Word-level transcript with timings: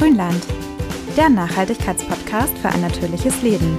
Grünland, 0.00 0.46
der 1.14 1.28
Nachhaltigkeitspodcast 1.28 2.56
für 2.56 2.70
ein 2.70 2.80
natürliches 2.80 3.42
Leben. 3.42 3.76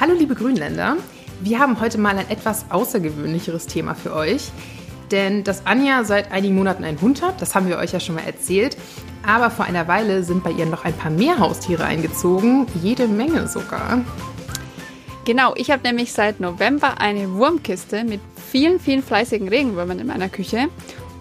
Hallo 0.00 0.14
liebe 0.14 0.34
Grünländer, 0.34 0.96
wir 1.42 1.58
haben 1.58 1.78
heute 1.78 1.98
mal 1.98 2.16
ein 2.16 2.30
etwas 2.30 2.64
außergewöhnlicheres 2.70 3.66
Thema 3.66 3.94
für 3.94 4.14
euch. 4.14 4.50
Denn 5.10 5.44
dass 5.44 5.66
Anja 5.66 6.04
seit 6.04 6.32
einigen 6.32 6.54
Monaten 6.54 6.84
einen 6.84 7.02
Hund 7.02 7.20
hat, 7.20 7.42
das 7.42 7.54
haben 7.54 7.68
wir 7.68 7.76
euch 7.76 7.92
ja 7.92 8.00
schon 8.00 8.14
mal 8.14 8.24
erzählt. 8.24 8.78
Aber 9.22 9.50
vor 9.50 9.66
einer 9.66 9.86
Weile 9.88 10.24
sind 10.24 10.42
bei 10.42 10.52
ihr 10.52 10.64
noch 10.64 10.86
ein 10.86 10.94
paar 10.94 11.10
mehr 11.10 11.38
Haustiere 11.38 11.84
eingezogen, 11.84 12.66
jede 12.82 13.06
Menge 13.08 13.46
sogar. 13.46 14.00
Genau, 15.26 15.52
ich 15.54 15.70
habe 15.70 15.82
nämlich 15.82 16.14
seit 16.14 16.40
November 16.40 16.98
eine 16.98 17.34
Wurmkiste 17.34 18.04
mit 18.04 18.22
vielen, 18.50 18.80
vielen 18.80 19.02
fleißigen 19.02 19.48
Regenwürmern 19.48 19.98
in 19.98 20.06
meiner 20.06 20.30
Küche. 20.30 20.68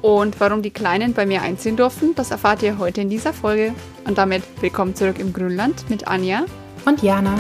Und 0.02 0.40
warum 0.40 0.62
die 0.62 0.72
Kleinen 0.72 1.14
bei 1.14 1.26
mir 1.26 1.42
einziehen 1.42 1.76
durften, 1.76 2.14
das 2.16 2.32
erfahrt 2.32 2.62
ihr 2.64 2.78
heute 2.78 3.02
in 3.02 3.10
dieser 3.10 3.34
Folge. 3.34 3.74
Und 4.06 4.18
damit 4.18 4.44
willkommen 4.62 4.96
zurück 4.96 5.20
im 5.20 5.34
Grünland 5.34 5.90
mit 5.90 6.08
Anja 6.08 6.46
und 6.86 7.02
Jana. 7.02 7.38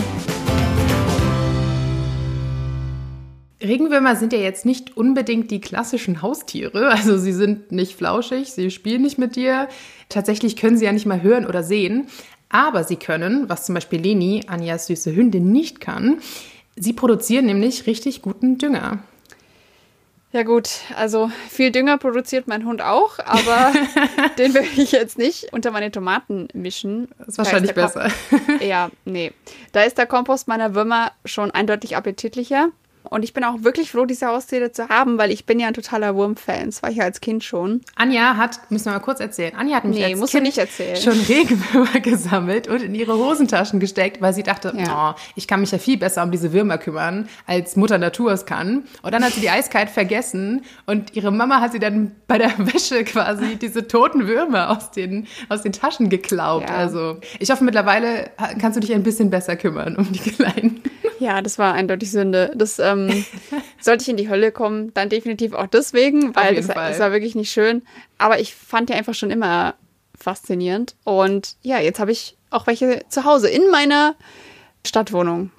Regenwürmer 3.61 4.15
sind 4.15 4.33
ja 4.33 4.39
jetzt 4.39 4.65
nicht 4.65 4.97
unbedingt 4.97 5.51
die 5.51 5.61
klassischen 5.61 6.21
Haustiere. 6.21 6.89
Also 6.89 7.17
sie 7.17 7.33
sind 7.33 7.71
nicht 7.71 7.95
flauschig, 7.95 8.51
sie 8.51 8.71
spielen 8.71 9.01
nicht 9.01 9.17
mit 9.17 9.35
dir. 9.35 9.67
Tatsächlich 10.09 10.55
können 10.55 10.77
sie 10.77 10.85
ja 10.85 10.91
nicht 10.91 11.05
mal 11.05 11.21
hören 11.21 11.45
oder 11.45 11.63
sehen. 11.63 12.07
Aber 12.49 12.83
sie 12.83 12.95
können, 12.95 13.49
was 13.49 13.65
zum 13.65 13.75
Beispiel 13.75 13.99
Leni, 13.99 14.43
Anjas 14.47 14.87
süße 14.87 15.15
Hündin, 15.15 15.51
nicht 15.51 15.81
kann, 15.81 16.21
Sie 16.79 16.93
produzieren 16.93 17.47
nämlich 17.47 17.87
richtig 17.87 18.21
guten 18.21 18.59
Dünger. 18.59 18.99
Ja 20.33 20.43
gut, 20.43 20.69
also 20.95 21.31
viel 21.49 21.71
Dünger 21.71 21.97
produziert 21.97 22.47
mein 22.47 22.65
Hund 22.65 22.81
auch, 22.81 23.17
aber 23.19 23.71
den 24.37 24.53
will 24.53 24.67
ich 24.75 24.91
jetzt 24.91 25.17
nicht 25.17 25.53
unter 25.53 25.71
meine 25.71 25.89
Tomaten 25.89 26.49
mischen. 26.53 27.07
Das 27.17 27.29
ist 27.29 27.37
wahrscheinlich 27.37 27.71
da 27.73 27.85
ist 27.85 27.93
besser. 27.93 28.11
ja, 28.61 28.89
nee. 29.05 29.31
Da 29.71 29.83
ist 29.83 29.97
der 29.97 30.05
Kompost 30.05 30.47
meiner 30.47 30.75
Würmer 30.75 31.11
schon 31.23 31.51
eindeutig 31.51 31.95
appetitlicher. 31.95 32.69
Und 33.09 33.23
ich 33.23 33.33
bin 33.33 33.43
auch 33.43 33.63
wirklich 33.63 33.91
froh, 33.91 34.05
diese 34.05 34.27
Haustiere 34.27 34.71
zu 34.71 34.89
haben, 34.89 35.17
weil 35.17 35.31
ich 35.31 35.45
bin 35.45 35.59
ja 35.59 35.67
ein 35.67 35.73
totaler 35.73 36.15
Wurmfan. 36.15 36.65
Das 36.65 36.83
war 36.83 36.89
ich 36.89 36.97
ja 36.97 37.03
als 37.03 37.21
Kind 37.21 37.43
schon. 37.43 37.81
Anja 37.95 38.37
hat, 38.37 38.59
müssen 38.69 38.85
wir 38.85 38.93
mal 38.93 38.99
kurz 38.99 39.19
erzählen, 39.19 39.53
Anja 39.55 39.77
hat 39.77 39.85
mich 39.85 39.97
nee, 39.97 40.05
als 40.05 40.31
kind 40.31 40.43
nicht 40.43 40.57
erzählen. 40.57 40.97
schon 40.97 41.19
Regenwürmer 41.27 41.99
gesammelt 41.99 42.67
und 42.67 42.81
in 42.81 42.95
ihre 42.95 43.17
Hosentaschen 43.17 43.79
gesteckt, 43.79 44.21
weil 44.21 44.33
sie 44.33 44.43
dachte, 44.43 44.73
ja. 44.77 45.11
oh, 45.11 45.19
ich 45.35 45.47
kann 45.47 45.59
mich 45.59 45.71
ja 45.71 45.77
viel 45.77 45.97
besser 45.97 46.23
um 46.23 46.31
diese 46.31 46.53
Würmer 46.53 46.77
kümmern, 46.77 47.27
als 47.45 47.75
Mutter 47.75 47.97
Natur 47.97 48.31
es 48.31 48.45
kann. 48.45 48.83
Und 49.01 49.13
dann 49.13 49.23
hat 49.23 49.33
sie 49.33 49.41
die 49.41 49.49
eiskalt 49.49 49.89
vergessen 49.89 50.63
und 50.85 51.15
ihre 51.15 51.31
Mama 51.31 51.61
hat 51.61 51.71
sie 51.71 51.79
dann 51.79 52.11
bei 52.27 52.37
der 52.37 52.51
Wäsche 52.57 53.03
quasi 53.03 53.55
diese 53.55 53.87
toten 53.87 54.27
Würmer 54.27 54.69
aus 54.69 54.91
den, 54.91 55.27
aus 55.49 55.61
den 55.61 55.71
Taschen 55.71 56.09
geklaut. 56.09 56.63
Ja. 56.63 56.75
Also 56.75 57.17
ich 57.39 57.49
hoffe, 57.49 57.63
mittlerweile 57.63 58.31
kannst 58.59 58.77
du 58.77 58.81
dich 58.81 58.93
ein 58.93 59.03
bisschen 59.03 59.29
besser 59.29 59.55
kümmern 59.55 59.95
um 59.95 60.11
die 60.11 60.19
Kleinen. 60.19 60.81
Ja, 61.19 61.41
das 61.41 61.57
war 61.57 61.73
eindeutig 61.73 62.11
Sünde. 62.11 62.51
Das 62.55 62.79
ähm, 62.79 63.25
sollte 63.79 64.03
ich 64.03 64.09
in 64.09 64.17
die 64.17 64.29
Hölle 64.29 64.51
kommen, 64.51 64.93
dann 64.93 65.09
definitiv 65.09 65.53
auch 65.53 65.67
deswegen, 65.67 66.35
weil 66.35 66.55
das, 66.55 66.67
das, 66.67 66.99
war 66.99 67.11
wirklich 67.11 67.35
nicht 67.35 67.51
schön. 67.51 67.83
Aber 68.17 68.39
ich 68.39 68.53
fand 68.53 68.89
die 68.89 68.93
einfach 68.93 69.13
schon 69.13 69.31
immer 69.31 69.75
faszinierend. 70.17 70.95
Und 71.03 71.55
ja, 71.61 71.79
jetzt 71.79 71.99
habe 71.99 72.11
ich 72.11 72.37
auch 72.49 72.67
welche 72.67 73.03
zu 73.09 73.25
Hause 73.25 73.49
in 73.49 73.69
meiner 73.69 74.15
Stadtwohnung. 74.85 75.51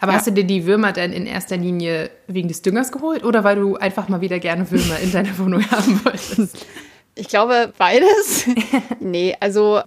Aber 0.00 0.12
ja. 0.12 0.18
hast 0.18 0.26
du 0.26 0.32
dir 0.32 0.44
die 0.44 0.66
Würmer 0.66 0.92
denn 0.92 1.12
in 1.12 1.26
erster 1.26 1.56
Linie 1.56 2.10
wegen 2.26 2.48
des 2.48 2.62
Düngers 2.62 2.92
geholt 2.92 3.24
oder 3.24 3.44
weil 3.44 3.56
du 3.56 3.76
einfach 3.76 4.08
mal 4.08 4.20
wieder 4.20 4.38
gerne 4.38 4.70
Würmer 4.70 4.98
in 4.98 5.12
deiner 5.12 5.38
Wohnung 5.38 5.68
haben 5.70 6.04
wolltest? 6.04 6.66
Ich 7.14 7.28
glaube 7.28 7.74
beides. 7.76 8.46
nee, 9.00 9.36
also 9.38 9.82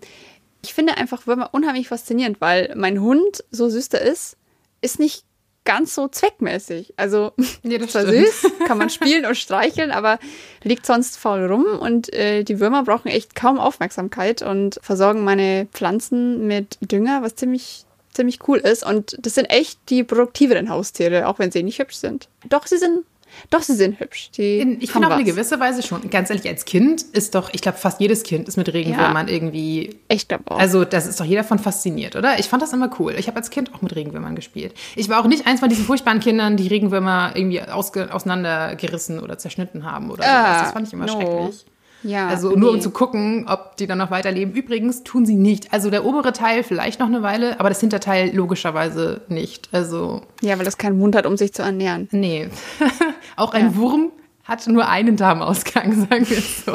ich 0.61 0.75
finde 0.75 0.97
einfach 0.97 1.25
Würmer 1.25 1.49
unheimlich 1.53 1.87
faszinierend, 1.87 2.39
weil 2.39 2.71
mein 2.75 3.01
Hund, 3.01 3.43
so 3.49 3.67
süß 3.67 3.89
der 3.89 4.01
ist, 4.01 4.37
ist 4.85 4.99
nicht 4.99 5.25
ganz 5.65 5.95
so 5.95 6.07
zweckmäßig. 6.07 6.93
Also 6.95 7.33
ja, 7.63 7.77
das 7.77 7.89
zwar 7.91 8.05
süß, 8.05 8.51
kann 8.67 8.77
man 8.77 8.89
spielen 8.89 9.25
und 9.25 9.35
streicheln, 9.35 9.91
aber 9.91 10.19
liegt 10.63 10.85
sonst 10.85 11.17
faul 11.17 11.45
rum 11.45 11.65
und 11.79 12.13
äh, 12.13 12.43
die 12.43 12.59
Würmer 12.59 12.83
brauchen 12.83 13.09
echt 13.09 13.35
kaum 13.35 13.59
Aufmerksamkeit 13.59 14.41
und 14.41 14.79
versorgen 14.81 15.23
meine 15.23 15.67
Pflanzen 15.73 16.47
mit 16.47 16.77
Dünger, 16.81 17.21
was 17.21 17.35
ziemlich 17.35 17.85
ziemlich 18.13 18.47
cool 18.47 18.59
ist 18.59 18.85
und 18.85 19.17
das 19.19 19.35
sind 19.35 19.47
echt 19.47 19.77
die 19.89 20.05
produktiveren 20.05 20.69
Haustiere, 20.69 21.27
auch 21.27 21.37
wenn 21.37 21.51
sie 21.51 21.63
nicht 21.63 21.79
hübsch 21.79 21.95
sind. 21.97 22.29
Doch 22.47 22.65
sie 22.65 22.77
sind 22.77 23.03
doch, 23.49 23.61
sie 23.61 23.75
sind 23.75 23.99
hübsch. 23.99 24.31
Die 24.31 24.77
ich 24.79 24.91
finde 24.91 25.07
auf 25.07 25.13
eine 25.13 25.23
gewisse 25.23 25.59
Weise 25.59 25.83
schon. 25.83 26.09
Ganz 26.09 26.29
ehrlich, 26.29 26.47
als 26.47 26.65
Kind 26.65 27.01
ist 27.01 27.35
doch, 27.35 27.53
ich 27.53 27.61
glaube, 27.61 27.77
fast 27.77 27.99
jedes 27.99 28.23
Kind 28.23 28.47
ist 28.47 28.57
mit 28.57 28.71
Regenwürmern 28.73 29.27
ja. 29.27 29.33
irgendwie. 29.33 29.97
Ich 30.07 30.27
glaube 30.27 30.43
auch. 30.47 30.59
Also, 30.59 30.85
das 30.85 31.07
ist 31.07 31.19
doch 31.19 31.25
jeder 31.25 31.43
von 31.43 31.59
fasziniert, 31.59 32.15
oder? 32.15 32.39
Ich 32.39 32.47
fand 32.47 32.61
das 32.61 32.73
immer 32.73 32.89
cool. 32.99 33.15
Ich 33.17 33.27
habe 33.27 33.37
als 33.37 33.49
Kind 33.49 33.73
auch 33.73 33.81
mit 33.81 33.95
Regenwürmern 33.95 34.35
gespielt. 34.35 34.73
Ich 34.95 35.09
war 35.09 35.19
auch 35.19 35.27
nicht 35.27 35.47
eins 35.47 35.59
von 35.59 35.69
diesen 35.69 35.85
furchtbaren 35.85 36.19
Kindern, 36.19 36.57
die 36.57 36.67
Regenwürmer 36.67 37.31
irgendwie 37.35 37.61
auseinandergerissen 37.61 39.19
oder 39.19 39.37
zerschnitten 39.37 39.83
haben 39.83 40.11
oder 40.11 40.23
ah, 40.25 40.43
sowas. 40.43 40.61
Das 40.63 40.71
fand 40.71 40.87
ich 40.87 40.93
immer 40.93 41.05
no. 41.05 41.13
schrecklich. 41.13 41.65
Ja, 42.05 42.27
also 42.27 42.51
nur 42.51 42.69
nee. 42.69 42.75
um 42.75 42.81
zu 42.81 42.91
gucken, 42.91 43.45
ob 43.47 43.77
die 43.77 43.87
dann 43.87 43.97
noch 43.97 44.11
weiterleben. 44.11 44.53
Übrigens 44.53 45.03
tun 45.03 45.25
sie 45.25 45.35
nicht. 45.35 45.73
Also 45.73 45.89
der 45.89 46.05
obere 46.05 46.33
Teil 46.33 46.63
vielleicht 46.63 46.99
noch 46.99 47.07
eine 47.07 47.23
Weile, 47.23 47.59
aber 47.59 47.69
das 47.69 47.79
Hinterteil 47.79 48.33
logischerweise 48.33 49.21
nicht. 49.27 49.69
Also 49.71 50.21
ja, 50.41 50.57
weil 50.57 50.65
das 50.65 50.77
keinen 50.77 50.99
Mund 50.99 51.15
hat, 51.15 51.25
um 51.25 51.35
sich 51.35 51.53
zu 51.53 51.63
ernähren. 51.63 52.07
Nee. 52.11 52.49
Auch 53.35 53.53
ein 53.53 53.71
ja. 53.71 53.75
Wurm 53.75 54.11
hat 54.43 54.67
nur 54.67 54.87
einen 54.87 55.17
Darmausgang, 55.17 55.93
sagen 56.09 56.29
wir 56.29 56.37
es 56.37 56.63
so. 56.63 56.73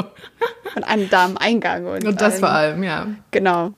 Und 0.74 0.82
einen 0.82 1.08
Darmeingang. 1.08 1.86
Und, 1.86 2.04
und 2.04 2.20
das 2.20 2.40
vor 2.40 2.50
allem, 2.50 2.82
ja. 2.82 3.06
Genau. 3.30 3.72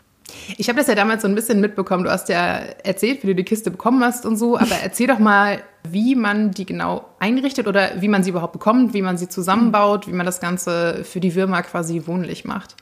Ich 0.56 0.68
habe 0.68 0.78
das 0.78 0.88
ja 0.88 0.94
damals 0.94 1.22
so 1.22 1.28
ein 1.28 1.34
bisschen 1.34 1.60
mitbekommen. 1.60 2.04
Du 2.04 2.10
hast 2.10 2.28
ja 2.28 2.56
erzählt, 2.84 3.22
wie 3.22 3.28
du 3.28 3.34
die 3.34 3.44
Kiste 3.44 3.70
bekommen 3.70 4.02
hast 4.02 4.26
und 4.26 4.36
so. 4.36 4.56
Aber 4.56 4.74
erzähl 4.82 5.06
doch 5.06 5.18
mal, 5.18 5.62
wie 5.88 6.14
man 6.14 6.50
die 6.50 6.66
genau 6.66 7.08
einrichtet 7.18 7.66
oder 7.66 8.00
wie 8.00 8.08
man 8.08 8.22
sie 8.22 8.30
überhaupt 8.30 8.52
bekommt, 8.52 8.94
wie 8.94 9.02
man 9.02 9.18
sie 9.18 9.28
zusammenbaut, 9.28 10.06
wie 10.06 10.12
man 10.12 10.26
das 10.26 10.40
Ganze 10.40 11.04
für 11.04 11.20
die 11.20 11.34
Würmer 11.34 11.62
quasi 11.62 12.06
wohnlich 12.06 12.44
macht. 12.44 12.76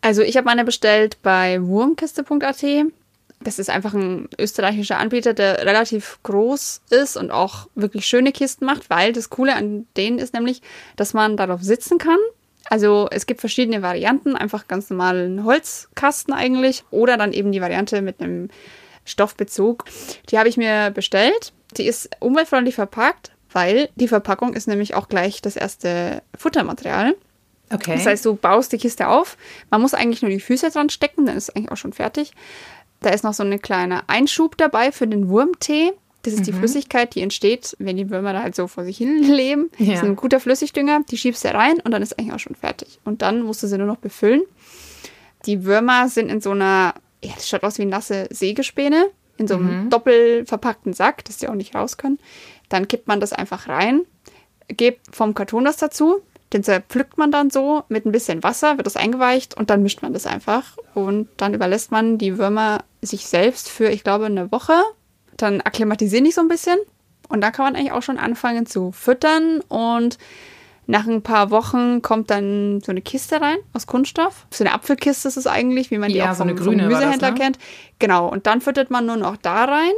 Also 0.00 0.22
ich 0.22 0.36
habe 0.36 0.46
meine 0.46 0.64
bestellt 0.64 1.18
bei 1.22 1.62
wurmkiste.at. 1.62 2.64
Das 3.42 3.58
ist 3.58 3.70
einfach 3.70 3.94
ein 3.94 4.28
österreichischer 4.38 4.98
Anbieter, 4.98 5.32
der 5.32 5.64
relativ 5.64 6.18
groß 6.24 6.82
ist 6.90 7.16
und 7.16 7.30
auch 7.30 7.68
wirklich 7.74 8.06
schöne 8.06 8.32
Kisten 8.32 8.66
macht, 8.66 8.90
weil 8.90 9.12
das 9.14 9.30
Coole 9.30 9.54
an 9.54 9.86
denen 9.96 10.18
ist 10.18 10.34
nämlich, 10.34 10.60
dass 10.96 11.14
man 11.14 11.38
darauf 11.38 11.62
sitzen 11.62 11.96
kann 11.96 12.18
also 12.70 13.08
es 13.10 13.26
gibt 13.26 13.40
verschiedene 13.40 13.82
Varianten, 13.82 14.36
einfach 14.36 14.68
ganz 14.68 14.88
normalen 14.88 15.44
Holzkasten 15.44 16.32
eigentlich 16.32 16.84
oder 16.90 17.16
dann 17.16 17.32
eben 17.32 17.50
die 17.50 17.60
Variante 17.60 18.00
mit 18.00 18.20
einem 18.20 18.48
Stoffbezug. 19.04 19.84
Die 20.30 20.38
habe 20.38 20.48
ich 20.48 20.56
mir 20.56 20.90
bestellt. 20.92 21.52
Die 21.76 21.86
ist 21.86 22.10
umweltfreundlich 22.20 22.76
verpackt, 22.76 23.32
weil 23.52 23.88
die 23.96 24.06
Verpackung 24.06 24.54
ist 24.54 24.68
nämlich 24.68 24.94
auch 24.94 25.08
gleich 25.08 25.42
das 25.42 25.56
erste 25.56 26.22
Futtermaterial. 26.38 27.16
Okay. 27.72 27.94
Das 27.96 28.06
heißt, 28.06 28.24
du 28.24 28.36
baust 28.36 28.72
die 28.72 28.78
Kiste 28.78 29.08
auf. 29.08 29.36
Man 29.70 29.80
muss 29.80 29.92
eigentlich 29.94 30.22
nur 30.22 30.30
die 30.30 30.40
Füße 30.40 30.70
dran 30.70 30.90
stecken, 30.90 31.26
dann 31.26 31.36
ist 31.36 31.48
es 31.48 31.56
eigentlich 31.56 31.72
auch 31.72 31.76
schon 31.76 31.92
fertig. 31.92 32.32
Da 33.00 33.10
ist 33.10 33.24
noch 33.24 33.34
so 33.34 33.42
ein 33.42 33.60
kleiner 33.60 34.04
Einschub 34.06 34.56
dabei 34.56 34.92
für 34.92 35.08
den 35.08 35.28
Wurmtee. 35.28 35.92
Das 36.22 36.34
ist 36.34 36.40
mhm. 36.40 36.44
die 36.44 36.52
Flüssigkeit, 36.52 37.14
die 37.14 37.22
entsteht, 37.22 37.76
wenn 37.78 37.96
die 37.96 38.10
Würmer 38.10 38.32
da 38.32 38.42
halt 38.42 38.54
so 38.54 38.66
vor 38.66 38.84
sich 38.84 38.98
hin 38.98 39.22
leben. 39.22 39.70
Ja. 39.78 39.92
Das 39.92 40.02
ist 40.02 40.08
ein 40.08 40.16
guter 40.16 40.40
Flüssigdünger, 40.40 41.00
die 41.10 41.16
schiebst 41.16 41.44
du 41.44 41.54
rein 41.54 41.80
und 41.80 41.90
dann 41.92 42.02
ist 42.02 42.18
eigentlich 42.18 42.34
auch 42.34 42.38
schon 42.38 42.56
fertig. 42.56 42.98
Und 43.04 43.22
dann 43.22 43.42
musst 43.42 43.62
du 43.62 43.66
sie 43.66 43.78
nur 43.78 43.86
noch 43.86 43.96
befüllen. 43.96 44.42
Die 45.46 45.64
Würmer 45.64 46.08
sind 46.08 46.28
in 46.28 46.40
so 46.40 46.50
einer, 46.50 46.94
ja, 47.24 47.32
das 47.34 47.48
schaut 47.48 47.62
aus 47.62 47.78
wie 47.78 47.86
nasse 47.86 48.28
Sägespäne, 48.30 49.06
in 49.38 49.48
so 49.48 49.54
einem 49.54 49.84
mhm. 49.84 49.90
doppel 49.90 50.44
verpackten 50.44 50.92
Sack, 50.92 51.24
dass 51.24 51.38
die 51.38 51.48
auch 51.48 51.54
nicht 51.54 51.74
raus 51.74 51.96
können. 51.96 52.18
Dann 52.68 52.88
kippt 52.88 53.08
man 53.08 53.20
das 53.20 53.32
einfach 53.32 53.68
rein, 53.68 54.02
gebt 54.68 55.16
vom 55.16 55.32
Karton 55.32 55.64
das 55.64 55.78
dazu, 55.78 56.20
den 56.52 56.62
zerpflückt 56.62 57.16
man 57.16 57.30
dann 57.30 57.50
so 57.50 57.84
mit 57.88 58.04
ein 58.04 58.12
bisschen 58.12 58.42
Wasser, 58.42 58.76
wird 58.76 58.86
das 58.86 58.96
eingeweicht 58.96 59.56
und 59.56 59.70
dann 59.70 59.82
mischt 59.82 60.02
man 60.02 60.12
das 60.12 60.26
einfach. 60.26 60.76
Und 60.94 61.28
dann 61.36 61.54
überlässt 61.54 61.90
man 61.90 62.18
die 62.18 62.38
Würmer 62.38 62.84
sich 63.00 63.26
selbst 63.26 63.68
für, 63.68 63.88
ich 63.88 64.04
glaube, 64.04 64.26
eine 64.26 64.52
Woche 64.52 64.74
dann 65.42 65.60
akklimatisieren 65.60 66.24
die 66.24 66.32
so 66.32 66.40
ein 66.40 66.48
bisschen. 66.48 66.78
Und 67.28 67.40
da 67.40 67.50
kann 67.50 67.64
man 67.64 67.76
eigentlich 67.76 67.92
auch 67.92 68.02
schon 68.02 68.18
anfangen 68.18 68.66
zu 68.66 68.92
füttern. 68.92 69.60
Und 69.68 70.18
nach 70.86 71.06
ein 71.06 71.22
paar 71.22 71.50
Wochen 71.50 72.02
kommt 72.02 72.30
dann 72.30 72.80
so 72.80 72.90
eine 72.90 73.00
Kiste 73.00 73.40
rein 73.40 73.58
aus 73.72 73.86
Kunststoff. 73.86 74.46
So 74.50 74.64
eine 74.64 74.74
Apfelkiste 74.74 75.28
ist 75.28 75.36
es 75.36 75.46
eigentlich, 75.46 75.90
wie 75.90 75.98
man 75.98 76.10
die 76.10 76.16
ja, 76.16 76.32
auch 76.32 76.36
vom, 76.36 76.48
so 76.56 76.64
vom 76.64 76.76
Gemüsehändler 76.76 77.30
ne? 77.30 77.38
kennt. 77.38 77.58
Genau. 77.98 78.28
Und 78.28 78.46
dann 78.46 78.60
füttert 78.60 78.90
man 78.90 79.06
nur 79.06 79.16
noch 79.16 79.36
da 79.36 79.64
rein. 79.64 79.92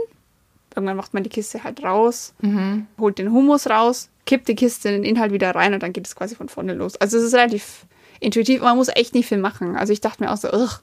Irgendwann 0.75 0.97
macht 0.97 1.15
man 1.15 1.23
die 1.23 1.31
Kiste 1.31 1.65
halt 1.65 1.83
raus, 1.83 2.33
mhm. 2.41 2.87
holt 2.99 3.19
den 3.19 3.31
Humus 3.31 3.69
raus, 3.69 4.09
kippt 4.25 4.49
die 4.49 4.55
Kiste 4.55 4.89
in 4.89 5.03
den 5.03 5.05
Inhalt 5.05 5.33
wieder 5.33 5.55
rein 5.55 5.75
und 5.75 5.83
dann 5.83 5.93
geht 5.93 6.07
es 6.07 6.17
quasi 6.17 6.35
von 6.35 6.49
vorne 6.49 6.73
los. 6.73 6.97
Also 6.97 7.19
es 7.19 7.25
ist 7.25 7.35
relativ 7.35 7.85
intuitiv. 8.21 8.63
Man 8.63 8.77
muss 8.77 8.89
echt 8.89 9.15
nicht 9.15 9.29
viel 9.29 9.39
machen. 9.39 9.77
Also 9.77 9.93
ich 9.93 10.01
dachte 10.01 10.23
mir 10.23 10.31
auch 10.31 10.37
so, 10.37 10.51
ugh, 10.51 10.81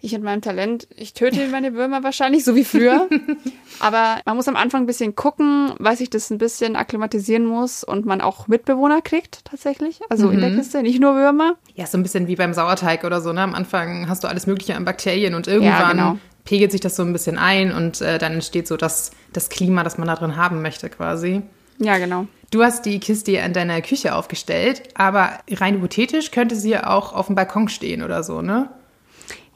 ich 0.00 0.14
und 0.14 0.22
meinem 0.22 0.42
Talent, 0.42 0.86
ich 0.96 1.14
töte 1.14 1.48
meine 1.48 1.74
Würmer 1.74 2.02
wahrscheinlich, 2.02 2.44
so 2.44 2.54
wie 2.54 2.64
früher. 2.64 3.08
Aber 3.80 4.20
man 4.24 4.36
muss 4.36 4.48
am 4.48 4.56
Anfang 4.56 4.82
ein 4.82 4.86
bisschen 4.86 5.14
gucken, 5.14 5.72
weil 5.78 5.96
sich 5.96 6.10
das 6.10 6.30
ein 6.30 6.38
bisschen 6.38 6.76
akklimatisieren 6.76 7.44
muss 7.44 7.82
und 7.82 8.06
man 8.06 8.20
auch 8.20 8.48
Mitbewohner 8.48 9.02
kriegt 9.02 9.44
tatsächlich. 9.44 10.00
Also 10.08 10.28
mhm. 10.28 10.34
in 10.34 10.40
der 10.40 10.50
mhm. 10.50 10.56
Kiste, 10.58 10.82
nicht 10.82 11.00
nur 11.00 11.14
Würmer. 11.14 11.56
Ja, 11.74 11.86
so 11.86 11.98
ein 11.98 12.02
bisschen 12.02 12.28
wie 12.28 12.36
beim 12.36 12.52
Sauerteig 12.52 13.04
oder 13.04 13.20
so. 13.20 13.32
Ne? 13.32 13.42
Am 13.42 13.54
Anfang 13.54 14.08
hast 14.08 14.24
du 14.24 14.28
alles 14.28 14.46
Mögliche 14.46 14.76
an 14.76 14.84
Bakterien 14.84 15.34
und 15.34 15.48
irgendwann 15.48 15.80
ja, 15.80 15.90
genau. 15.90 16.18
pegelt 16.44 16.72
sich 16.72 16.80
das 16.80 16.96
so 16.96 17.02
ein 17.02 17.12
bisschen 17.12 17.38
ein 17.38 17.72
und 17.72 18.00
äh, 18.00 18.18
dann 18.18 18.34
entsteht 18.34 18.68
so 18.68 18.76
das, 18.76 19.10
das 19.32 19.48
Klima, 19.48 19.82
das 19.82 19.98
man 19.98 20.08
da 20.08 20.14
drin 20.14 20.36
haben 20.36 20.62
möchte 20.62 20.88
quasi. 20.90 21.42
Ja, 21.78 21.98
genau. 21.98 22.26
Du 22.50 22.62
hast 22.62 22.86
die 22.86 23.00
Kiste 23.00 23.32
in 23.32 23.52
deiner 23.52 23.82
Küche 23.82 24.14
aufgestellt, 24.14 24.82
aber 24.94 25.30
rein 25.50 25.74
hypothetisch 25.74 26.30
könnte 26.30 26.54
sie 26.54 26.70
ja 26.70 26.86
auch 26.86 27.12
auf 27.12 27.26
dem 27.26 27.34
Balkon 27.34 27.68
stehen 27.68 28.02
oder 28.02 28.22
so, 28.22 28.40
ne? 28.40 28.70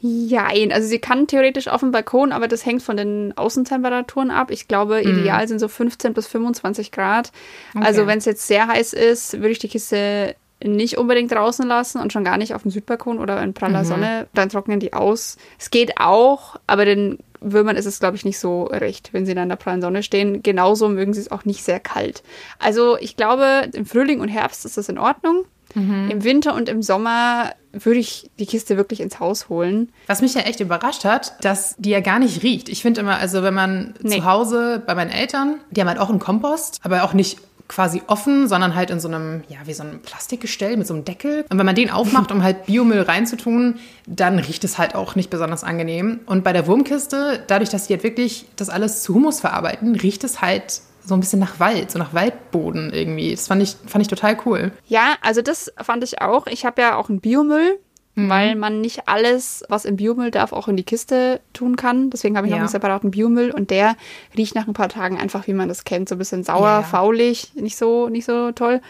Ja, 0.03 0.49
also 0.71 0.89
sie 0.89 0.99
kann 0.99 1.27
theoretisch 1.27 1.69
auf 1.69 1.81
dem 1.81 1.91
Balkon, 1.91 2.33
aber 2.33 2.49
das 2.49 2.65
hängt 2.65 2.83
von 2.83 2.97
den 2.97 3.37
Außentemperaturen 3.37 4.31
ab. 4.31 4.51
Ich 4.51 4.67
glaube, 4.67 5.03
mhm. 5.05 5.19
ideal 5.19 5.47
sind 5.47 5.59
so 5.59 5.69
15 5.69 6.15
bis 6.15 6.27
25 6.27 6.91
Grad. 6.91 7.33
Okay. 7.75 7.85
Also 7.87 8.07
wenn 8.07 8.19
es 8.19 8.25
jetzt 8.25 8.47
sehr 8.47 8.67
heiß 8.67 8.95
ist, 8.95 9.35
würde 9.35 9.51
ich 9.51 9.59
die 9.59 9.69
Kiste 9.69 10.35
nicht 10.63 10.99
unbedingt 10.99 11.33
draußen 11.33 11.67
lassen 11.67 12.01
und 12.01 12.13
schon 12.13 12.25
gar 12.25 12.37
nicht 12.37 12.55
auf 12.55 12.63
dem 12.63 12.71
Südbalkon 12.71 13.19
oder 13.19 13.43
in 13.43 13.55
praller 13.55 13.81
mhm. 13.81 13.87
Sonne. 13.87 14.27
Dann 14.35 14.49
trocknen 14.49 14.81
die 14.81 14.93
aus. 14.93 15.37
Es 15.59 15.71
geht 15.71 15.99
auch, 15.99 16.57
aber 16.67 16.85
den 16.85 17.19
Würmern 17.41 17.77
ist 17.77 17.87
es, 17.87 18.01
glaube 18.01 18.17
ich, 18.17 18.25
nicht 18.25 18.39
so 18.39 18.65
recht, 18.65 19.13
wenn 19.13 19.25
sie 19.25 19.35
dann 19.35 19.45
in 19.45 19.49
der 19.51 19.57
prallen 19.57 19.81
Sonne 19.81 20.03
stehen. 20.03 20.43
Genauso 20.43 20.89
mögen 20.89 21.15
sie 21.15 21.21
es 21.21 21.33
auch 21.33 21.45
nicht 21.45 21.63
sehr 21.63 21.81
kalt. 21.81 22.23
Also 22.59 22.99
ich 22.99 23.17
glaube, 23.17 23.69
im 23.73 23.87
Frühling 23.87 24.21
und 24.21 24.29
Herbst 24.29 24.65
ist 24.65 24.77
das 24.77 24.89
in 24.89 24.99
Ordnung. 24.99 25.45
Mhm. 25.75 26.11
Im 26.11 26.25
Winter 26.25 26.55
und 26.55 26.69
im 26.69 26.83
Sommer 26.83 27.53
würde 27.73 28.01
ich 28.01 28.31
die 28.39 28.47
Kiste 28.47 28.77
wirklich 28.77 29.01
ins 29.01 29.21
Haus 29.21 29.49
holen. 29.49 29.91
Was 30.07 30.23
mich 30.23 30.35
ja 30.35 30.43
echt 30.43 30.61
überrascht 30.61 31.05
hat, 31.05 31.45
dass 31.45 31.77
die 31.79 31.91
ja 31.91 32.01
gar 32.01 32.19
nicht 32.19 32.43
riecht. 32.43 32.69
Ich 32.69 32.83
finde 32.83 33.01
immer, 33.01 33.19
also 33.19 33.43
wenn 33.43 33.55
man 33.55 33.95
nee. 34.03 34.19
zu 34.19 34.25
Hause 34.25 34.83
bei 34.85 34.95
meinen 34.95 35.11
Eltern, 35.11 35.61
die 35.71 35.81
haben 35.81 35.89
halt 35.89 35.99
auch 35.99 36.11
einen 36.11 36.19
Kompost, 36.19 36.81
aber 36.83 37.05
auch 37.05 37.13
nicht 37.13 37.39
quasi 37.71 38.03
offen, 38.09 38.49
sondern 38.49 38.75
halt 38.75 38.91
in 38.91 38.99
so 38.99 39.07
einem, 39.07 39.45
ja, 39.49 39.59
wie 39.65 39.75
so 39.75 39.85
einem 39.85 40.01
Plastikgestell 40.01 40.77
mit 40.77 40.89
so 40.89 40.95
einem 40.95 41.05
Deckel. 41.05 41.45
Und 41.49 41.57
wenn 41.57 41.67
man 41.67 41.77
den 41.77 41.89
aufmacht, 41.89 42.33
um 42.33 42.43
halt 42.43 42.67
Biomüll 42.67 43.03
reinzutun, 43.03 43.77
dann 44.09 44.41
riecht 44.41 44.65
es 44.65 44.77
halt 44.77 44.97
auch 44.97 45.15
nicht 45.15 45.31
besonders 45.31 45.63
angenehm. 45.63 46.19
Und 46.27 46.43
bei 46.43 46.53
der 46.53 46.67
Wurmkiste, 46.67 47.45
dadurch, 47.47 47.71
dass 47.71 47.87
sie 47.87 47.95
halt 47.95 48.03
wirklich 48.03 48.47
das 48.57 48.71
alles 48.71 49.03
zu 49.03 49.15
Humus 49.15 49.39
verarbeiten, 49.39 49.95
riecht 49.95 50.25
es 50.25 50.43
halt 50.43 50.81
so 51.05 51.15
ein 51.15 51.21
bisschen 51.21 51.41
nach 51.41 51.61
Wald, 51.61 51.91
so 51.91 51.99
nach 51.99 52.15
Waldboden 52.15 52.93
irgendwie. 52.93 53.33
Das 53.33 53.49
fand 53.49 53.63
ich, 53.63 53.77
fand 53.87 54.03
ich 54.03 54.09
total 54.09 54.37
cool. 54.45 54.73
Ja, 54.87 55.17
also 55.23 55.43
das 55.43 55.73
fand 55.81 56.05
ich 56.05 56.21
auch. 56.21 56.47
Ich 56.47 56.65
habe 56.65 56.83
ja 56.83 56.97
auch 56.97 57.09
einen 57.09 57.21
Biomüll, 57.21 57.79
mhm. 58.15 58.29
weil 58.29 58.55
man 58.55 58.81
nicht 58.81 59.09
alles, 59.09 59.65
was 59.69 59.85
im 59.85 59.97
Biomüll 59.97 60.31
darf, 60.31 60.53
auch 60.53 60.69
in 60.69 60.77
die 60.77 60.85
Kiste 60.85 61.41
tun 61.53 61.77
kann. 61.77 62.11
Deswegen 62.11 62.37
habe 62.37 62.47
ich 62.47 62.51
ja. 62.51 62.57
noch 62.57 62.63
einen 62.63 62.71
separaten 62.71 63.11
Biomüll 63.11 63.51
und 63.51 63.71
der 63.71 63.97
riecht 64.37 64.55
nach 64.55 64.67
ein 64.67 64.75
paar 64.75 64.89
Tagen 64.89 65.19
einfach, 65.19 65.47
wie 65.47 65.55
man 65.55 65.69
das 65.69 65.85
kennt, 65.85 66.09
so 66.09 66.15
ein 66.15 66.19
bisschen 66.19 66.45
sauer, 66.45 66.69
ja. 66.69 66.83
faulig, 66.83 67.53
nicht 67.55 67.77
so, 67.77 68.09
nicht 68.09 68.25
so 68.25 68.53
toll. 68.53 68.81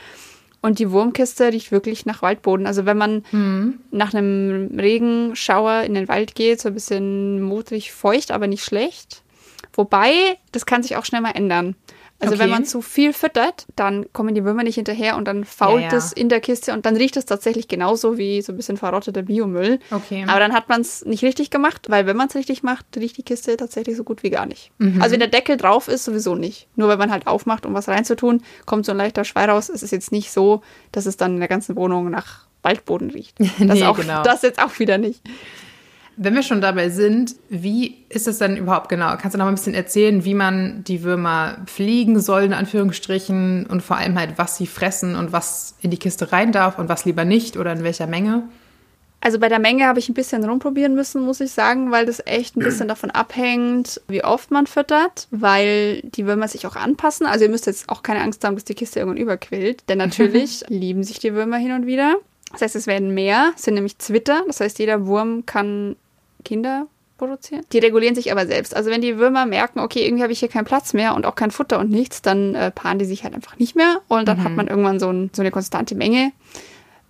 Und 0.62 0.78
die 0.78 0.90
Wurmkiste 0.90 1.52
riecht 1.52 1.72
wirklich 1.72 2.04
nach 2.04 2.20
Waldboden. 2.20 2.66
Also 2.66 2.84
wenn 2.84 2.98
man 2.98 3.24
mhm. 3.32 3.80
nach 3.90 4.12
einem 4.12 4.78
Regenschauer 4.78 5.82
in 5.82 5.94
den 5.94 6.08
Wald 6.08 6.34
geht, 6.34 6.60
so 6.60 6.68
ein 6.68 6.74
bisschen 6.74 7.40
modrig 7.40 7.92
feucht, 7.92 8.30
aber 8.30 8.46
nicht 8.46 8.64
schlecht. 8.64 9.22
Wobei, 9.72 10.12
das 10.52 10.66
kann 10.66 10.82
sich 10.82 10.96
auch 10.96 11.04
schnell 11.04 11.22
mal 11.22 11.30
ändern. 11.30 11.76
Also 12.20 12.34
okay. 12.34 12.44
wenn 12.44 12.50
man 12.50 12.64
zu 12.66 12.82
viel 12.82 13.14
füttert, 13.14 13.66
dann 13.76 14.12
kommen 14.12 14.34
die 14.34 14.44
Würmer 14.44 14.62
nicht 14.62 14.74
hinterher 14.74 15.16
und 15.16 15.24
dann 15.26 15.44
fault 15.44 15.82
ja, 15.82 15.88
ja. 15.88 15.96
es 15.96 16.12
in 16.12 16.28
der 16.28 16.40
Kiste 16.40 16.74
und 16.74 16.84
dann 16.84 16.94
riecht 16.94 17.16
es 17.16 17.24
tatsächlich 17.24 17.66
genauso 17.66 18.18
wie 18.18 18.42
so 18.42 18.52
ein 18.52 18.56
bisschen 18.56 18.76
verrotteter 18.76 19.22
Biomüll. 19.22 19.78
Okay. 19.90 20.26
Aber 20.28 20.38
dann 20.38 20.52
hat 20.52 20.68
man 20.68 20.82
es 20.82 21.04
nicht 21.06 21.24
richtig 21.24 21.50
gemacht, 21.50 21.86
weil 21.88 22.06
wenn 22.06 22.16
man 22.16 22.28
es 22.28 22.34
richtig 22.34 22.62
macht, 22.62 22.84
riecht 22.96 23.16
die 23.16 23.22
Kiste 23.22 23.56
tatsächlich 23.56 23.96
so 23.96 24.04
gut 24.04 24.22
wie 24.22 24.30
gar 24.30 24.44
nicht. 24.44 24.70
Mhm. 24.76 25.00
Also 25.00 25.12
wenn 25.12 25.20
der 25.20 25.28
Deckel 25.28 25.56
drauf 25.56 25.88
ist, 25.88 26.04
sowieso 26.04 26.34
nicht. 26.34 26.68
Nur 26.76 26.88
wenn 26.88 26.98
man 26.98 27.10
halt 27.10 27.26
aufmacht, 27.26 27.64
um 27.64 27.72
was 27.72 27.88
reinzutun, 27.88 28.42
kommt 28.66 28.84
so 28.84 28.92
ein 28.92 28.98
leichter 28.98 29.24
Schwei 29.24 29.46
raus. 29.46 29.70
Es 29.70 29.82
ist 29.82 29.90
jetzt 29.90 30.12
nicht 30.12 30.30
so, 30.30 30.60
dass 30.92 31.06
es 31.06 31.16
dann 31.16 31.34
in 31.34 31.40
der 31.40 31.48
ganzen 31.48 31.74
Wohnung 31.74 32.10
nach 32.10 32.46
Waldboden 32.62 33.10
riecht. 33.10 33.38
Das, 33.58 33.78
nee, 33.78 33.84
auch, 33.84 33.96
genau. 33.96 34.22
das 34.24 34.42
jetzt 34.42 34.62
auch 34.62 34.78
wieder 34.78 34.98
nicht. 34.98 35.22
Wenn 36.22 36.34
wir 36.34 36.42
schon 36.42 36.60
dabei 36.60 36.90
sind, 36.90 37.34
wie 37.48 37.96
ist 38.10 38.28
es 38.28 38.36
denn 38.36 38.58
überhaupt 38.58 38.90
genau? 38.90 39.16
Kannst 39.16 39.34
du 39.34 39.38
noch 39.38 39.46
mal 39.46 39.52
ein 39.52 39.54
bisschen 39.54 39.72
erzählen, 39.72 40.22
wie 40.22 40.34
man 40.34 40.84
die 40.84 41.02
Würmer 41.02 41.56
fliegen 41.64 42.20
soll, 42.20 42.42
in 42.42 42.52
Anführungsstrichen, 42.52 43.64
und 43.64 43.82
vor 43.82 43.96
allem 43.96 44.18
halt, 44.18 44.34
was 44.36 44.58
sie 44.58 44.66
fressen 44.66 45.16
und 45.16 45.32
was 45.32 45.76
in 45.80 45.90
die 45.90 45.96
Kiste 45.96 46.30
rein 46.30 46.52
darf 46.52 46.78
und 46.78 46.90
was 46.90 47.06
lieber 47.06 47.24
nicht 47.24 47.56
oder 47.56 47.72
in 47.72 47.84
welcher 47.84 48.06
Menge? 48.06 48.42
Also 49.22 49.38
bei 49.38 49.48
der 49.48 49.60
Menge 49.60 49.86
habe 49.86 49.98
ich 49.98 50.10
ein 50.10 50.14
bisschen 50.14 50.44
rumprobieren 50.44 50.94
müssen, 50.94 51.22
muss 51.22 51.40
ich 51.40 51.52
sagen, 51.52 51.90
weil 51.90 52.04
das 52.04 52.22
echt 52.26 52.54
ein 52.54 52.64
bisschen 52.64 52.88
davon 52.88 53.10
abhängt, 53.10 54.02
wie 54.08 54.22
oft 54.22 54.50
man 54.50 54.66
füttert, 54.66 55.26
weil 55.30 56.02
die 56.02 56.26
Würmer 56.26 56.48
sich 56.48 56.66
auch 56.66 56.76
anpassen. 56.76 57.26
Also 57.26 57.46
ihr 57.46 57.50
müsst 57.50 57.66
jetzt 57.66 57.88
auch 57.88 58.02
keine 58.02 58.20
Angst 58.20 58.44
haben, 58.44 58.56
dass 58.56 58.64
die 58.64 58.74
Kiste 58.74 58.98
irgendwann 58.98 59.22
überquillt, 59.22 59.84
denn 59.88 59.98
natürlich 59.98 60.64
lieben 60.68 61.02
sich 61.02 61.18
die 61.18 61.32
Würmer 61.32 61.56
hin 61.56 61.72
und 61.72 61.86
wieder. 61.86 62.16
Das 62.52 62.62
heißt, 62.62 62.76
es 62.76 62.86
werden 62.86 63.14
mehr, 63.14 63.52
sind 63.56 63.74
nämlich 63.74 63.98
Zwitter. 63.98 64.42
Das 64.46 64.60
heißt, 64.60 64.78
jeder 64.78 65.06
Wurm 65.06 65.46
kann 65.46 65.96
Kinder 66.44 66.86
produzieren. 67.18 67.64
Die 67.72 67.78
regulieren 67.78 68.14
sich 68.14 68.32
aber 68.32 68.46
selbst. 68.46 68.74
Also 68.74 68.90
wenn 68.90 69.02
die 69.02 69.18
Würmer 69.18 69.46
merken, 69.46 69.78
okay, 69.80 70.04
irgendwie 70.04 70.22
habe 70.22 70.32
ich 70.32 70.40
hier 70.40 70.48
keinen 70.48 70.64
Platz 70.64 70.94
mehr 70.94 71.14
und 71.14 71.26
auch 71.26 71.34
kein 71.34 71.50
Futter 71.50 71.78
und 71.78 71.90
nichts, 71.90 72.22
dann 72.22 72.54
äh, 72.54 72.70
paaren 72.70 72.98
die 72.98 73.04
sich 73.04 73.24
halt 73.24 73.34
einfach 73.34 73.58
nicht 73.58 73.76
mehr 73.76 74.00
und 74.08 74.26
dann 74.26 74.38
mhm. 74.38 74.44
hat 74.44 74.52
man 74.52 74.66
irgendwann 74.68 74.98
so, 74.98 75.10
ein, 75.10 75.30
so 75.34 75.42
eine 75.42 75.50
konstante 75.50 75.94
Menge. 75.94 76.32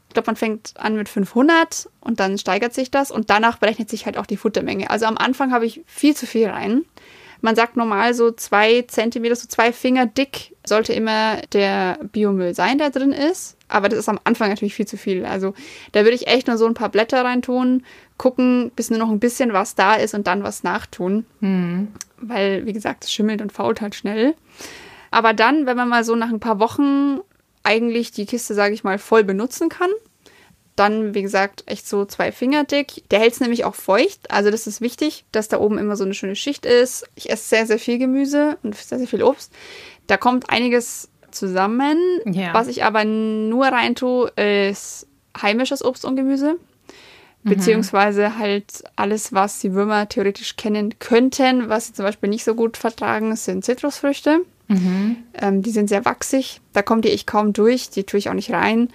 Ich 0.09 0.15
glaube, 0.15 0.27
man 0.27 0.37
fängt 0.37 0.75
an 0.77 0.97
mit 0.97 1.09
500 1.09 1.89
und 2.01 2.19
dann 2.19 2.37
steigert 2.37 2.75
sich 2.75 2.91
das 2.91 3.13
und 3.13 3.31
danach 3.31 3.59
berechnet 3.59 3.89
sich 3.89 4.07
halt 4.07 4.19
auch 4.19 4.27
die 4.27 4.37
Futtermenge. 4.37 4.91
Also 4.91 5.07
am 5.07 5.17
Anfang 5.17 5.53
habe 5.53 5.65
ich 5.65 5.83
viel 5.87 6.17
zu 6.17 6.27
viel 6.27 6.49
rein. 6.49 6.85
Man 7.41 7.57
sagt 7.57 7.77
normal 7.77 8.15
so 8.15 8.31
zwei 8.31 8.83
Zentimeter, 8.83 9.37
so 9.37 9.49
zwei 9.49 9.73
Finger 9.73 10.07
dick 10.07 10.55
sollte 10.65 10.93
immer 10.93 11.41
der 11.53 11.99
Biomüll 12.13 12.55
sein, 12.55 12.79
der 12.79 12.91
drin 12.91 13.13
ist. 13.13 13.57
Aber 13.69 13.89
das 13.89 13.99
ist 14.01 14.09
am 14.09 14.21
Anfang 14.25 14.51
natürlich 14.51 14.75
viel 14.75 14.87
zu 14.87 14.97
viel. 14.97 15.25
Also 15.25 15.55
da 15.93 16.01
würde 16.01 16.17
ich 16.17 16.27
echt 16.27 16.49
nur 16.49 16.59
so 16.59 16.67
ein 16.67 16.75
paar 16.75 16.89
Blätter 16.89 17.25
reintun, 17.25 17.85
gucken, 18.19 18.71
bis 18.75 18.91
nur 18.91 18.99
noch 18.99 19.11
ein 19.11 19.21
bisschen 19.21 19.53
was 19.53 19.75
da 19.75 19.95
ist 19.95 20.15
und 20.15 20.27
dann 20.27 20.43
was 20.43 20.63
nachtun. 20.63 21.25
Mhm. 21.41 21.89
Weil, 22.19 22.67
wie 22.67 22.73
gesagt, 22.73 23.05
es 23.05 23.13
schimmelt 23.13 23.41
und 23.41 23.53
fault 23.53 23.81
halt 23.81 23.95
schnell. 23.95 24.35
Aber 25.11 25.33
dann, 25.33 25.67
wenn 25.67 25.77
man 25.77 25.89
mal 25.89 26.05
so 26.05 26.15
nach 26.17 26.29
ein 26.29 26.41
paar 26.41 26.61
Wochen 26.61 27.21
eigentlich 27.63 28.11
die 28.13 28.27
Kiste, 28.27 28.55
sage 28.55 28.75
ich 28.75 28.85
mal, 28.85 28.99
voll 28.99 29.25
benutzen 29.25 29.69
kann, 29.69 29.91
dann, 30.81 31.15
wie 31.15 31.23
gesagt, 31.23 31.65
echt 31.67 31.87
so 31.87 32.07
zwei 32.07 32.33
Finger 32.33 32.65
dick. 32.65 33.05
Der 33.11 33.21
hält 33.21 33.35
es 33.35 33.41
nämlich 33.41 33.65
auch 33.65 33.75
feucht. 33.75 34.31
Also 34.31 34.51
das 34.51 34.67
ist 34.67 34.81
wichtig, 34.81 35.25
dass 35.31 35.49
da 35.49 35.61
oben 35.61 35.77
immer 35.77 35.95
so 35.95 36.05
eine 36.05 36.15
schöne 36.15 36.37
Schicht 36.37 36.65
ist. 36.65 37.07
Ich 37.15 37.31
esse 37.31 37.49
sehr, 37.49 37.67
sehr 37.67 37.79
viel 37.79 37.99
Gemüse 37.99 38.57
und 38.63 38.75
sehr, 38.75 38.99
sehr 38.99 39.07
viel 39.07 39.23
Obst. 39.23 39.53
Da 40.07 40.17
kommt 40.17 40.49
einiges 40.49 41.11
zusammen. 41.31 41.99
Ja. 42.25 42.55
Was 42.55 42.67
ich 42.67 42.83
aber 42.83 43.05
nur 43.05 43.67
rein 43.67 43.95
tue, 43.95 44.31
ist 44.31 45.07
heimisches 45.41 45.85
Obst 45.85 46.07
und 46.07 46.17
Gemüse. 46.17 46.55
Mhm. 47.43 47.51
Beziehungsweise 47.51 48.39
halt 48.39 48.83
alles, 48.97 49.35
was 49.35 49.61
die 49.61 49.75
Würmer 49.75 50.09
theoretisch 50.09 50.57
kennen 50.57 50.99
könnten. 50.99 51.69
Was 51.69 51.89
sie 51.89 51.93
zum 51.93 52.07
Beispiel 52.07 52.31
nicht 52.31 52.45
so 52.45 52.55
gut 52.55 52.79
vertragen, 52.79 53.37
sind 53.37 53.67
Zitrusfrüchte. 53.67 54.41
Mhm. 54.69 55.17
Ähm, 55.35 55.63
die 55.63 55.71
sind 55.73 55.89
sehr 55.89 56.07
wachsig. 56.07 56.63
Da 56.73 56.81
kommt 56.81 57.05
die 57.05 57.11
ich 57.11 57.27
kaum 57.27 57.53
durch. 57.53 57.91
Die 57.91 58.05
tue 58.05 58.19
ich 58.19 58.31
auch 58.31 58.35
nicht 58.35 58.51
rein. 58.51 58.89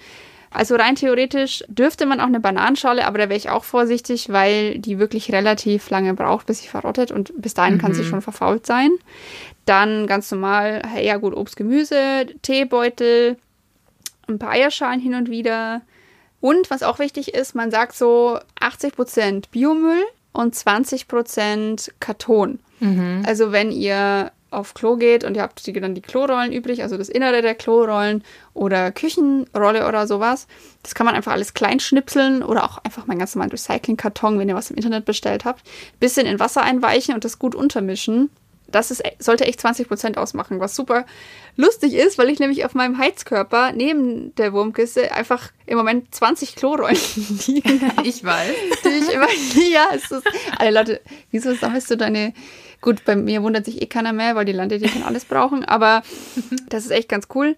Also 0.50 0.76
rein 0.76 0.94
theoretisch 0.94 1.64
dürfte 1.68 2.06
man 2.06 2.20
auch 2.20 2.26
eine 2.26 2.40
Bananenschale, 2.40 3.06
aber 3.06 3.18
da 3.18 3.28
wäre 3.28 3.36
ich 3.36 3.50
auch 3.50 3.64
vorsichtig, 3.64 4.30
weil 4.30 4.78
die 4.78 4.98
wirklich 4.98 5.32
relativ 5.32 5.90
lange 5.90 6.14
braucht, 6.14 6.46
bis 6.46 6.62
sie 6.62 6.68
verrottet 6.68 7.10
und 7.10 7.32
bis 7.40 7.54
dahin 7.54 7.74
mhm. 7.74 7.78
kann 7.78 7.94
sie 7.94 8.02
mhm. 8.02 8.06
schon 8.08 8.22
verfault 8.22 8.66
sein. 8.66 8.90
Dann 9.64 10.06
ganz 10.06 10.30
normal, 10.30 10.82
ja 11.02 11.16
gut, 11.16 11.34
Obst, 11.34 11.56
Gemüse, 11.56 12.26
Teebeutel, 12.42 13.36
ein 14.28 14.38
paar 14.38 14.50
Eierschalen 14.50 15.00
hin 15.00 15.14
und 15.14 15.30
wieder. 15.30 15.82
Und 16.40 16.70
was 16.70 16.82
auch 16.82 16.98
wichtig 16.98 17.34
ist, 17.34 17.54
man 17.54 17.70
sagt 17.70 17.96
so 17.96 18.38
80% 18.60 19.50
Biomüll 19.50 20.02
und 20.32 20.54
20% 20.54 21.90
Karton. 21.98 22.60
Mhm. 22.80 23.22
Also 23.26 23.52
wenn 23.52 23.72
ihr 23.72 24.30
auf 24.50 24.74
Klo 24.74 24.96
geht 24.96 25.24
und 25.24 25.36
ihr 25.36 25.42
habt 25.42 25.66
die, 25.66 25.72
dann 25.72 25.94
die 25.94 26.02
Klorollen 26.02 26.52
übrig, 26.52 26.82
also 26.82 26.96
das 26.96 27.08
Innere 27.08 27.42
der 27.42 27.54
Klorollen 27.54 28.22
oder 28.54 28.92
Küchenrolle 28.92 29.86
oder 29.88 30.06
sowas. 30.06 30.46
Das 30.82 30.94
kann 30.94 31.06
man 31.06 31.14
einfach 31.14 31.32
alles 31.32 31.54
klein 31.54 31.80
schnipseln 31.80 32.42
oder 32.42 32.64
auch 32.64 32.78
einfach 32.78 33.06
mal 33.06 33.18
ganz 33.18 33.34
normalen 33.34 33.50
Recyclingkarton, 33.50 34.38
wenn 34.38 34.48
ihr 34.48 34.54
was 34.54 34.70
im 34.70 34.76
Internet 34.76 35.04
bestellt 35.04 35.44
habt, 35.44 35.62
bisschen 36.00 36.26
in 36.26 36.38
Wasser 36.38 36.62
einweichen 36.62 37.14
und 37.14 37.24
das 37.24 37.38
gut 37.38 37.54
untermischen. 37.54 38.30
Das 38.68 38.90
ist, 38.90 39.02
sollte 39.18 39.44
echt 39.44 39.64
20% 39.64 40.16
ausmachen, 40.16 40.58
was 40.58 40.74
super 40.74 41.06
lustig 41.56 41.94
ist, 41.94 42.18
weil 42.18 42.30
ich 42.30 42.40
nämlich 42.40 42.64
auf 42.64 42.74
meinem 42.74 42.98
Heizkörper 42.98 43.72
neben 43.72 44.34
der 44.34 44.52
Wurmkiste 44.52 45.12
einfach 45.12 45.52
im 45.66 45.76
Moment 45.78 46.12
20 46.14 46.56
Klorollen 46.56 46.96
liegen 47.46 47.80
Ich 48.04 48.24
weiß. 48.24 48.54
Die 48.84 48.88
ich 48.88 49.12
immer, 49.12 49.28
ja, 49.72 49.88
es 49.94 50.10
ist, 50.10 50.26
alle 50.58 50.70
Leute, 50.72 51.00
wieso 51.30 51.54
sammelst 51.54 51.90
du 51.90 51.96
deine 51.96 52.32
Gut, 52.80 53.04
bei 53.04 53.16
mir 53.16 53.42
wundert 53.42 53.64
sich 53.64 53.82
eh 53.82 53.86
keiner 53.86 54.12
mehr, 54.12 54.36
weil 54.36 54.44
die 54.44 54.52
Landwirte 54.52 54.88
können 54.88 55.04
alles 55.04 55.24
brauchen, 55.24 55.64
aber 55.64 56.02
das 56.68 56.84
ist 56.84 56.90
echt 56.90 57.08
ganz 57.08 57.28
cool, 57.34 57.56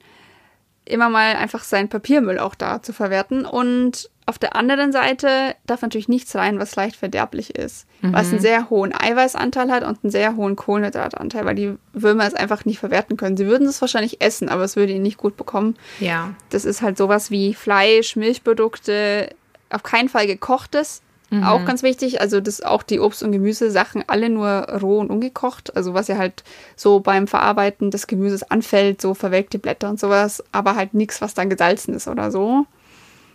immer 0.85 1.09
mal 1.09 1.37
einfach 1.37 1.65
seinen 1.65 1.89
Papiermüll 1.89 2.39
auch 2.39 2.55
da 2.55 2.83
zu 2.83 2.93
verwerten. 2.93 3.45
Und 3.45 4.11
Auf 4.29 4.39
der 4.39 4.57
anderen 4.57 4.93
Seite 4.93 5.55
darf 5.65 5.81
natürlich 5.81 6.07
nichts 6.07 6.37
rein, 6.37 6.59
was 6.59 6.77
leicht 6.77 6.97
verderblich 6.97 7.57
ist, 7.57 7.87
mhm. 8.03 8.13
was 8.13 8.29
einen 8.29 8.41
sehr 8.41 8.69
hohen 8.69 8.93
Eiweißanteil 8.93 9.71
hat 9.71 9.85
und 9.85 10.05
einen 10.05 10.11
sehr 10.11 10.37
hohen 10.37 10.55
Kohlenhydratanteil, 10.55 11.47
weil 11.47 11.55
die 11.55 11.79
Würmer 11.95 12.27
es 12.27 12.35
einfach 12.35 12.67
nicht 12.67 12.79
verwerten 12.79 13.17
können. 13.17 13.39
Sie 13.39 13.47
würden 13.47 13.67
es 13.67 13.81
wahrscheinlich 13.81 14.21
essen, 14.21 14.51
aber 14.51 14.65
es 14.65 14.77
würde 14.77 14.93
ihnen 14.93 15.03
nicht 15.03 15.17
gut 15.17 15.39
bekommen. 15.39 15.77
Ja. 15.99 16.35
Das 16.51 16.67
ist 16.67 16.83
halt 16.83 16.99
sowas 16.99 17.31
wie 17.31 17.55
Fleisch, 17.55 18.17
Milchprodukte, 18.17 19.31
auf 19.71 19.83
keinen 19.83 20.11
Fall 20.11 20.27
gekochtes. 20.27 21.01
Mhm. 21.31 21.45
Auch 21.45 21.65
ganz 21.65 21.83
wichtig, 21.83 22.21
also 22.21 22.41
das 22.41 22.63
auch 22.63 22.83
die 22.83 23.01
Obst- 23.01 23.23
und 23.23 23.33
Gemüsesachen 23.33 24.05
alle 24.07 24.31
nur 24.31 24.49
roh 24.81 24.99
und 24.99 25.11
ungekocht, 25.11 25.77
also 25.77 25.93
was 25.93 26.09
ja 26.09 26.17
halt 26.17 26.43
so 26.75 27.01
beim 27.01 27.27
Verarbeiten 27.27 27.91
des 27.91 28.07
Gemüses 28.07 28.43
anfällt, 28.51 29.03
so 29.03 29.15
verwelkte 29.15 29.59
Blätter 29.59 29.91
und 29.91 30.01
sowas, 30.01 30.43
aber 30.53 30.75
halt 30.75 30.95
nichts, 30.95 31.21
was 31.21 31.35
dann 31.35 31.51
gesalzen 31.51 31.95
ist 31.95 32.09
oder 32.09 32.31
so 32.31 32.67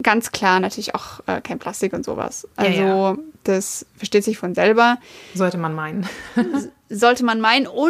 ganz 0.01 0.31
klar 0.31 0.59
natürlich 0.59 0.95
auch 0.95 1.21
äh, 1.27 1.41
kein 1.41 1.59
Plastik 1.59 1.93
und 1.93 2.05
sowas. 2.05 2.47
Also 2.55 2.81
ja, 2.81 3.11
ja. 3.11 3.17
das 3.43 3.85
versteht 3.95 4.23
sich 4.23 4.37
von 4.37 4.55
selber. 4.55 4.97
Sollte 5.33 5.57
man 5.57 5.75
meinen. 5.75 6.07
Sollte 6.89 7.25
man 7.25 7.41
meinen 7.41 7.65
und 7.65 7.87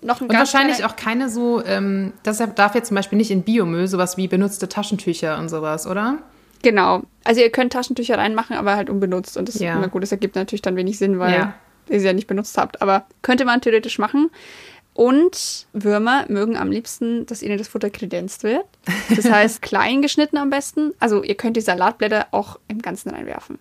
noch 0.00 0.20
ein 0.20 0.28
Und 0.28 0.36
wahrscheinlich 0.36 0.84
auch 0.84 0.96
keine 0.96 1.28
so, 1.28 1.62
ähm, 1.64 2.14
das 2.22 2.42
darf 2.54 2.74
jetzt 2.74 2.88
zum 2.88 2.94
Beispiel 2.94 3.18
nicht 3.18 3.30
in 3.30 3.42
Biomüll, 3.42 3.86
sowas 3.86 4.16
wie 4.16 4.28
benutzte 4.28 4.68
Taschentücher 4.68 5.38
und 5.38 5.50
sowas, 5.50 5.86
oder? 5.86 6.18
Genau. 6.62 7.02
Also 7.24 7.40
ihr 7.40 7.50
könnt 7.50 7.72
Taschentücher 7.72 8.18
reinmachen, 8.18 8.56
aber 8.56 8.76
halt 8.76 8.90
unbenutzt. 8.90 9.36
Und 9.36 9.48
das 9.48 9.58
ja. 9.58 9.72
ist 9.72 9.76
immer 9.76 9.88
gut. 9.88 10.02
Das 10.02 10.12
ergibt 10.12 10.36
natürlich 10.36 10.62
dann 10.62 10.76
wenig 10.76 10.98
Sinn, 10.98 11.18
weil 11.18 11.34
ja. 11.34 11.54
ihr 11.88 12.00
sie 12.00 12.06
ja 12.06 12.12
nicht 12.12 12.26
benutzt 12.26 12.56
habt. 12.58 12.82
Aber 12.82 13.06
könnte 13.22 13.44
man 13.44 13.60
theoretisch 13.60 13.98
machen. 13.98 14.30
Und 14.94 15.66
Würmer 15.74 16.24
mögen 16.28 16.56
am 16.56 16.70
liebsten, 16.70 17.26
dass 17.26 17.42
ihnen 17.42 17.58
das 17.58 17.68
Futter 17.68 17.90
kredenzt 17.90 18.44
wird. 18.44 18.64
Das 19.14 19.30
heißt, 19.30 19.60
klein 19.62 20.00
geschnitten 20.00 20.38
am 20.38 20.48
besten. 20.48 20.94
Also 21.00 21.22
ihr 21.22 21.34
könnt 21.34 21.58
die 21.58 21.60
Salatblätter 21.60 22.28
auch 22.30 22.58
im 22.68 22.80
Ganzen 22.80 23.10
reinwerfen. 23.10 23.58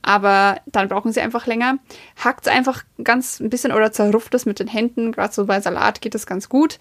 Aber 0.00 0.58
dann 0.64 0.88
brauchen 0.88 1.12
sie 1.12 1.20
einfach 1.20 1.46
länger. 1.46 1.78
Hackt 2.16 2.46
es 2.46 2.52
einfach 2.52 2.82
ganz 3.04 3.40
ein 3.40 3.50
bisschen 3.50 3.72
oder 3.72 3.92
zerrupft 3.92 4.34
es 4.34 4.46
mit 4.46 4.58
den 4.58 4.68
Händen. 4.68 5.12
Gerade 5.12 5.34
so 5.34 5.44
bei 5.44 5.60
Salat 5.60 6.00
geht 6.00 6.14
es 6.14 6.26
ganz 6.26 6.48
gut. 6.48 6.78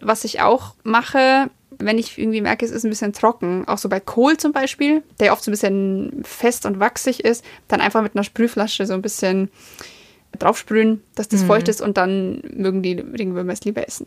Was 0.00 0.24
ich 0.24 0.40
auch 0.40 0.74
mache, 0.82 1.48
wenn 1.70 1.98
ich 1.98 2.18
irgendwie 2.18 2.40
merke, 2.40 2.64
es 2.64 2.70
ist 2.70 2.84
ein 2.84 2.90
bisschen 2.90 3.12
trocken, 3.12 3.66
auch 3.66 3.78
so 3.78 3.88
bei 3.88 4.00
Kohl 4.00 4.36
zum 4.36 4.52
Beispiel, 4.52 5.02
der 5.20 5.32
oft 5.32 5.44
so 5.44 5.50
ein 5.50 5.52
bisschen 5.52 6.22
fest 6.24 6.66
und 6.66 6.80
wachsig 6.80 7.24
ist, 7.24 7.44
dann 7.68 7.80
einfach 7.80 8.02
mit 8.02 8.14
einer 8.14 8.24
Sprühflasche 8.24 8.86
so 8.86 8.94
ein 8.94 9.02
bisschen 9.02 9.50
draufsprühen, 10.38 11.02
dass 11.14 11.28
das 11.28 11.42
mhm. 11.42 11.46
feucht 11.46 11.68
ist 11.68 11.80
und 11.80 11.96
dann 11.96 12.42
mögen 12.54 12.82
die 12.82 12.92
Regenwürmer 12.92 13.52
es 13.52 13.64
lieber 13.64 13.86
essen. 13.86 14.06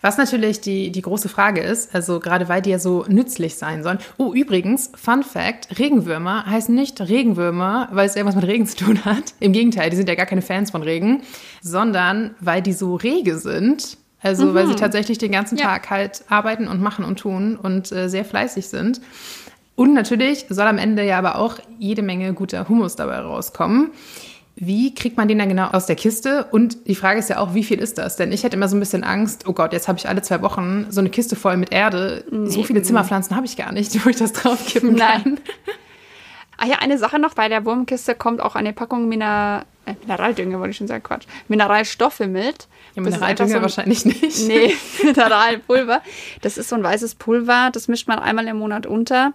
Was 0.00 0.18
natürlich 0.18 0.60
die, 0.60 0.90
die 0.90 1.02
große 1.02 1.28
Frage 1.28 1.60
ist, 1.60 1.94
also 1.94 2.20
gerade 2.20 2.48
weil 2.48 2.62
die 2.62 2.70
ja 2.70 2.78
so 2.78 3.04
nützlich 3.08 3.54
sein 3.54 3.82
sollen. 3.82 3.98
Oh, 4.18 4.32
übrigens, 4.32 4.90
Fun 4.94 5.22
Fact: 5.22 5.78
Regenwürmer 5.78 6.46
heißen 6.46 6.74
nicht 6.74 7.00
Regenwürmer, 7.00 7.88
weil 7.92 8.06
es 8.06 8.16
irgendwas 8.16 8.36
mit 8.36 8.46
Regen 8.46 8.66
zu 8.66 8.76
tun 8.76 9.04
hat. 9.04 9.34
Im 9.40 9.52
Gegenteil, 9.52 9.90
die 9.90 9.96
sind 9.96 10.08
ja 10.08 10.14
gar 10.14 10.26
keine 10.26 10.42
Fans 10.42 10.70
von 10.70 10.82
Regen, 10.82 11.22
sondern 11.62 12.34
weil 12.40 12.62
die 12.62 12.72
so 12.72 12.96
rege 12.96 13.38
sind. 13.38 13.98
Also, 14.24 14.46
mhm. 14.46 14.54
weil 14.54 14.66
sie 14.66 14.74
tatsächlich 14.74 15.18
den 15.18 15.30
ganzen 15.30 15.58
ja. 15.58 15.66
Tag 15.66 15.90
halt 15.90 16.24
arbeiten 16.28 16.66
und 16.66 16.80
machen 16.80 17.04
und 17.04 17.18
tun 17.18 17.56
und 17.56 17.92
äh, 17.92 18.08
sehr 18.08 18.24
fleißig 18.24 18.66
sind. 18.68 19.00
Und 19.76 19.92
natürlich 19.92 20.46
soll 20.48 20.66
am 20.66 20.78
Ende 20.78 21.04
ja 21.04 21.18
aber 21.18 21.38
auch 21.38 21.58
jede 21.78 22.00
Menge 22.02 22.32
guter 22.32 22.68
Humus 22.68 22.96
dabei 22.96 23.18
rauskommen. 23.18 23.90
Wie 24.56 24.94
kriegt 24.94 25.18
man 25.18 25.28
den 25.28 25.38
dann 25.38 25.48
genau 25.48 25.66
aus 25.66 25.84
der 25.86 25.96
Kiste? 25.96 26.46
Und 26.52 26.86
die 26.88 26.94
Frage 26.94 27.18
ist 27.18 27.28
ja 27.28 27.38
auch, 27.38 27.54
wie 27.54 27.64
viel 27.64 27.78
ist 27.78 27.98
das? 27.98 28.16
Denn 28.16 28.32
ich 28.32 28.44
hätte 28.44 28.56
immer 28.56 28.68
so 28.68 28.76
ein 28.76 28.80
bisschen 28.80 29.04
Angst, 29.04 29.46
oh 29.46 29.52
Gott, 29.52 29.74
jetzt 29.74 29.88
habe 29.88 29.98
ich 29.98 30.08
alle 30.08 30.22
zwei 30.22 30.40
Wochen 30.40 30.86
so 30.88 31.00
eine 31.00 31.10
Kiste 31.10 31.36
voll 31.36 31.58
mit 31.58 31.72
Erde. 31.72 32.24
Nee. 32.30 32.48
So 32.48 32.62
viele 32.62 32.80
Zimmerpflanzen 32.82 33.36
habe 33.36 33.44
ich 33.44 33.58
gar 33.58 33.72
nicht, 33.72 34.04
wo 34.06 34.08
ich 34.08 34.16
das 34.16 34.32
draufkippen 34.32 34.96
kann. 34.96 35.22
Nein. 35.24 35.40
Ah 36.56 36.66
ja, 36.66 36.76
eine 36.76 36.98
Sache 36.98 37.18
noch, 37.18 37.34
bei 37.34 37.48
der 37.48 37.64
Wurmkiste 37.64 38.14
kommt 38.14 38.40
auch 38.40 38.54
eine 38.54 38.72
Packung 38.72 39.08
Mineral 39.08 39.64
äh, 39.86 39.94
Mineraldünger, 40.00 40.58
wollte 40.58 40.70
ich 40.70 40.76
schon 40.76 40.86
sagen, 40.86 41.02
Quatsch. 41.02 41.26
Mineralstoffe 41.48 42.20
mit. 42.20 42.68
Ja, 42.94 43.02
Mineraldünger 43.02 43.50
so 43.50 43.56
ein, 43.56 43.62
wahrscheinlich 43.62 44.04
nicht. 44.04 44.46
Nee, 44.46 44.74
Mineralpulver. 45.04 46.00
Das 46.40 46.56
ist 46.56 46.68
so 46.68 46.76
ein 46.76 46.82
weißes 46.82 47.16
Pulver, 47.16 47.70
das 47.72 47.88
mischt 47.88 48.08
man 48.08 48.18
einmal 48.18 48.46
im 48.46 48.58
Monat 48.58 48.86
unter. 48.86 49.32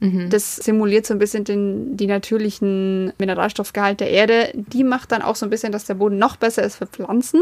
Mhm. 0.00 0.30
Das 0.30 0.56
simuliert 0.56 1.06
so 1.06 1.14
ein 1.14 1.18
bisschen 1.18 1.44
den 1.44 1.96
die 1.96 2.06
natürlichen 2.06 3.12
Mineralstoffgehalt 3.18 4.00
der 4.00 4.10
Erde. 4.10 4.50
Die 4.54 4.84
macht 4.84 5.12
dann 5.12 5.22
auch 5.22 5.36
so 5.36 5.46
ein 5.46 5.50
bisschen, 5.50 5.72
dass 5.72 5.84
der 5.84 5.94
Boden 5.94 6.18
noch 6.18 6.36
besser 6.36 6.62
ist 6.62 6.76
für 6.76 6.86
Pflanzen, 6.86 7.40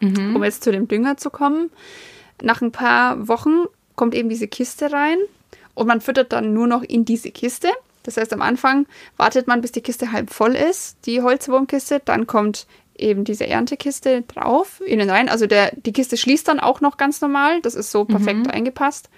mhm. 0.00 0.34
um 0.34 0.44
jetzt 0.44 0.64
zu 0.64 0.72
dem 0.72 0.88
Dünger 0.88 1.16
zu 1.16 1.30
kommen. 1.30 1.70
Nach 2.42 2.60
ein 2.60 2.72
paar 2.72 3.28
Wochen 3.28 3.66
kommt 3.94 4.14
eben 4.14 4.28
diese 4.28 4.48
Kiste 4.48 4.92
rein 4.92 5.18
und 5.74 5.86
man 5.86 6.00
füttert 6.00 6.32
dann 6.32 6.52
nur 6.52 6.66
noch 6.66 6.82
in 6.82 7.04
diese 7.04 7.30
Kiste. 7.30 7.68
Das 8.02 8.16
heißt, 8.16 8.32
am 8.32 8.42
Anfang 8.42 8.86
wartet 9.16 9.46
man, 9.46 9.60
bis 9.60 9.72
die 9.72 9.80
Kiste 9.80 10.12
halb 10.12 10.30
voll 10.30 10.54
ist, 10.54 10.96
die 11.06 11.22
Holzwurmkiste. 11.22 12.00
Dann 12.04 12.26
kommt 12.26 12.66
eben 12.96 13.24
diese 13.24 13.46
Erntekiste 13.46 14.22
drauf, 14.22 14.80
innen 14.84 15.08
rein. 15.08 15.28
Also 15.28 15.46
der, 15.46 15.72
die 15.74 15.92
Kiste 15.92 16.16
schließt 16.16 16.48
dann 16.48 16.60
auch 16.60 16.80
noch 16.80 16.96
ganz 16.96 17.20
normal. 17.20 17.60
Das 17.62 17.74
ist 17.74 17.90
so 17.90 18.04
perfekt 18.04 18.46
mhm. 18.46 18.50
eingepasst. 18.50 19.08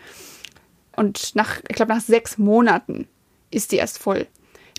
Und 0.96 1.34
nach, 1.34 1.60
ich 1.68 1.76
glaube, 1.76 1.92
nach 1.92 2.00
sechs 2.00 2.38
Monaten 2.38 3.08
ist 3.50 3.72
die 3.72 3.76
erst 3.76 3.98
voll. 3.98 4.26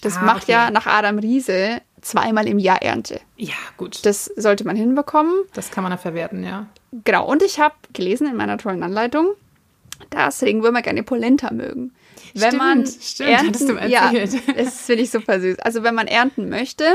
Das 0.01 0.17
ah, 0.17 0.21
macht 0.21 0.43
okay. 0.43 0.53
ja 0.53 0.71
nach 0.71 0.85
Adam 0.85 1.19
Riese 1.19 1.81
zweimal 2.01 2.47
im 2.47 2.59
Jahr 2.59 2.81
Ernte. 2.81 3.19
Ja, 3.35 3.55
gut. 3.77 4.05
Das 4.05 4.25
sollte 4.35 4.65
man 4.65 4.75
hinbekommen. 4.75 5.33
Das 5.53 5.71
kann 5.71 5.83
man 5.83 5.91
da 5.91 5.97
verwerten, 5.97 6.43
ja. 6.43 6.67
Genau. 7.03 7.25
Und 7.25 7.41
ich 7.41 7.59
habe 7.59 7.75
gelesen 7.93 8.27
in 8.27 8.35
meiner 8.35 8.57
tollen 8.57 8.83
Anleitung, 8.83 9.29
dass 10.11 10.43
Regenwürmer 10.43 10.81
gerne 10.81 11.03
Polenta 11.03 11.51
mögen. 11.51 11.93
Wenn 12.33 12.41
stimmt, 12.41 12.57
man 12.57 12.85
stimmt, 12.85 13.29
ernten, 13.29 13.67
du 13.67 13.87
ja, 13.87 14.11
das 14.11 14.81
finde 14.85 15.03
ich 15.03 15.11
super 15.11 15.39
süß. 15.39 15.59
Also 15.59 15.83
wenn 15.83 15.95
man 15.95 16.07
ernten 16.07 16.49
möchte, 16.49 16.85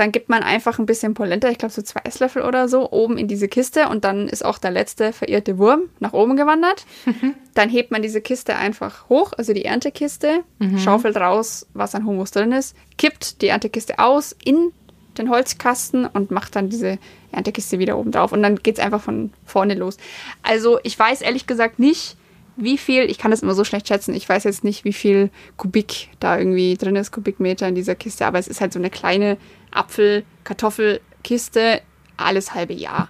dann 0.00 0.12
gibt 0.12 0.30
man 0.30 0.42
einfach 0.42 0.78
ein 0.78 0.86
bisschen 0.86 1.12
Polenta, 1.12 1.50
ich 1.50 1.58
glaube 1.58 1.74
so 1.74 1.82
zwei 1.82 2.00
Esslöffel 2.04 2.42
oder 2.42 2.68
so, 2.68 2.90
oben 2.90 3.18
in 3.18 3.28
diese 3.28 3.48
Kiste 3.48 3.88
und 3.88 4.04
dann 4.04 4.28
ist 4.28 4.42
auch 4.42 4.56
der 4.56 4.70
letzte 4.70 5.12
verirrte 5.12 5.58
Wurm 5.58 5.90
nach 5.98 6.14
oben 6.14 6.36
gewandert. 6.36 6.86
dann 7.54 7.68
hebt 7.68 7.90
man 7.90 8.00
diese 8.00 8.22
Kiste 8.22 8.56
einfach 8.56 9.10
hoch, 9.10 9.32
also 9.36 9.52
die 9.52 9.66
Erntekiste, 9.66 10.42
mhm. 10.58 10.78
schaufelt 10.78 11.18
raus, 11.18 11.66
was 11.74 11.94
an 11.94 12.06
Humus 12.06 12.30
drin 12.30 12.52
ist, 12.52 12.74
kippt 12.96 13.42
die 13.42 13.48
Erntekiste 13.48 13.98
aus 13.98 14.34
in 14.42 14.72
den 15.18 15.28
Holzkasten 15.28 16.06
und 16.06 16.30
macht 16.30 16.56
dann 16.56 16.70
diese 16.70 16.98
Erntekiste 17.32 17.78
wieder 17.78 17.98
oben 17.98 18.10
drauf 18.10 18.32
und 18.32 18.42
dann 18.42 18.56
geht 18.56 18.78
es 18.78 18.84
einfach 18.84 19.02
von 19.02 19.32
vorne 19.44 19.74
los. 19.74 19.98
Also 20.42 20.78
ich 20.82 20.98
weiß 20.98 21.20
ehrlich 21.20 21.46
gesagt 21.46 21.78
nicht, 21.78 22.16
wie 22.62 22.78
viel, 22.78 23.10
ich 23.10 23.18
kann 23.18 23.30
das 23.30 23.42
immer 23.42 23.54
so 23.54 23.64
schlecht 23.64 23.88
schätzen, 23.88 24.14
ich 24.14 24.28
weiß 24.28 24.44
jetzt 24.44 24.64
nicht, 24.64 24.84
wie 24.84 24.92
viel 24.92 25.30
Kubik 25.56 26.08
da 26.20 26.38
irgendwie 26.38 26.76
drin 26.76 26.96
ist, 26.96 27.12
Kubikmeter 27.12 27.68
in 27.68 27.74
dieser 27.74 27.94
Kiste, 27.94 28.26
aber 28.26 28.38
es 28.38 28.48
ist 28.48 28.60
halt 28.60 28.72
so 28.72 28.78
eine 28.78 28.90
kleine 28.90 29.36
Apfel-Kartoffelkiste, 29.72 31.80
alles 32.16 32.54
halbe 32.54 32.74
Jahr. 32.74 33.08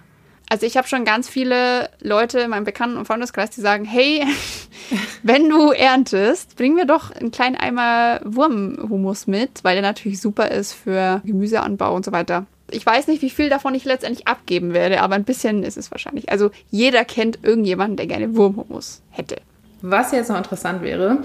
Also 0.49 0.65
ich 0.65 0.75
habe 0.75 0.87
schon 0.87 1.05
ganz 1.05 1.29
viele 1.29 1.89
Leute 2.01 2.39
in 2.39 2.49
meinem 2.49 2.65
Bekannten- 2.65 2.97
und 2.97 3.05
Freundeskreis, 3.05 3.51
die 3.51 3.61
sagen, 3.61 3.85
hey, 3.85 4.25
wenn 5.23 5.47
du 5.47 5.71
erntest, 5.71 6.57
bring 6.57 6.73
mir 6.73 6.85
doch 6.85 7.11
einen 7.11 7.31
kleinen 7.31 7.55
Eimer 7.55 8.19
Wurmhumus 8.25 9.27
mit, 9.27 9.63
weil 9.63 9.75
der 9.75 9.81
natürlich 9.81 10.19
super 10.19 10.51
ist 10.51 10.73
für 10.73 11.21
Gemüseanbau 11.23 11.95
und 11.95 12.03
so 12.03 12.11
weiter. 12.11 12.47
Ich 12.71 12.85
weiß 12.85 13.07
nicht, 13.07 13.21
wie 13.21 13.29
viel 13.29 13.49
davon 13.49 13.75
ich 13.75 13.85
letztendlich 13.85 14.27
abgeben 14.27 14.73
werde, 14.73 15.01
aber 15.01 15.15
ein 15.15 15.23
bisschen 15.23 15.63
ist 15.63 15.77
es 15.77 15.91
wahrscheinlich. 15.91 16.29
Also 16.29 16.51
jeder 16.69 17.05
kennt 17.05 17.39
irgendjemanden, 17.43 17.97
der 17.97 18.07
gerne 18.07 18.35
Wurmhumus 18.35 19.01
hätte. 19.09 19.37
Was 19.81 20.11
jetzt 20.11 20.29
noch 20.29 20.37
interessant 20.37 20.81
wäre, 20.81 21.19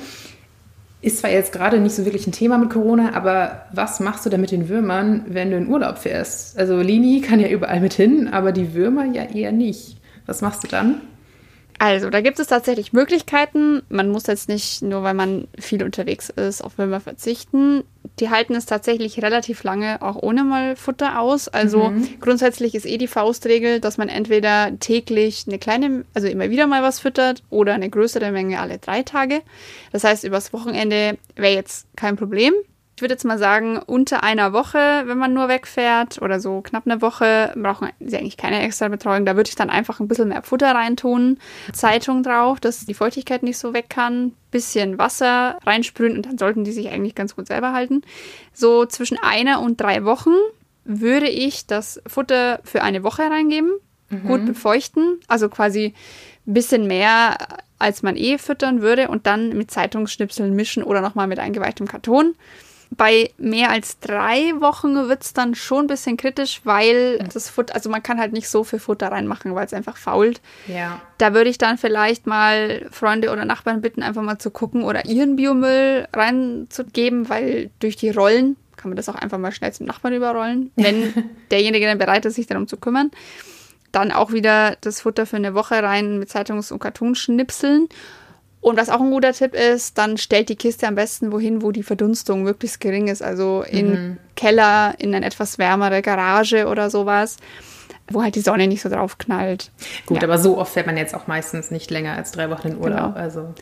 ist 1.02 1.18
zwar 1.18 1.30
jetzt 1.30 1.52
gerade 1.52 1.78
nicht 1.78 1.94
so 1.94 2.04
wirklich 2.04 2.26
ein 2.26 2.32
Thema 2.32 2.58
mit 2.58 2.70
Corona, 2.70 3.14
aber 3.14 3.66
was 3.72 4.00
machst 4.00 4.24
du 4.26 4.30
denn 4.30 4.40
mit 4.40 4.50
den 4.50 4.68
Würmern, 4.68 5.24
wenn 5.28 5.50
du 5.50 5.56
in 5.56 5.68
Urlaub 5.68 5.98
fährst? 5.98 6.58
Also 6.58 6.80
Lini 6.80 7.20
kann 7.20 7.38
ja 7.38 7.48
überall 7.48 7.80
mit 7.80 7.94
hin, 7.94 8.28
aber 8.28 8.52
die 8.52 8.74
Würmer 8.74 9.04
ja 9.04 9.24
eher 9.24 9.52
nicht. 9.52 9.98
Was 10.26 10.40
machst 10.40 10.64
du 10.64 10.68
dann? 10.68 11.00
Also, 11.78 12.08
da 12.08 12.20
gibt 12.20 12.38
es 12.38 12.46
tatsächlich 12.46 12.92
Möglichkeiten. 12.92 13.82
Man 13.88 14.08
muss 14.08 14.26
jetzt 14.26 14.48
nicht, 14.48 14.82
nur 14.82 15.02
weil 15.02 15.14
man 15.14 15.46
viel 15.58 15.82
unterwegs 15.82 16.30
ist, 16.30 16.62
auf 16.62 16.78
Würmer 16.78 17.00
verzichten. 17.00 17.84
Die 18.18 18.30
halten 18.30 18.54
es 18.54 18.66
tatsächlich 18.66 19.22
relativ 19.22 19.62
lange 19.62 20.00
auch 20.00 20.16
ohne 20.16 20.44
mal 20.44 20.76
Futter 20.76 21.20
aus. 21.20 21.48
Also 21.48 21.90
mhm. 21.90 22.08
grundsätzlich 22.20 22.74
ist 22.74 22.86
eh 22.86 22.98
die 22.98 23.08
Faustregel, 23.08 23.80
dass 23.80 23.98
man 23.98 24.08
entweder 24.08 24.78
täglich 24.78 25.44
eine 25.46 25.58
kleine, 25.58 26.04
also 26.14 26.28
immer 26.28 26.48
wieder 26.48 26.66
mal 26.66 26.82
was 26.82 27.00
füttert 27.00 27.42
oder 27.50 27.74
eine 27.74 27.90
größere 27.90 28.30
Menge 28.30 28.60
alle 28.60 28.78
drei 28.78 29.02
Tage. 29.02 29.42
Das 29.92 30.04
heißt, 30.04 30.24
übers 30.24 30.52
Wochenende 30.52 31.18
wäre 31.34 31.54
jetzt 31.54 31.88
kein 31.96 32.16
Problem 32.16 32.54
ich 32.96 33.02
würde 33.02 33.12
jetzt 33.12 33.26
mal 33.26 33.38
sagen, 33.38 33.78
unter 33.78 34.22
einer 34.22 34.54
Woche, 34.54 35.02
wenn 35.04 35.18
man 35.18 35.34
nur 35.34 35.48
wegfährt 35.48 36.22
oder 36.22 36.40
so 36.40 36.62
knapp 36.62 36.86
eine 36.86 37.02
Woche, 37.02 37.52
brauchen 37.54 37.90
sie 38.00 38.16
eigentlich 38.16 38.38
keine 38.38 38.62
extra 38.62 38.88
Betreuung. 38.88 39.26
Da 39.26 39.36
würde 39.36 39.50
ich 39.50 39.54
dann 39.54 39.68
einfach 39.68 40.00
ein 40.00 40.08
bisschen 40.08 40.28
mehr 40.28 40.42
Futter 40.42 40.74
reintun, 40.74 41.36
Zeitung 41.74 42.22
drauf, 42.22 42.58
dass 42.58 42.86
die 42.86 42.94
Feuchtigkeit 42.94 43.42
nicht 43.42 43.58
so 43.58 43.74
weg 43.74 43.90
kann, 43.90 44.32
bisschen 44.50 44.96
Wasser 44.96 45.58
reinsprühen 45.66 46.16
und 46.16 46.24
dann 46.24 46.38
sollten 46.38 46.64
die 46.64 46.72
sich 46.72 46.88
eigentlich 46.88 47.14
ganz 47.14 47.36
gut 47.36 47.48
selber 47.48 47.74
halten. 47.74 48.00
So 48.54 48.86
zwischen 48.86 49.18
einer 49.22 49.60
und 49.60 49.78
drei 49.78 50.06
Wochen 50.06 50.32
würde 50.84 51.28
ich 51.28 51.66
das 51.66 52.00
Futter 52.06 52.60
für 52.64 52.82
eine 52.82 53.02
Woche 53.02 53.24
reingeben, 53.24 53.72
mhm. 54.08 54.26
gut 54.26 54.46
befeuchten, 54.46 55.20
also 55.28 55.50
quasi 55.50 55.92
ein 56.46 56.54
bisschen 56.54 56.86
mehr 56.86 57.36
als 57.78 58.02
man 58.02 58.16
eh 58.16 58.38
füttern 58.38 58.80
würde 58.80 59.08
und 59.08 59.26
dann 59.26 59.50
mit 59.50 59.70
Zeitungsschnipseln 59.70 60.54
mischen 60.54 60.82
oder 60.82 61.02
nochmal 61.02 61.26
mit 61.26 61.38
eingeweichtem 61.38 61.86
Karton. 61.86 62.34
Bei 62.90 63.30
mehr 63.36 63.70
als 63.70 63.98
drei 63.98 64.52
Wochen 64.60 65.08
wird 65.08 65.22
es 65.22 65.32
dann 65.32 65.54
schon 65.54 65.84
ein 65.84 65.86
bisschen 65.88 66.16
kritisch, 66.16 66.60
weil 66.64 67.18
das 67.32 67.50
Futter, 67.50 67.74
also 67.74 67.90
man 67.90 68.02
kann 68.02 68.20
halt 68.20 68.32
nicht 68.32 68.48
so 68.48 68.64
viel 68.64 68.78
Futter 68.78 69.08
reinmachen, 69.08 69.54
weil 69.54 69.66
es 69.66 69.74
einfach 69.74 69.96
fault. 69.96 70.40
Ja. 70.68 71.00
Da 71.18 71.34
würde 71.34 71.50
ich 71.50 71.58
dann 71.58 71.78
vielleicht 71.78 72.26
mal 72.26 72.86
Freunde 72.90 73.30
oder 73.32 73.44
Nachbarn 73.44 73.80
bitten, 73.82 74.02
einfach 74.02 74.22
mal 74.22 74.38
zu 74.38 74.50
gucken 74.50 74.84
oder 74.84 75.04
ihren 75.06 75.36
Biomüll 75.36 76.06
reinzugeben, 76.12 77.28
weil 77.28 77.70
durch 77.80 77.96
die 77.96 78.10
Rollen 78.10 78.56
kann 78.76 78.90
man 78.90 78.96
das 78.96 79.08
auch 79.08 79.14
einfach 79.14 79.38
mal 79.38 79.52
schnell 79.52 79.72
zum 79.72 79.86
Nachbarn 79.86 80.14
überrollen, 80.14 80.70
wenn 80.76 81.30
derjenige 81.50 81.86
dann 81.86 81.98
bereit 81.98 82.24
ist, 82.24 82.34
sich 82.34 82.46
darum 82.46 82.68
zu 82.68 82.76
kümmern. 82.76 83.10
Dann 83.90 84.12
auch 84.12 84.32
wieder 84.32 84.76
das 84.80 85.00
Futter 85.00 85.26
für 85.26 85.36
eine 85.36 85.54
Woche 85.54 85.82
rein 85.82 86.18
mit 86.18 86.28
Zeitungs- 86.28 86.72
und 86.72 86.78
Kartonschnipseln. 86.78 87.88
Und 88.66 88.76
was 88.76 88.88
auch 88.90 89.00
ein 89.00 89.12
guter 89.12 89.32
Tipp 89.32 89.54
ist, 89.54 89.96
dann 89.96 90.16
stellt 90.18 90.48
die 90.48 90.56
Kiste 90.56 90.88
am 90.88 90.96
besten 90.96 91.30
wohin, 91.30 91.62
wo 91.62 91.70
die 91.70 91.84
Verdunstung 91.84 92.42
möglichst 92.42 92.80
gering 92.80 93.06
ist. 93.06 93.22
Also 93.22 93.62
in 93.62 93.90
Mhm. 93.92 94.16
Keller, 94.34 94.94
in 94.98 95.14
eine 95.14 95.24
etwas 95.24 95.56
wärmere 95.58 96.02
Garage 96.02 96.66
oder 96.66 96.90
sowas, 96.90 97.36
wo 98.10 98.24
halt 98.24 98.34
die 98.34 98.40
Sonne 98.40 98.66
nicht 98.66 98.82
so 98.82 98.88
drauf 98.88 99.18
knallt. 99.18 99.70
Gut, 100.06 100.16
Ja. 100.16 100.24
aber 100.24 100.38
so 100.38 100.58
oft 100.58 100.72
fährt 100.72 100.86
man 100.86 100.96
jetzt 100.96 101.14
auch 101.14 101.28
meistens 101.28 101.70
nicht 101.70 101.92
länger 101.92 102.14
als 102.16 102.32
drei 102.32 102.50
Wochen 102.50 102.66
in 102.68 102.78
Urlaub. 102.78 103.14
Genau. 103.14 103.16
Also 103.16 103.54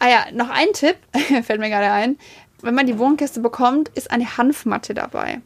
Ah 0.00 0.08
ja, 0.08 0.24
noch 0.32 0.50
ein 0.50 0.66
Tipp, 0.72 0.96
fällt 1.44 1.60
mir 1.60 1.68
gerade 1.70 1.92
ein. 1.92 2.16
Wenn 2.60 2.74
man 2.74 2.86
die 2.88 2.98
Wohnkiste 2.98 3.38
bekommt, 3.38 3.90
ist 3.90 4.10
eine 4.10 4.38
Hanfmatte 4.38 4.92
dabei. 4.92 5.40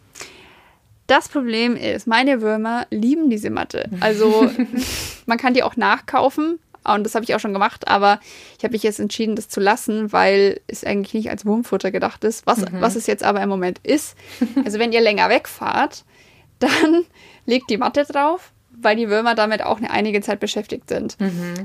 Das 1.07 1.29
Problem 1.29 1.77
ist, 1.77 2.07
meine 2.07 2.41
Würmer 2.41 2.87
lieben 2.89 3.29
diese 3.29 3.51
Matte. 3.51 3.91
Also 4.01 4.49
man 5.27 5.37
kann 5.37 5.53
die 5.53 5.63
auch 5.63 5.77
nachkaufen. 5.77 6.59
Und 6.85 7.05
das 7.05 7.15
habe 7.15 7.25
ich 7.25 7.35
auch 7.35 7.41
schon 7.41 7.53
gemacht, 7.53 7.89
aber 7.89 8.21
ich 8.59 8.65
habe 8.65 8.73
mich 8.73 8.83
jetzt 8.83 9.01
entschieden, 9.01 9.37
das 9.37 9.49
zu 9.49 9.61
lassen, 9.61 10.13
weil 10.13 10.61
es 10.67 10.85
eigentlich 10.85 11.15
nicht 11.15 11.31
als 11.31 11.47
Wurmfutter 11.47 11.91
gedacht 11.91 12.25
ist. 12.25 12.47
Was, 12.47 12.65
was 12.73 12.97
es 12.97 13.07
jetzt 13.07 13.23
aber 13.23 13.41
im 13.43 13.49
Moment 13.49 13.79
ist. 13.83 14.17
Also 14.65 14.79
wenn 14.79 14.93
ihr 14.93 15.01
länger 15.01 15.29
wegfahrt, 15.29 16.05
dann 16.59 17.05
legt 17.47 17.71
die 17.71 17.77
Matte 17.77 18.05
drauf, 18.05 18.52
weil 18.83 18.97
die 18.97 19.09
Würmer 19.09 19.35
damit 19.35 19.63
auch 19.63 19.79
eine 19.79 19.91
einige 19.91 20.21
Zeit 20.21 20.41
beschäftigt 20.41 20.89
sind. 20.89 21.17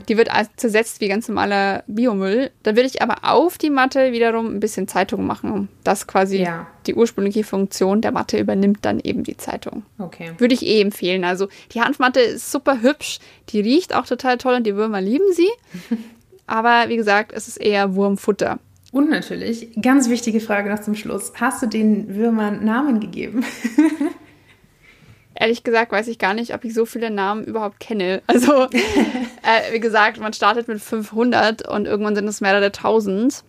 Die 0.08 0.18
wird 0.18 0.32
als 0.32 0.50
zersetzt 0.56 1.02
wie 1.02 1.08
ganz 1.08 1.28
normaler 1.28 1.84
Biomüll. 1.88 2.52
Dann 2.64 2.76
würde 2.76 2.88
ich 2.88 3.02
aber 3.02 3.18
auf 3.24 3.58
die 3.58 3.70
Matte 3.70 4.12
wiederum 4.12 4.48
ein 4.56 4.60
bisschen 4.60 4.88
Zeitung 4.88 5.26
machen. 5.26 5.70
Das 5.84 6.08
quasi 6.08 6.38
Ja. 6.42 6.68
die 6.86 6.96
ursprüngliche 6.96 7.44
Funktion 7.44 8.02
der 8.02 8.12
Matte 8.12 8.38
übernimmt 8.40 8.80
dann 8.84 9.00
eben 9.00 9.24
die 9.24 9.38
Zeitung. 9.38 9.84
okay. 10.00 10.32
Würde 10.38 10.54
ich 10.54 10.66
eh 10.66 10.82
empfehlen. 10.82 11.24
Also 11.24 11.48
die 11.74 11.82
Hanfmatte 11.82 12.20
ist 12.20 12.52
super 12.52 12.82
hübsch, 12.82 13.20
die 13.50 13.60
riecht 13.62 13.94
auch 13.96 14.06
total 14.06 14.38
toll 14.38 14.56
und 14.56 14.66
die 14.68 14.76
Würmer 14.76 15.02
lieben 15.02 15.32
sie. 15.34 15.50
Aber 16.48 16.86
wie 16.88 16.96
gesagt, 16.96 17.34
es 17.34 17.48
ist 17.48 17.58
eher 17.58 17.96
Wurmfutter. 17.96 18.60
Und 18.94 19.10
natürlich, 19.10 19.70
ganz 19.82 20.10
wichtige 20.10 20.40
Frage 20.40 20.70
noch 20.70 20.80
zum 20.80 20.96
Schluss. 20.96 21.34
Hast 21.36 21.62
du 21.62 21.68
den 21.68 22.16
Würmern 22.16 22.64
Namen 22.64 23.02
gegeben? 23.02 23.44
Ehrlich 25.40 25.64
gesagt 25.64 25.92
weiß 25.92 26.08
ich 26.08 26.18
gar 26.20 26.34
nicht, 26.34 26.54
ob 26.54 26.64
ich 26.66 26.74
so 26.74 26.86
viele 26.86 27.12
Namen 27.12 27.44
überhaupt 27.44 27.80
kenne. 27.80 28.22
Also, 28.28 28.64
äh, 28.64 29.72
wie 29.74 29.80
gesagt, 29.80 30.20
man 30.20 30.34
startet 30.34 30.68
mit 30.68 30.82
500 30.82 31.68
und 31.68 31.86
irgendwann 31.86 32.16
sind 32.16 32.28
es 32.28 32.42
mehrere 32.42 32.72
tausend. 32.72 33.44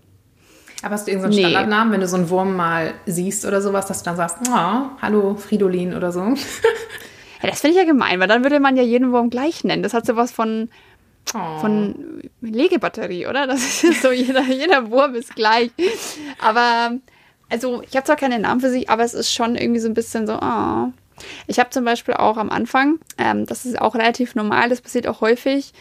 Aber 0.82 0.94
hast 0.94 1.06
du 1.06 1.10
irgendeinen 1.10 1.34
Nee. 1.34 1.40
Standardnamen, 1.42 1.92
wenn 1.92 2.00
du 2.00 2.06
so 2.08 2.16
einen 2.16 2.30
Wurm 2.30 2.54
mal 2.54 2.94
siehst 3.06 3.44
oder 3.46 3.60
sowas, 3.60 3.86
dass 3.86 3.98
du 4.00 4.04
dann 4.04 4.16
sagst, 4.16 4.36
oh, 4.48 4.82
hallo 5.02 5.34
Fridolin 5.34 5.94
oder 5.94 6.12
so? 6.12 6.20
Ja, 6.20 7.48
das 7.50 7.60
finde 7.60 7.76
ich 7.76 7.82
ja 7.82 7.86
gemein, 7.88 8.20
weil 8.20 8.28
dann 8.28 8.42
würde 8.44 8.60
man 8.60 8.76
ja 8.76 8.82
jeden 8.82 9.10
Wurm 9.12 9.30
gleich 9.30 9.64
nennen. 9.64 9.82
Das 9.82 9.94
hat 9.94 10.06
sowas 10.06 10.30
von, 10.30 10.68
Oh. 11.34 11.58
von 11.60 12.22
Legebatterie, 12.40 13.26
oder? 13.26 13.46
Das 13.46 13.82
ist 13.84 14.02
so, 14.02 14.10
jeder, 14.12 14.42
jeder 14.42 14.90
Wurm 14.90 15.14
ist 15.14 15.34
gleich. 15.36 15.70
Aber, 16.40 16.92
also, 17.50 17.82
ich 17.82 17.96
habe 17.96 18.06
zwar 18.06 18.16
keine 18.16 18.38
Namen 18.38 18.60
für 18.60 18.70
sie, 18.70 18.88
aber 18.88 19.02
es 19.04 19.14
ist 19.14 19.32
schon 19.32 19.54
irgendwie 19.56 19.80
so 19.80 19.88
ein 19.88 19.94
bisschen 19.94 20.26
so, 20.26 20.38
oh. 20.40 20.86
Ich 21.46 21.58
habe 21.58 21.70
zum 21.70 21.84
Beispiel 21.84 22.14
auch 22.14 22.36
am 22.36 22.50
Anfang, 22.50 22.98
ähm, 23.18 23.46
das 23.46 23.64
ist 23.64 23.80
auch 23.80 23.94
relativ 23.94 24.34
normal, 24.34 24.68
das 24.68 24.80
passiert 24.80 25.06
auch 25.06 25.20
häufig, 25.20 25.72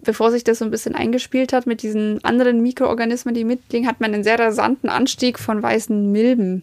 bevor 0.00 0.30
sich 0.30 0.44
das 0.44 0.58
so 0.58 0.64
ein 0.64 0.70
bisschen 0.70 0.94
eingespielt 0.94 1.52
hat 1.52 1.66
mit 1.66 1.82
diesen 1.82 2.22
anderen 2.24 2.62
Mikroorganismen, 2.62 3.34
die 3.34 3.44
mitliegen, 3.44 3.86
hat 3.86 4.00
man 4.00 4.12
einen 4.14 4.24
sehr 4.24 4.38
rasanten 4.38 4.88
Anstieg 4.88 5.38
von 5.38 5.62
weißen 5.62 6.10
Milben. 6.10 6.62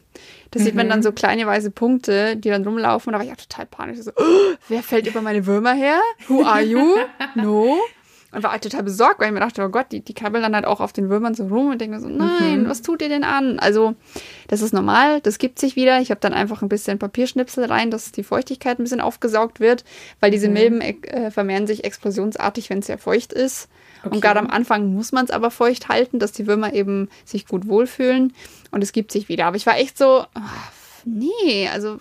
Da 0.52 0.60
sieht 0.60 0.74
man 0.74 0.90
dann 0.90 1.04
so 1.04 1.12
kleine 1.12 1.46
weiße 1.46 1.70
Punkte, 1.70 2.36
die 2.36 2.50
dann 2.50 2.64
rumlaufen. 2.64 3.10
Und 3.10 3.14
da 3.14 3.20
war 3.20 3.26
ich 3.26 3.32
auch 3.32 3.46
total 3.46 3.68
panisch. 3.68 4.00
So, 4.00 4.12
oh, 4.16 4.24
wer 4.68 4.82
fällt 4.82 5.06
über 5.06 5.22
meine 5.22 5.46
Würmer 5.46 5.74
her? 5.74 6.00
Who 6.28 6.44
are 6.44 6.64
you? 6.64 6.96
No. 7.36 7.78
Und 8.32 8.44
war 8.44 8.52
halt 8.52 8.64
total 8.64 8.84
besorgt, 8.84 9.20
weil 9.20 9.28
ich 9.28 9.34
mir 9.34 9.40
dachte, 9.40 9.64
oh 9.64 9.70
Gott, 9.70 9.88
die, 9.92 10.02
die 10.02 10.14
krabbeln 10.14 10.44
dann 10.44 10.54
halt 10.54 10.66
auch 10.66 10.82
auf 10.82 10.94
den 10.94 11.10
Würmern 11.10 11.34
so 11.34 11.48
rum 11.48 11.72
und 11.72 11.82
denke 11.82 11.96
mir 11.96 12.02
so, 12.02 12.10
nein, 12.10 12.70
was 12.70 12.84
tut 12.84 13.02
ihr 13.02 13.10
denn 13.10 13.24
an? 13.24 13.58
Also, 13.58 13.96
das 14.48 14.62
ist 14.62 14.72
normal, 14.72 15.20
das 15.22 15.40
gibt 15.40 15.58
sich 15.58 15.76
wieder. 15.76 16.00
Ich 16.00 16.12
habe 16.12 16.20
dann 16.20 16.34
einfach 16.34 16.62
ein 16.62 16.70
bisschen 16.70 17.00
Papierschnipsel 17.00 17.66
rein, 17.66 17.90
dass 17.90 18.12
die 18.12 18.24
Feuchtigkeit 18.24 18.78
ein 18.80 18.84
bisschen 18.84 19.02
aufgesaugt 19.02 19.60
wird, 19.60 19.84
weil 20.20 20.30
diese 20.30 20.48
Milben 20.48 20.82
äh, 20.82 21.32
vermehren 21.32 21.66
sich 21.66 21.84
explosionsartig, 21.84 22.70
wenn 22.70 22.80
es 22.80 22.88
sehr 22.88 23.00
feucht 23.00 23.34
ist. 23.34 23.68
Okay. 24.04 24.16
Und 24.16 24.22
gerade 24.22 24.40
am 24.40 24.50
Anfang 24.50 24.94
muss 24.94 25.12
man 25.12 25.26
es 25.26 25.32
aber 25.32 25.50
feucht 25.52 25.90
halten, 25.90 26.20
dass 26.20 26.32
die 26.32 26.48
Würmer 26.48 26.74
eben 26.74 27.10
sich 27.26 27.48
gut 27.48 27.68
wohlfühlen. 27.68 28.34
Und 28.72 28.84
es 28.84 28.92
gibt 28.92 29.12
sich 29.12 29.28
wieder. 29.30 29.46
Aber 29.46 29.58
ich 29.58 29.66
war 29.66 29.78
echt 29.78 29.98
so, 29.98 30.26
ah, 30.34 30.50
nee, 31.18 31.68
also 31.68 32.00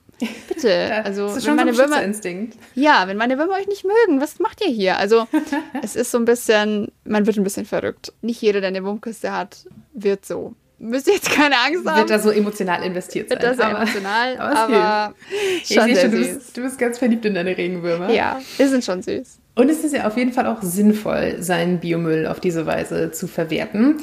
bitte. 0.48 0.68
Also, 1.04 1.26
das 1.28 1.36
ist 1.36 1.46
wenn 1.46 1.56
schon 1.56 1.58
so 1.58 1.64
meine 1.64 1.70
ein 2.02 2.24
Würmer, 2.24 2.48
ja, 2.74 3.04
wenn 3.06 3.16
meine 3.16 3.38
Würmer 3.38 3.54
euch 3.54 3.68
nicht 3.68 3.84
mögen, 3.84 4.20
was 4.20 4.38
macht 4.38 4.60
ihr 4.64 4.70
hier? 4.70 4.96
Also, 4.98 5.26
es 5.82 5.96
ist 5.96 6.10
so 6.10 6.18
ein 6.18 6.24
bisschen, 6.24 6.90
man 7.04 7.26
wird 7.26 7.36
ein 7.36 7.44
bisschen 7.44 7.66
verrückt. 7.66 8.12
Nicht 8.22 8.42
jeder, 8.42 8.60
der 8.60 8.68
eine 8.68 8.84
Wurmküste 8.84 9.32
hat, 9.32 9.64
wird 9.94 10.24
so. 10.26 10.54
Müsst 10.80 11.08
ihr 11.08 11.14
jetzt 11.14 11.30
keine 11.30 11.56
Angst 11.58 11.84
haben. 11.86 11.98
Wird 11.98 12.10
da 12.10 12.18
so 12.20 12.30
emotional 12.30 12.84
investiert 12.84 13.28
sein. 13.28 13.38
Wird 13.38 13.50
das 13.50 13.56
sehr 13.56 13.66
aber- 13.66 13.78
emotional, 13.82 14.36
aber 14.38 14.58
aber, 14.58 15.14
Ich 15.62 15.74
schon 15.74 15.94
schon, 15.96 16.10
du 16.10 16.16
bist, 16.18 16.56
du 16.56 16.62
bist 16.62 16.78
ganz 16.78 16.98
verliebt 16.98 17.24
in 17.24 17.34
deine 17.34 17.56
Regenwürmer. 17.56 18.10
Ja, 18.10 18.40
die 18.58 18.64
sind 18.66 18.84
schon 18.84 19.02
süß. 19.02 19.38
Und 19.56 19.68
es 19.70 19.82
ist 19.82 19.92
ja 19.92 20.06
auf 20.06 20.16
jeden 20.16 20.32
Fall 20.32 20.46
auch 20.46 20.62
sinnvoll, 20.62 21.36
seinen 21.40 21.80
Biomüll 21.80 22.28
auf 22.28 22.38
diese 22.38 22.64
Weise 22.66 23.10
zu 23.10 23.26
verwerten. 23.26 23.96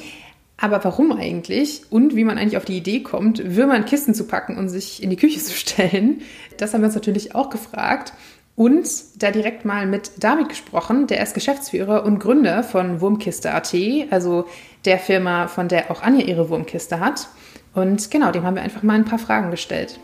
Aber 0.58 0.84
warum 0.84 1.12
eigentlich? 1.12 1.84
Und 1.90 2.16
wie 2.16 2.24
man 2.24 2.38
eigentlich 2.38 2.58
auf 2.58 2.66
die 2.66 2.78
Idee 2.78 3.04
kommt, 3.04 3.56
Würmer 3.56 3.76
in 3.76 3.86
Kisten 3.86 4.14
zu 4.14 4.26
packen 4.26 4.58
und 4.58 4.70
sich 4.70 5.04
in 5.04 5.10
die 5.10 5.18
Küche 5.18 5.40
zu 5.44 5.54
stellen, 5.54 6.22
das 6.58 6.74
haben 6.74 6.82
wir 6.82 6.88
uns 6.88 6.96
natürlich 6.96 7.36
auch 7.36 7.50
gefragt. 7.50 8.14
Und 8.56 8.88
da 9.22 9.32
direkt 9.32 9.66
mal 9.66 9.86
mit 9.86 10.12
David 10.24 10.48
gesprochen, 10.48 11.08
der 11.08 11.22
ist 11.22 11.34
Geschäftsführer 11.34 12.06
und 12.06 12.20
Gründer 12.20 12.64
von 12.64 13.02
Wurmkiste.at, 13.02 13.76
also 14.12 14.46
der 14.86 14.98
Firma, 14.98 15.48
von 15.48 15.68
der 15.68 15.92
auch 15.92 16.02
Anja 16.02 16.26
ihre 16.26 16.50
Wurmkiste 16.50 17.02
hat. 17.02 17.28
Und 17.74 18.10
genau, 18.10 18.32
dem 18.32 18.44
haben 18.44 18.56
wir 18.56 18.64
einfach 18.64 18.82
mal 18.82 18.94
ein 18.94 19.04
paar 19.04 19.20
Fragen 19.20 19.52
gestellt. 19.52 20.00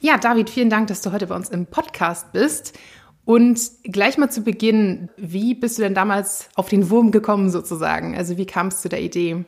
Ja, 0.00 0.16
David, 0.16 0.48
vielen 0.48 0.70
Dank, 0.70 0.86
dass 0.86 1.02
du 1.02 1.12
heute 1.12 1.26
bei 1.26 1.34
uns 1.34 1.50
im 1.50 1.66
Podcast 1.66 2.32
bist. 2.32 2.78
Und 3.28 3.60
gleich 3.84 4.16
mal 4.16 4.30
zu 4.30 4.42
Beginn, 4.42 5.10
wie 5.18 5.54
bist 5.54 5.76
du 5.76 5.82
denn 5.82 5.92
damals 5.92 6.48
auf 6.54 6.70
den 6.70 6.88
Wurm 6.88 7.10
gekommen 7.10 7.50
sozusagen? 7.50 8.16
Also 8.16 8.38
wie 8.38 8.46
kam 8.46 8.68
es 8.68 8.80
zu 8.80 8.88
der 8.88 9.02
Idee? 9.02 9.44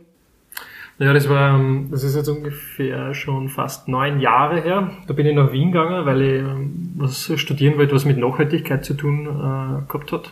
Ja, 0.98 1.14
das 1.14 1.30
war, 1.30 1.58
ähm, 1.58 1.88
das 1.90 2.04
ist 2.04 2.14
jetzt 2.14 2.28
ungefähr 2.28 3.14
schon 3.14 3.48
fast 3.48 3.88
neun 3.88 4.20
Jahre 4.20 4.60
her. 4.60 4.90
Da 5.06 5.14
bin 5.14 5.24
ich 5.24 5.34
nach 5.34 5.50
Wien 5.50 5.72
gegangen, 5.72 6.04
weil 6.04 6.20
ich 6.20 6.40
ähm, 6.40 6.92
was 6.98 7.32
studieren 7.40 7.78
wollte, 7.78 7.94
was 7.94 8.04
mit 8.04 8.18
Nachhaltigkeit 8.18 8.84
zu 8.84 8.92
tun 8.92 9.24
äh, 9.24 9.90
gehabt 9.90 10.12
hat. 10.12 10.30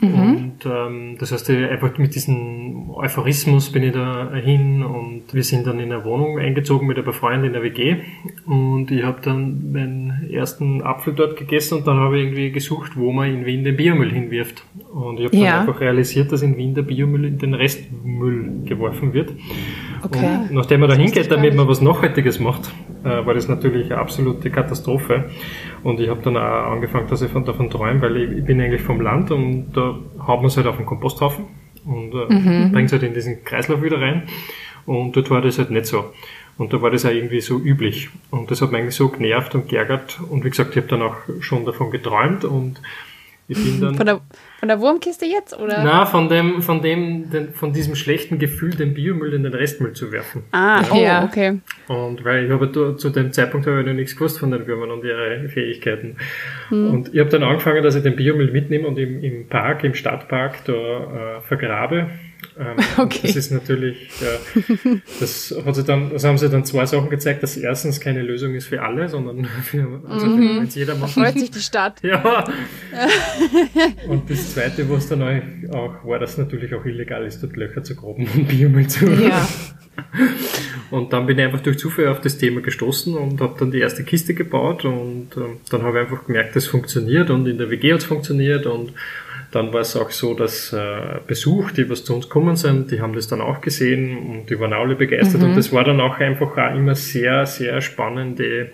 Und 0.00 0.52
ähm, 0.66 1.16
das 1.18 1.32
heißt, 1.32 1.48
ich 1.50 1.70
einfach 1.70 1.96
mit 1.98 2.14
diesem 2.14 2.90
Euphorismus 2.90 3.70
bin 3.72 3.82
ich 3.82 3.92
da 3.92 4.32
hin 4.34 4.82
und 4.82 5.22
wir 5.32 5.42
sind 5.42 5.66
dann 5.66 5.80
in 5.80 5.92
eine 5.92 6.04
Wohnung 6.04 6.38
eingezogen 6.38 6.86
mit 6.86 6.98
ein 6.98 7.04
paar 7.04 7.12
Freunden 7.12 7.46
in 7.46 7.52
der 7.54 7.62
WG 7.62 7.96
und 8.46 8.90
ich 8.90 9.02
habe 9.04 9.18
dann 9.22 9.72
meinen 9.72 10.28
ersten 10.30 10.82
Apfel 10.82 11.14
dort 11.14 11.36
gegessen 11.36 11.78
und 11.78 11.86
dann 11.86 11.96
habe 11.98 12.18
ich 12.18 12.24
irgendwie 12.26 12.50
gesucht, 12.50 12.92
wo 12.96 13.12
man 13.12 13.32
in 13.32 13.46
Wien 13.46 13.64
den 13.64 13.76
Biomüll 13.76 14.12
hinwirft. 14.12 14.64
Und 14.92 15.18
ich 15.18 15.26
habe 15.26 15.36
Ja. 15.36 15.50
dann 15.52 15.60
einfach 15.68 15.80
realisiert, 15.80 16.30
dass 16.32 16.42
in 16.42 16.56
Wien 16.56 16.74
der 16.74 16.82
Biomüll 16.82 17.24
in 17.24 17.38
den 17.38 17.54
Restmüll 17.54 18.62
geworfen 18.64 19.12
wird. 19.12 19.32
Okay. 20.02 20.38
Und 20.48 20.52
nachdem 20.54 20.80
man 20.80 20.88
da 20.90 20.94
hingeht, 20.96 21.30
damit 21.30 21.54
man 21.54 21.66
was 21.68 21.80
Nachhaltiges 21.80 22.38
macht, 22.38 22.66
äh, 22.66 22.85
war 23.04 23.34
das 23.34 23.48
natürlich 23.48 23.90
eine 23.92 24.00
absolute 24.00 24.50
Katastrophe. 24.50 25.30
Und 25.82 26.00
ich 26.00 26.08
habe 26.08 26.20
dann 26.22 26.36
auch 26.36 26.72
angefangen, 26.72 27.08
dass 27.08 27.22
ich 27.22 27.30
von 27.30 27.44
davon 27.44 27.70
träume, 27.70 28.00
weil 28.02 28.16
ich, 28.16 28.30
ich 28.38 28.44
bin 28.44 28.60
eigentlich 28.60 28.82
vom 28.82 29.00
Land 29.00 29.30
und 29.30 29.72
da 29.72 29.96
haut 30.26 30.38
man 30.40 30.46
es 30.46 30.56
halt 30.56 30.66
auf 30.66 30.76
den 30.76 30.86
Komposthaufen 30.86 31.44
und 31.84 32.12
äh, 32.14 32.32
Mhm. 32.34 32.72
bringt 32.72 32.86
es 32.86 32.92
halt 32.92 33.02
in 33.02 33.14
diesen 33.14 33.44
Kreislauf 33.44 33.82
wieder 33.82 34.00
rein. 34.00 34.22
Und 34.86 35.16
dort 35.16 35.30
war 35.30 35.40
das 35.40 35.58
halt 35.58 35.70
nicht 35.70 35.86
so. 35.86 36.12
Und 36.58 36.72
da 36.72 36.80
war 36.80 36.90
das 36.90 37.04
auch 37.04 37.10
irgendwie 37.10 37.40
so 37.40 37.58
üblich. 37.58 38.08
Und 38.30 38.50
das 38.50 38.62
hat 38.62 38.72
mich 38.72 38.80
eigentlich 38.80 38.94
so 38.94 39.08
genervt 39.08 39.54
und 39.54 39.68
geärgert. 39.68 40.18
Und 40.30 40.44
wie 40.44 40.50
gesagt, 40.50 40.70
ich 40.70 40.76
habe 40.78 40.88
dann 40.88 41.02
auch 41.02 41.16
schon 41.40 41.64
davon 41.66 41.90
geträumt 41.90 42.44
und 42.44 42.80
Ich 43.48 43.62
bin 43.62 43.80
dann, 43.80 43.94
Von 43.94 44.06
der, 44.06 44.20
von 44.66 44.68
der 44.68 44.80
Wurmkiste 44.80 45.26
jetzt, 45.26 45.56
oder? 45.56 45.82
na, 45.84 46.06
von 46.06 46.28
dem, 46.28 46.60
von 46.60 46.82
dem, 46.82 47.30
den, 47.30 47.54
von 47.54 47.72
diesem 47.72 47.94
schlechten 47.94 48.40
Gefühl, 48.40 48.70
den 48.70 48.94
Biomüll 48.94 49.32
in 49.32 49.44
den 49.44 49.54
Restmüll 49.54 49.92
zu 49.92 50.10
werfen. 50.10 50.42
Ah, 50.50 50.82
oh, 50.90 50.96
Ja. 50.96 51.24
okay. 51.24 51.60
Und 51.86 52.24
weil 52.24 52.46
ich 52.46 52.50
habe 52.50 52.96
zu 52.96 53.10
dem 53.10 53.32
Zeitpunkt 53.32 53.66
habe 53.68 53.80
ich 53.80 53.86
noch 53.86 53.92
nichts 53.94 54.16
gewusst 54.16 54.40
von 54.40 54.50
den 54.50 54.66
Würmern 54.66 54.90
und 54.90 55.04
ihre 55.04 55.48
Fähigkeiten. 55.48 56.16
Und 56.70 57.14
ich 57.14 57.20
habe 57.20 57.30
dann 57.30 57.44
angefangen, 57.44 57.82
dass 57.84 57.94
ich 57.94 58.02
den 58.02 58.16
Biomüll 58.16 58.50
mitnehme 58.50 58.88
und 58.88 58.98
im, 58.98 59.22
im 59.22 59.46
Park, 59.46 59.84
im 59.84 59.94
Stadtpark 59.94 60.64
da 60.64 60.72
äh, 60.72 61.40
vergrabe. 61.42 62.08
Ähm, 62.58 62.76
Okay. 62.98 63.20
Das 63.26 63.36
ist 63.36 63.50
natürlich, 63.50 64.08
äh, 64.22 64.98
das 65.20 65.54
hat 65.64 65.74
sie 65.74 65.84
dann, 65.84 66.10
das 66.10 66.24
haben 66.24 66.38
sie 66.38 66.48
dann 66.48 66.64
zwei 66.64 66.86
Sachen 66.86 67.10
gezeigt, 67.10 67.42
dass 67.42 67.56
erstens 67.56 68.00
keine 68.00 68.22
Lösung 68.22 68.54
ist 68.54 68.66
für 68.66 68.82
alle, 68.82 69.08
sondern 69.08 69.44
für, 69.62 70.00
also 70.08 70.26
wenn 70.26 70.64
es 70.64 70.74
jeder 70.74 70.94
macht. 70.94 71.12
Freut 71.12 71.38
sich 71.38 71.50
die 71.50 71.60
Stadt. 71.60 72.02
Ja. 72.02 72.44
und 74.08 74.30
das 74.30 74.54
zweite, 74.54 74.88
was 74.88 75.08
dann 75.08 75.22
auch, 75.22 75.74
auch 75.74 76.04
war, 76.04 76.18
dass 76.18 76.38
natürlich 76.38 76.74
auch 76.74 76.84
illegal 76.84 77.24
ist, 77.26 77.42
dort 77.42 77.56
Löcher 77.56 77.82
zu 77.82 77.94
graben 77.94 78.26
und 78.34 78.48
Biomüll 78.48 78.86
zu 78.86 79.06
Ja. 79.06 79.46
und 80.90 81.12
dann 81.12 81.26
bin 81.26 81.38
ich 81.38 81.44
einfach 81.44 81.60
durch 81.60 81.78
Zufall 81.78 82.08
auf 82.08 82.20
das 82.20 82.38
Thema 82.38 82.60
gestoßen 82.60 83.14
und 83.14 83.40
habe 83.40 83.56
dann 83.58 83.70
die 83.70 83.80
erste 83.80 84.04
Kiste 84.04 84.34
gebaut 84.34 84.84
und 84.84 85.28
ähm, 85.36 85.58
dann 85.70 85.82
habe 85.82 85.98
ich 85.98 86.04
einfach 86.08 86.26
gemerkt, 86.26 86.54
das 86.56 86.66
funktioniert 86.66 87.30
und 87.30 87.46
in 87.46 87.58
der 87.58 87.70
WG 87.70 87.92
hat 87.92 88.00
es 88.00 88.04
funktioniert 88.06 88.66
und 88.66 88.92
dann 89.52 89.72
war 89.72 89.80
es 89.80 89.96
auch 89.96 90.10
so, 90.10 90.34
dass 90.34 90.72
äh, 90.72 91.20
Besuch, 91.26 91.70
die 91.72 91.88
was 91.88 92.04
zu 92.04 92.14
uns 92.14 92.26
gekommen 92.26 92.56
sind, 92.56 92.90
die 92.90 93.00
haben 93.00 93.14
das 93.14 93.28
dann 93.28 93.40
auch 93.40 93.60
gesehen 93.60 94.16
und 94.18 94.50
die 94.50 94.58
waren 94.58 94.72
alle 94.72 94.96
begeistert 94.96 95.42
und 95.42 95.56
das 95.56 95.72
war 95.72 95.84
dann 95.84 96.00
auch 96.00 96.18
einfach 96.18 96.56
auch 96.56 96.74
immer 96.74 96.94
sehr, 96.94 97.46
sehr 97.46 97.80
spannende 97.80 98.70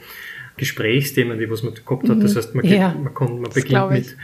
Gesprächsthemen, 0.57 1.39
die 1.39 1.51
was 1.51 1.63
man 1.63 1.75
gehabt 1.75 2.09
hat. 2.09 2.23
Das 2.23 2.37
heißt, 2.37 2.55
man, 2.55 2.63
geht, 2.63 2.79
Ja. 2.79 2.95
man, 3.03 3.15
kann, 3.15 3.41
man 3.41 3.51
beginnt 3.53 3.91
mit 3.91 4.17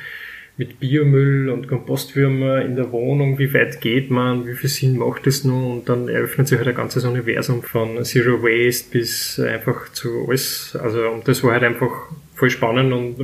mit 0.59 0.81
Biomüll 0.81 1.51
und 1.51 1.69
Kompostwürmer 1.69 2.63
in 2.63 2.75
der 2.75 2.91
Wohnung, 2.91 3.39
wie 3.39 3.55
weit 3.55 3.81
geht 3.81 4.11
man, 4.11 4.45
wie 4.45 4.55
viel 4.55 4.69
Sinn 4.69 4.99
macht 4.99 5.25
das 5.25 5.45
nun 5.45 5.71
und 5.79 5.89
dann 5.89 6.09
eröffnet 6.09 6.49
sich 6.49 6.59
halt 6.59 6.67
ein 6.67 6.75
ganzes 6.75 7.05
Universum 7.05 7.63
von 7.63 8.05
Zero 8.05 8.43
Waste 8.43 8.91
bis 8.91 9.39
einfach 9.39 9.93
zu 9.93 10.27
alles. 10.29 10.77
Also 10.83 11.09
und 11.11 11.29
das 11.29 11.45
war 11.45 11.53
halt 11.53 11.63
einfach 11.63 12.09
voll 12.35 12.51
spannend 12.51 12.93
und, 12.93 13.21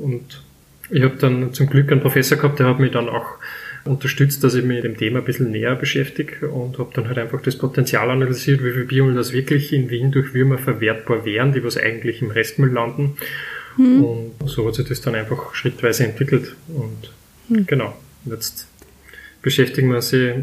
und 0.00 0.42
ich 0.90 1.02
habe 1.02 1.16
dann 1.16 1.52
zum 1.52 1.68
Glück 1.68 1.90
einen 1.90 2.00
Professor 2.00 2.36
gehabt, 2.38 2.58
der 2.58 2.66
hat 2.66 2.80
mich 2.80 2.92
dann 2.92 3.08
auch 3.08 3.38
unterstützt, 3.84 4.44
dass 4.44 4.54
ich 4.54 4.64
mich 4.64 4.76
mit 4.76 4.84
dem 4.84 4.96
Thema 4.96 5.20
ein 5.20 5.24
bisschen 5.24 5.50
näher 5.50 5.74
beschäftige 5.74 6.48
und 6.48 6.78
habe 6.78 6.90
dann 6.94 7.08
halt 7.08 7.18
einfach 7.18 7.40
das 7.40 7.56
Potenzial 7.56 8.10
analysiert, 8.10 8.62
wie 8.62 8.72
viel 8.72 8.84
Biomüll 8.84 9.14
das 9.14 9.32
wirklich 9.32 9.72
in 9.72 9.88
Wien 9.88 10.10
durch 10.10 10.34
Würmer 10.34 10.58
verwertbar 10.58 11.24
wären, 11.24 11.52
die 11.52 11.64
was 11.64 11.78
eigentlich 11.78 12.20
im 12.20 12.30
Restmüll 12.30 12.70
landen. 12.72 13.16
Und 13.78 14.32
so 14.44 14.66
hat 14.66 14.74
sich 14.74 14.88
das 14.88 15.00
dann 15.00 15.14
einfach 15.14 15.54
schrittweise 15.54 16.04
entwickelt. 16.04 16.54
Und 16.68 17.66
genau, 17.66 17.96
jetzt 18.26 18.66
beschäftigen 19.42 19.88
wir 19.88 19.96
uns 19.96 20.12
äh, 20.12 20.34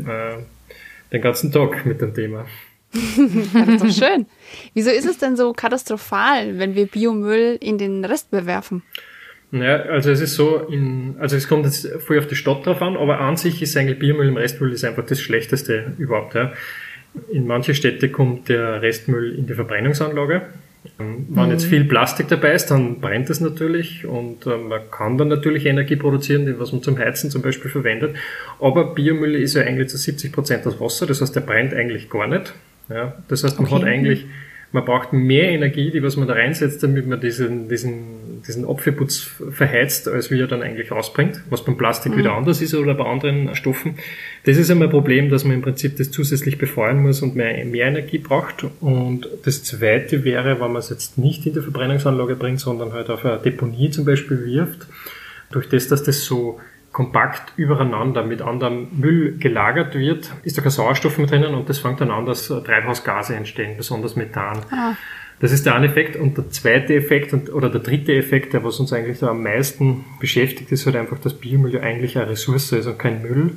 den 1.11 1.21
ganzen 1.21 1.51
Tag 1.51 1.85
mit 1.85 2.01
dem 2.01 2.13
Thema. 2.13 2.47
Ja, 2.93 3.65
das 3.65 3.83
ist 3.83 4.01
doch 4.01 4.07
schön. 4.07 4.25
Wieso 4.73 4.89
ist 4.89 5.05
es 5.05 5.17
denn 5.17 5.35
so 5.35 5.53
katastrophal, 5.53 6.57
wenn 6.57 6.73
wir 6.73 6.87
Biomüll 6.87 7.57
in 7.61 7.77
den 7.77 8.03
Rest 8.05 8.31
bewerfen? 8.31 8.81
Naja, 9.51 9.83
also 9.83 10.11
es 10.11 10.19
ist 10.19 10.35
so, 10.35 10.57
in, 10.57 11.15
also 11.19 11.37
es 11.37 11.47
kommt 11.47 11.65
jetzt 11.65 11.87
voll 11.99 12.19
auf 12.19 12.27
die 12.27 12.35
Stadt 12.35 12.65
drauf 12.65 12.81
an, 12.81 12.97
aber 12.97 13.21
an 13.21 13.37
sich 13.37 13.61
ist 13.61 13.77
eigentlich 13.77 13.99
Biomüll 13.99 14.27
im 14.27 14.37
Restmüll 14.37 14.73
ist 14.73 14.83
einfach 14.83 15.05
das 15.05 15.21
Schlechteste 15.21 15.93
überhaupt. 15.97 16.35
Ja. 16.35 16.51
In 17.31 17.47
manche 17.47 17.73
Städte 17.73 18.09
kommt 18.09 18.49
der 18.49 18.81
Restmüll 18.81 19.33
in 19.33 19.47
die 19.47 19.53
Verbrennungsanlage. 19.53 20.41
Ähm, 20.99 21.27
Wenn 21.29 21.49
jetzt 21.49 21.65
viel 21.65 21.85
Plastik 21.85 22.27
dabei 22.27 22.53
ist, 22.53 22.67
dann 22.67 22.99
brennt 22.99 23.29
es 23.29 23.39
natürlich 23.39 24.05
und 24.05 24.45
äh, 24.45 24.57
man 24.57 24.81
kann 24.91 25.17
dann 25.17 25.29
natürlich 25.29 25.65
Energie 25.65 25.95
produzieren, 25.95 26.53
was 26.59 26.73
man 26.73 26.83
zum 26.83 26.97
Heizen 26.97 27.31
zum 27.31 27.41
Beispiel 27.41 27.71
verwendet. 27.71 28.17
Aber 28.59 28.93
Biomüll 28.93 29.35
ist 29.35 29.55
ja 29.55 29.63
eigentlich 29.63 29.87
zu 29.87 29.97
70 29.97 30.31
Prozent 30.31 30.67
aus 30.67 30.79
Wasser, 30.81 31.05
das 31.05 31.21
heißt, 31.21 31.35
der 31.35 31.41
brennt 31.41 31.73
eigentlich 31.73 32.09
gar 32.09 32.27
nicht. 32.27 32.53
Ja. 32.89 33.15
Das 33.29 33.45
heißt, 33.45 33.59
man 33.59 33.71
hat 33.71 33.83
eigentlich 33.83 34.25
man 34.71 34.85
braucht 34.85 35.13
mehr 35.13 35.49
Energie, 35.49 35.91
die 35.91 36.03
was 36.03 36.17
man 36.17 36.27
da 36.27 36.33
reinsetzt, 36.33 36.83
damit 36.83 37.07
man 37.07 37.19
diesen, 37.19 37.69
diesen, 37.69 38.26
diesen 38.45 38.67
Apfelputz 38.67 39.29
verheizt, 39.51 40.07
als 40.07 40.29
wie 40.31 40.39
er 40.39 40.47
dann 40.47 40.61
eigentlich 40.61 40.91
rausbringt, 40.91 41.41
was 41.49 41.63
beim 41.63 41.77
Plastik 41.77 42.17
wieder 42.17 42.33
anders 42.33 42.61
ist 42.61 42.73
oder 42.73 42.93
bei 42.93 43.05
anderen 43.05 43.55
Stoffen. 43.55 43.95
Das 44.45 44.57
ist 44.57 44.69
einmal 44.69 44.87
ein 44.87 44.91
Problem, 44.91 45.29
dass 45.29 45.43
man 45.43 45.53
im 45.53 45.61
Prinzip 45.61 45.97
das 45.97 46.11
zusätzlich 46.11 46.57
befeuern 46.57 47.01
muss 47.01 47.21
und 47.21 47.35
mehr, 47.35 47.63
mehr 47.65 47.87
Energie 47.87 48.17
braucht. 48.17 48.65
Und 48.81 49.27
das 49.45 49.63
zweite 49.63 50.23
wäre, 50.23 50.59
wenn 50.59 50.71
man 50.71 50.77
es 50.77 50.89
jetzt 50.89 51.17
nicht 51.17 51.45
in 51.45 51.53
die 51.53 51.61
Verbrennungsanlage 51.61 52.35
bringt, 52.35 52.59
sondern 52.59 52.93
halt 52.93 53.09
auf 53.09 53.25
eine 53.25 53.39
Deponie 53.39 53.89
zum 53.89 54.05
Beispiel 54.05 54.45
wirft, 54.45 54.87
durch 55.51 55.69
das, 55.69 55.87
dass 55.87 56.03
das 56.03 56.25
so 56.25 56.59
kompakt 56.91 57.53
übereinander 57.57 58.23
mit 58.23 58.41
anderem 58.41 58.87
Müll 58.91 59.37
gelagert 59.37 59.93
wird, 59.93 60.31
ist 60.43 60.57
da 60.57 60.61
kein 60.61 60.71
Sauerstoff 60.71 61.17
mehr 61.19 61.27
drinnen 61.27 61.53
und 61.53 61.69
das 61.69 61.77
fängt 61.77 62.01
dann 62.01 62.09
an, 62.09 62.25
dass 62.25 62.47
Treibhausgase 62.47 63.35
entstehen, 63.35 63.77
besonders 63.77 64.15
Methan. 64.15 64.61
Das 65.39 65.51
ist 65.51 65.67
der 65.67 65.75
eine 65.75 65.85
Effekt. 65.87 66.15
Und 66.15 66.35
der 66.37 66.49
zweite 66.49 66.95
Effekt 66.95 67.31
und, 67.31 67.53
oder 67.53 67.69
der 67.69 67.81
dritte 67.81 68.13
Effekt, 68.15 68.53
der 68.53 68.63
was 68.63 68.79
uns 68.79 68.91
eigentlich 68.91 69.19
da 69.19 69.27
am 69.29 69.43
meisten 69.43 70.03
beschäftigt, 70.19 70.71
ist 70.71 70.85
halt 70.87 70.95
einfach, 70.95 71.19
dass 71.19 71.35
Biomüll 71.35 71.75
ja 71.75 71.81
eigentlich 71.81 72.17
eine 72.17 72.29
Ressource 72.29 72.71
ist 72.71 72.87
und 72.87 72.97
kein 72.97 73.21
Müll, 73.21 73.51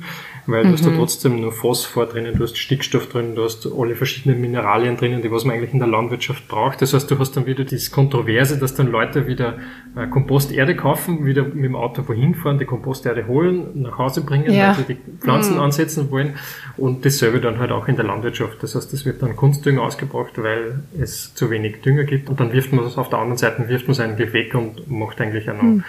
weil 0.45 0.63
du 0.63 0.73
hast 0.73 0.85
da 0.85 0.91
trotzdem 0.91 1.41
nur 1.41 1.51
Phosphor 1.51 2.05
drinnen, 2.05 2.35
du 2.35 2.43
hast 2.43 2.57
Stickstoff 2.57 3.09
drinnen, 3.09 3.33
du 3.33 3.43
hast 3.43 3.67
alle 3.75 3.95
verschiedenen 3.95 4.39
Mineralien 4.41 4.95
drinnen, 4.95 5.23
die 5.23 5.31
was 5.31 5.43
man 5.43 5.55
eigentlich 5.55 5.73
in 5.73 5.79
der 5.79 5.87
Landwirtschaft 5.87 6.47
braucht. 6.47 6.81
Das 6.83 6.93
heißt, 6.93 7.09
du 7.09 7.17
hast 7.17 7.35
dann 7.35 7.47
wieder 7.47 7.63
das 7.63 7.89
Kontroverse, 7.89 8.59
dass 8.59 8.75
dann 8.75 8.87
Leute 8.91 9.25
wieder 9.25 9.57
äh, 9.95 10.05
Komposterde 10.07 10.75
kaufen, 10.75 11.25
wieder 11.25 11.43
mit 11.43 11.63
dem 11.65 11.75
Auto 11.75 12.03
wohin 12.07 12.35
fahren, 12.35 12.59
die 12.59 12.65
Komposterde 12.65 13.25
holen, 13.27 13.81
nach 13.81 13.97
Hause 13.97 14.21
bringen, 14.21 14.51
Ja. 14.53 14.69
weil 14.77 14.85
sie 14.85 14.93
die 14.93 14.97
Pflanzen 15.19 15.57
ansetzen 15.57 16.11
wollen 16.11 16.35
und 16.77 17.05
dasselbe 17.05 17.39
dann 17.41 17.57
halt 17.57 17.71
auch 17.71 17.87
in 17.87 17.95
der 17.95 18.05
Landwirtschaft. 18.05 18.61
Das 18.61 18.75
heißt, 18.75 18.93
es 18.93 19.03
wird 19.05 19.21
dann 19.23 19.35
Kunstdünger 19.35 19.81
ausgebracht, 19.81 20.33
weil 20.37 20.81
es 20.99 21.33
zu 21.33 21.49
wenig 21.49 21.70
Dünger 21.79 22.03
gibt 22.03 22.29
und 22.29 22.39
dann 22.39 22.51
wirft 22.53 22.73
man 22.73 22.85
es 22.85 22.97
auf 22.97 23.09
der 23.09 23.19
anderen 23.19 23.37
Seite, 23.37 23.67
wirft 23.69 23.87
man 23.87 23.93
es 23.93 23.99
eigentlich 23.99 24.33
weg 24.33 24.53
und 24.55 24.89
macht 24.89 25.21
eigentlich 25.21 25.49
auch 25.49 25.61
noch 25.61 25.83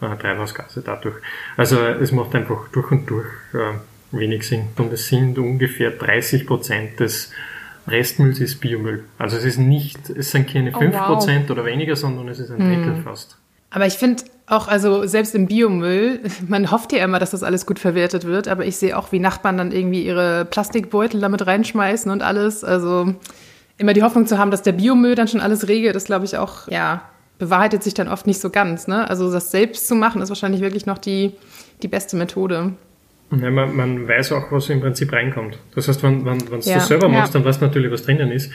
äh, 0.00 0.16
Treibhausgase 0.16 0.82
dadurch. 0.84 1.16
Also 1.56 1.78
es 1.78 2.12
macht 2.12 2.34
einfach 2.34 2.68
durch 2.72 2.90
und 2.90 3.08
durch 3.08 3.26
äh, 3.52 3.74
wenig 4.12 4.46
Sinn 4.46 4.68
und 4.76 4.92
es 4.92 5.08
sind 5.08 5.38
ungefähr 5.38 5.90
30 5.90 6.46
Prozent 6.46 7.00
des 7.00 7.32
Restmülls 7.86 8.40
ist 8.40 8.60
Biomüll. 8.60 9.04
Also 9.18 9.36
es 9.36 9.44
ist 9.44 9.58
nicht, 9.58 10.08
es 10.08 10.30
sind 10.30 10.50
keine 10.50 10.72
Oh, 10.74 10.78
5 10.78 10.94
wow. 10.94 11.06
Prozent 11.06 11.50
oder 11.50 11.64
weniger, 11.64 11.96
sondern 11.96 12.28
es 12.28 12.38
ist 12.38 12.50
ein 12.50 12.58
Drittel 12.58 13.02
fast. 13.02 13.36
Aber 13.70 13.86
ich 13.86 13.94
finde 13.94 14.22
auch, 14.46 14.68
also 14.68 15.04
selbst 15.06 15.34
im 15.34 15.46
Biomüll, 15.46 16.20
man 16.48 16.70
hofft 16.70 16.92
ja 16.92 17.04
immer, 17.04 17.18
dass 17.18 17.32
das 17.32 17.42
alles 17.42 17.66
gut 17.66 17.78
verwertet 17.78 18.24
wird, 18.24 18.48
aber 18.48 18.64
ich 18.64 18.76
sehe 18.76 18.96
auch, 18.96 19.12
wie 19.12 19.18
Nachbarn 19.18 19.58
dann 19.58 19.72
irgendwie 19.72 20.04
ihre 20.04 20.44
Plastikbeutel 20.44 21.20
damit 21.20 21.46
reinschmeißen 21.46 22.10
und 22.10 22.22
alles. 22.22 22.64
Also 22.64 23.14
immer 23.78 23.92
die 23.92 24.02
Hoffnung 24.02 24.26
zu 24.26 24.38
haben, 24.38 24.50
dass 24.50 24.62
der 24.62 24.72
Biomüll 24.72 25.14
dann 25.14 25.28
schon 25.28 25.40
alles 25.40 25.68
regelt, 25.68 25.96
ist, 25.96 26.06
glaube 26.06 26.24
ich, 26.24 26.36
auch, 26.36 26.68
ja, 26.68 27.02
bewahrheitet 27.38 27.82
sich 27.82 27.94
dann 27.94 28.08
oft 28.08 28.26
nicht 28.26 28.40
so 28.40 28.50
ganz. 28.50 28.86
Ne? 28.86 29.08
Also 29.08 29.32
das 29.32 29.50
selbst 29.50 29.88
zu 29.88 29.94
machen, 29.94 30.22
ist 30.22 30.28
wahrscheinlich 30.28 30.60
wirklich 30.60 30.86
noch 30.86 30.98
die, 30.98 31.32
die 31.82 31.88
beste 31.88 32.16
Methode. 32.16 32.72
Ja, 33.30 33.50
man, 33.50 33.74
man 33.74 34.06
weiß 34.06 34.32
auch, 34.32 34.52
was 34.52 34.70
im 34.70 34.80
Prinzip 34.80 35.12
reinkommt. 35.12 35.58
Das 35.74 35.88
heißt, 35.88 36.02
wenn, 36.02 36.24
wenn, 36.24 36.40
wenn 36.50 36.60
du 36.60 36.68
Ja, 36.68 36.76
das 36.76 36.88
selber 36.88 37.06
ja. 37.06 37.12
machst, 37.12 37.34
dann 37.34 37.44
weißt 37.44 37.60
du 37.60 37.66
natürlich, 37.66 37.90
was 37.90 38.04
drinnen 38.04 38.30
ist. 38.30 38.52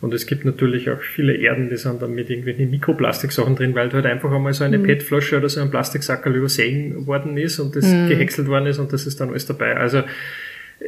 Und 0.00 0.14
es 0.14 0.26
gibt 0.26 0.44
natürlich 0.44 0.88
auch 0.90 1.00
viele 1.00 1.34
Erden, 1.34 1.68
die 1.68 1.76
sind 1.76 2.00
dann 2.00 2.14
mit 2.14 2.30
irgendwelchen 2.30 2.70
Mikroplastiksachen 2.70 3.56
drin, 3.56 3.74
weil 3.74 3.92
halt 3.92 4.06
einfach 4.06 4.32
einmal 4.32 4.52
so 4.54 4.64
eine 4.64 4.78
PET-Flasche 4.78 5.36
oder 5.36 5.48
so 5.48 5.60
ein 5.60 5.70
Plastiksackerl 5.70 6.34
übersehen 6.34 7.06
worden 7.06 7.36
ist 7.36 7.60
und 7.60 7.76
das 7.76 7.84
gehäckselt 7.84 8.48
worden 8.48 8.66
ist 8.66 8.78
und 8.78 8.92
das 8.92 9.06
ist 9.06 9.20
dann 9.20 9.30
alles 9.30 9.46
dabei. 9.46 9.76
Also 9.76 10.02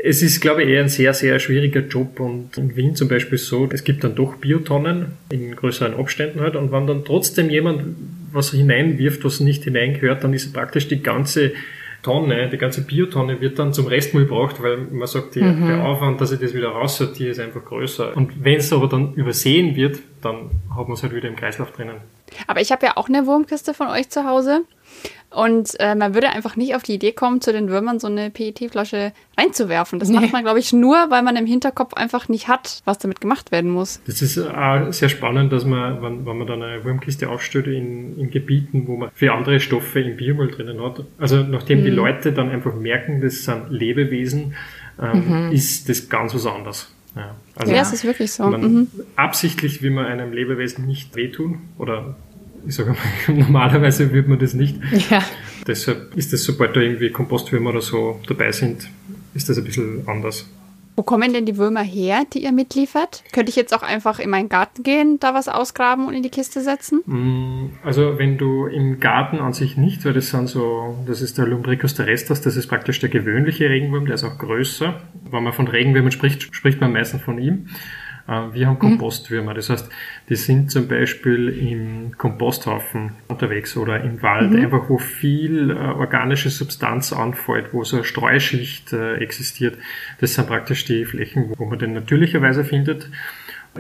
es 0.02 0.22
ist, 0.22 0.40
glaube 0.40 0.62
ich, 0.62 0.70
eher 0.70 0.83
ein 0.83 0.88
sehr, 0.88 1.14
sehr 1.14 1.38
schwieriger 1.38 1.80
Job 1.80 2.20
und 2.20 2.57
in 2.57 2.76
Wien 2.76 2.94
zum 2.94 3.09
Beispiel 3.09 3.38
so, 3.38 3.68
es 3.72 3.85
gibt 3.85 4.04
dann 4.04 4.14
doch 4.14 4.37
Biotonnen 4.37 5.12
in 5.30 5.54
größeren 5.54 5.94
Abständen 5.94 6.40
halt 6.40 6.57
und 6.57 6.72
wenn 6.72 6.87
dann 6.87 7.04
trotzdem 7.04 7.50
jemand 7.50 7.96
was 8.33 8.50
hineinwirft, 8.50 9.24
was 9.24 9.40
nicht 9.40 9.64
hineingehört, 9.64 10.24
dann 10.24 10.33
ist 10.33 10.52
praktisch 10.52 10.88
die 10.88 11.02
ganze 11.02 11.52
Tonne, 12.02 12.50
die 12.50 12.59
ganze 12.59 12.83
Biotonne 12.83 13.40
wird 13.40 13.59
dann 13.59 13.72
zum 13.72 13.87
Restmüll 13.87 14.26
gebracht, 14.26 14.62
weil 14.62 14.76
man 14.76 15.09
sagt, 15.09 15.37
die, 15.37 15.40
der 15.40 15.85
Aufwand, 15.87 16.20
dass 16.20 16.33
ich 16.33 16.38
das 16.38 16.52
wieder 16.52 16.68
raussortiere, 16.68 17.30
ist 17.30 17.40
einfach 17.40 17.64
größer. 17.64 18.14
Und 18.14 18.44
wenn 18.44 18.59
es 18.59 18.72
aber 18.74 18.88
dann 18.88 19.14
übersehen 19.14 19.74
wird, 19.74 20.00
dann 20.20 20.50
hat 20.76 20.87
man 20.87 20.92
es 20.92 21.02
halt 21.02 21.14
wieder 21.14 21.28
im 21.28 21.37
Kreislauf 21.37 21.72
drinnen. 21.72 21.96
Aber 22.46 22.61
ich 22.61 22.72
habe 22.72 22.85
ja 22.85 22.96
auch 22.96 23.09
eine 23.09 23.26
Wurmkiste 23.26 23.72
von 23.72 23.88
euch 23.88 24.11
zu 24.11 24.24
Hause. 24.26 24.64
Und 25.31 25.71
äh, 25.81 25.97
man 25.97 26.14
würde 26.14 26.31
einfach 26.31 26.55
nicht 26.55 26.77
auf 26.77 26.85
die 26.85 26.95
Idee 26.95 27.11
kommen, 27.11 27.40
zu 27.40 27.53
den 27.53 27.69
Würmern 27.69 27.99
so 27.99 28.07
eine 28.07 28.31
PET-Flasche 28.31 29.12
reinzuwerfen. 29.37 29.99
Das 29.99 30.09
Nee. 30.09 30.21
macht 30.21 30.33
man, 30.33 30.45
glaube 30.45 30.61
ich, 30.61 30.73
nur, 30.73 30.95
weil 31.11 31.23
man 31.25 31.35
im 31.35 31.45
Hinterkopf 31.47 31.95
einfach 31.95 32.29
nicht 32.29 32.47
hat, 32.47 32.83
was 32.85 32.99
damit 32.99 33.21
gemacht 33.21 33.51
werden 33.51 33.71
muss. 33.71 34.01
Das 34.07 34.23
ist 34.23 34.38
auch 34.38 34.93
sehr 34.93 35.09
spannend, 35.09 35.53
dass 35.53 35.64
man, 35.64 36.01
wenn, 36.03 36.25
wenn 36.25 36.38
man 36.38 36.47
dann 36.47 36.62
eine 36.62 36.85
Wurmkiste 36.85 37.29
aufstellt 37.29 37.67
in, 37.67 38.17
in 38.19 38.31
Gebieten, 38.31 38.85
wo 38.87 38.97
man 38.97 39.11
für 39.12 39.33
andere 39.33 39.59
Stoffe 39.59 40.01
im 40.01 40.17
Biomüll 40.17 40.53
drinnen 40.53 40.81
hat. 40.81 41.05
Also 41.19 41.43
nachdem 41.43 41.83
die 41.83 41.90
Leute 41.90 42.33
dann 42.33 42.51
einfach 42.51 42.75
merken, 42.75 43.21
das 43.21 43.43
sind 43.45 43.71
Lebewesen, 43.71 44.55
ähm, 45.03 45.51
ist 45.53 45.88
das 45.88 46.09
ganz 46.09 46.33
was 46.35 46.47
anderes. 46.47 46.90
Ja. 47.17 47.35
Also 47.57 47.73
Ja, 47.73 47.83
es 47.83 47.93
ist 47.93 48.05
wirklich 48.05 48.31
so. 48.33 48.45
Mhm. 48.45 48.88
absichtlich 49.17 49.83
will 49.83 49.90
man 49.90 50.07
einem 50.07 50.33
Lebewesen 50.33 50.87
nicht 50.87 51.14
wehtun 51.17 51.61
oder 51.79 52.17
ich 52.66 52.74
sage 52.74 52.90
mal, 52.90 53.35
normalerweise 53.37 54.12
würde 54.12 54.29
man 54.29 54.38
das 54.38 54.55
nicht. 54.55 54.79
Ja. 55.11 55.22
Deshalb 55.66 56.14
ist 56.16 56.33
das, 56.33 56.44
sobald 56.44 56.77
da 56.77 56.81
irgendwie 56.81 57.11
Kompostwürmer 57.11 57.70
oder 57.70 57.83
so 57.83 58.20
dabei 58.27 58.53
sind, 58.53 58.88
ist 59.35 59.48
das 59.48 59.59
ein 59.59 59.64
bisschen 59.64 60.07
anders. 60.07 60.46
Wo 60.96 61.03
kommen 61.03 61.33
denn 61.33 61.44
die 61.44 61.57
Würmer 61.57 61.83
her, 61.83 62.22
die 62.33 62.44
ihr 62.44 62.53
mitliefert? 62.53 63.24
Könnte 63.33 63.50
ich 63.50 63.57
jetzt 63.57 63.74
auch 63.74 63.83
einfach 63.83 64.20
in 64.20 64.31
meinen 64.31 64.48
Garten 64.48 64.85
gehen, 64.85 65.18
da 65.18 65.35
was 65.35 65.48
ausgraben 65.48 66.07
und 66.07 66.14
in 66.14 66.22
die 66.22 66.31
Kiste 66.31 66.61
setzen? 66.61 67.03
Mm, 67.07 67.70
also 67.83 68.16
wenn 68.18 68.38
du 68.38 68.66
im 68.66 69.00
Garten 69.00 69.38
an 69.38 69.53
sich 69.53 69.77
nicht, 69.77 70.05
weil 70.05 70.12
das 70.12 70.31
sind 70.31 70.46
so, 70.48 70.96
das 71.07 71.20
ist 71.20 71.37
der 71.37 71.46
Lumbricus 71.46 71.94
terrestris, 71.94 72.42
das 72.42 72.55
ist 72.57 72.68
praktisch 72.68 73.00
der 73.00 73.09
gewöhnliche 73.09 73.68
Regenwurm, 73.68 74.07
der 74.07 74.14
ist 74.14 74.24
auch 74.24 74.38
größer. 74.38 75.00
Wenn 75.33 75.42
man 75.42 75.53
von 75.53 75.66
Regenwürmern 75.66 76.12
spricht, 76.12 76.55
spricht 76.55 76.81
man 76.81 76.92
meistens 76.92 77.22
von 77.22 77.40
ihm. 77.40 77.66
Äh, 78.26 78.52
wir 78.52 78.66
haben 78.66 78.78
Kompostwürmer. 78.78 79.54
Das 79.54 79.70
heißt, 79.70 79.88
die 80.28 80.37
sind 80.37 80.70
zum 80.70 80.88
Beispiel 80.88 81.48
im 81.48 82.16
Komposthaufen 82.16 83.12
unterwegs 83.28 83.76
oder 83.76 84.02
im 84.02 84.22
Wald, 84.22 84.50
mhm. 84.50 84.64
einfach 84.64 84.88
wo 84.88 84.98
viel 84.98 85.70
äh, 85.70 85.74
organische 85.74 86.50
Substanz 86.50 87.12
anfällt, 87.12 87.72
wo 87.72 87.84
so 87.84 87.96
eine 87.96 88.04
Streuschicht 88.04 88.92
äh, 88.92 89.16
existiert. 89.16 89.76
Das 90.20 90.34
sind 90.34 90.46
praktisch 90.46 90.84
die 90.84 91.04
Flächen, 91.04 91.52
wo 91.56 91.64
man 91.66 91.78
den 91.78 91.92
natürlicherweise 91.92 92.64
findet. 92.64 93.08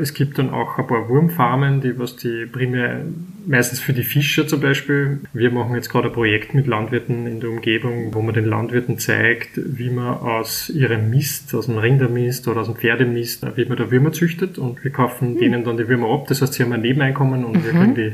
Es 0.00 0.12
gibt 0.12 0.38
dann 0.38 0.50
auch 0.50 0.78
ein 0.78 0.86
paar 0.86 1.08
Wurmfarmen, 1.08 1.80
die 1.80 1.98
was 1.98 2.16
die 2.16 2.46
primär 2.46 3.04
meistens 3.46 3.80
für 3.80 3.92
die 3.92 4.02
Fischer 4.02 4.46
zum 4.46 4.60
Beispiel. 4.60 5.20
Wir 5.32 5.50
machen 5.50 5.74
jetzt 5.74 5.88
gerade 5.88 6.08
ein 6.08 6.12
Projekt 6.12 6.54
mit 6.54 6.66
Landwirten 6.66 7.26
in 7.26 7.40
der 7.40 7.50
Umgebung, 7.50 8.14
wo 8.14 8.22
man 8.22 8.34
den 8.34 8.46
Landwirten 8.46 8.98
zeigt, 8.98 9.50
wie 9.54 9.90
man 9.90 10.18
aus 10.18 10.70
ihrem 10.70 11.10
Mist, 11.10 11.54
aus 11.54 11.66
dem 11.66 11.78
Rindermist 11.78 12.48
oder 12.48 12.62
aus 12.62 12.66
dem 12.66 12.76
Pferdemist, 12.76 13.46
wie 13.56 13.64
man 13.66 13.76
da 13.76 13.90
Würmer 13.90 14.12
züchtet 14.12 14.58
und 14.58 14.82
wir 14.82 14.90
kaufen 14.90 15.34
mhm. 15.34 15.38
denen 15.38 15.64
dann 15.64 15.76
die 15.76 15.88
Würmer 15.88 16.08
ab. 16.12 16.26
Das 16.28 16.42
heißt, 16.42 16.54
sie 16.54 16.62
haben 16.62 16.72
ein 16.72 16.82
Nebeneinkommen 16.82 17.44
und 17.44 17.56
mhm. 17.56 17.64
wir 17.64 17.72
kriegen 17.72 17.94
die 17.94 18.12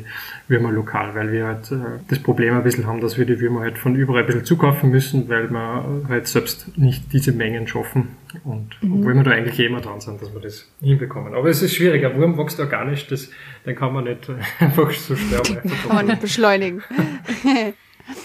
Würmer 0.48 0.72
lokal, 0.72 1.14
weil 1.14 1.32
wir 1.32 1.46
halt 1.46 1.70
äh, 1.72 1.76
das 2.08 2.18
Problem 2.18 2.54
ein 2.54 2.62
bisschen 2.62 2.86
haben, 2.86 3.00
dass 3.00 3.18
wir 3.18 3.24
die 3.24 3.40
Würmer 3.40 3.60
halt 3.60 3.78
von 3.78 3.94
überall 3.94 4.22
ein 4.22 4.26
bisschen 4.26 4.44
zukaufen 4.44 4.90
müssen, 4.90 5.28
weil 5.28 5.50
wir 5.50 6.04
halt 6.08 6.26
selbst 6.26 6.76
nicht 6.76 7.12
diese 7.12 7.32
Mengen 7.32 7.66
schaffen. 7.66 8.08
Und 8.44 8.70
mhm. 8.82 9.00
obwohl 9.00 9.14
wir 9.14 9.22
da 9.22 9.30
eigentlich 9.32 9.58
eh 9.58 9.66
immer 9.66 9.80
dran 9.80 10.00
sind, 10.00 10.20
dass 10.20 10.32
wir 10.32 10.40
das 10.40 10.70
hinbekommen. 10.80 11.34
Aber 11.34 11.48
es 11.48 11.62
ist 11.62 11.74
schwierig. 11.74 12.04
Ein 12.04 12.16
Wurm 12.16 12.38
wächst 12.38 12.60
organisch, 12.60 13.06
das, 13.06 13.30
den 13.66 13.76
kann 13.76 13.92
man 13.92 14.04
nicht 14.04 14.30
einfach 14.58 14.90
so 14.92 15.16
sterben. 15.16 15.60
Kann 15.86 15.96
man 15.96 16.06
nicht 16.06 16.20
beschleunigen. 16.20 16.82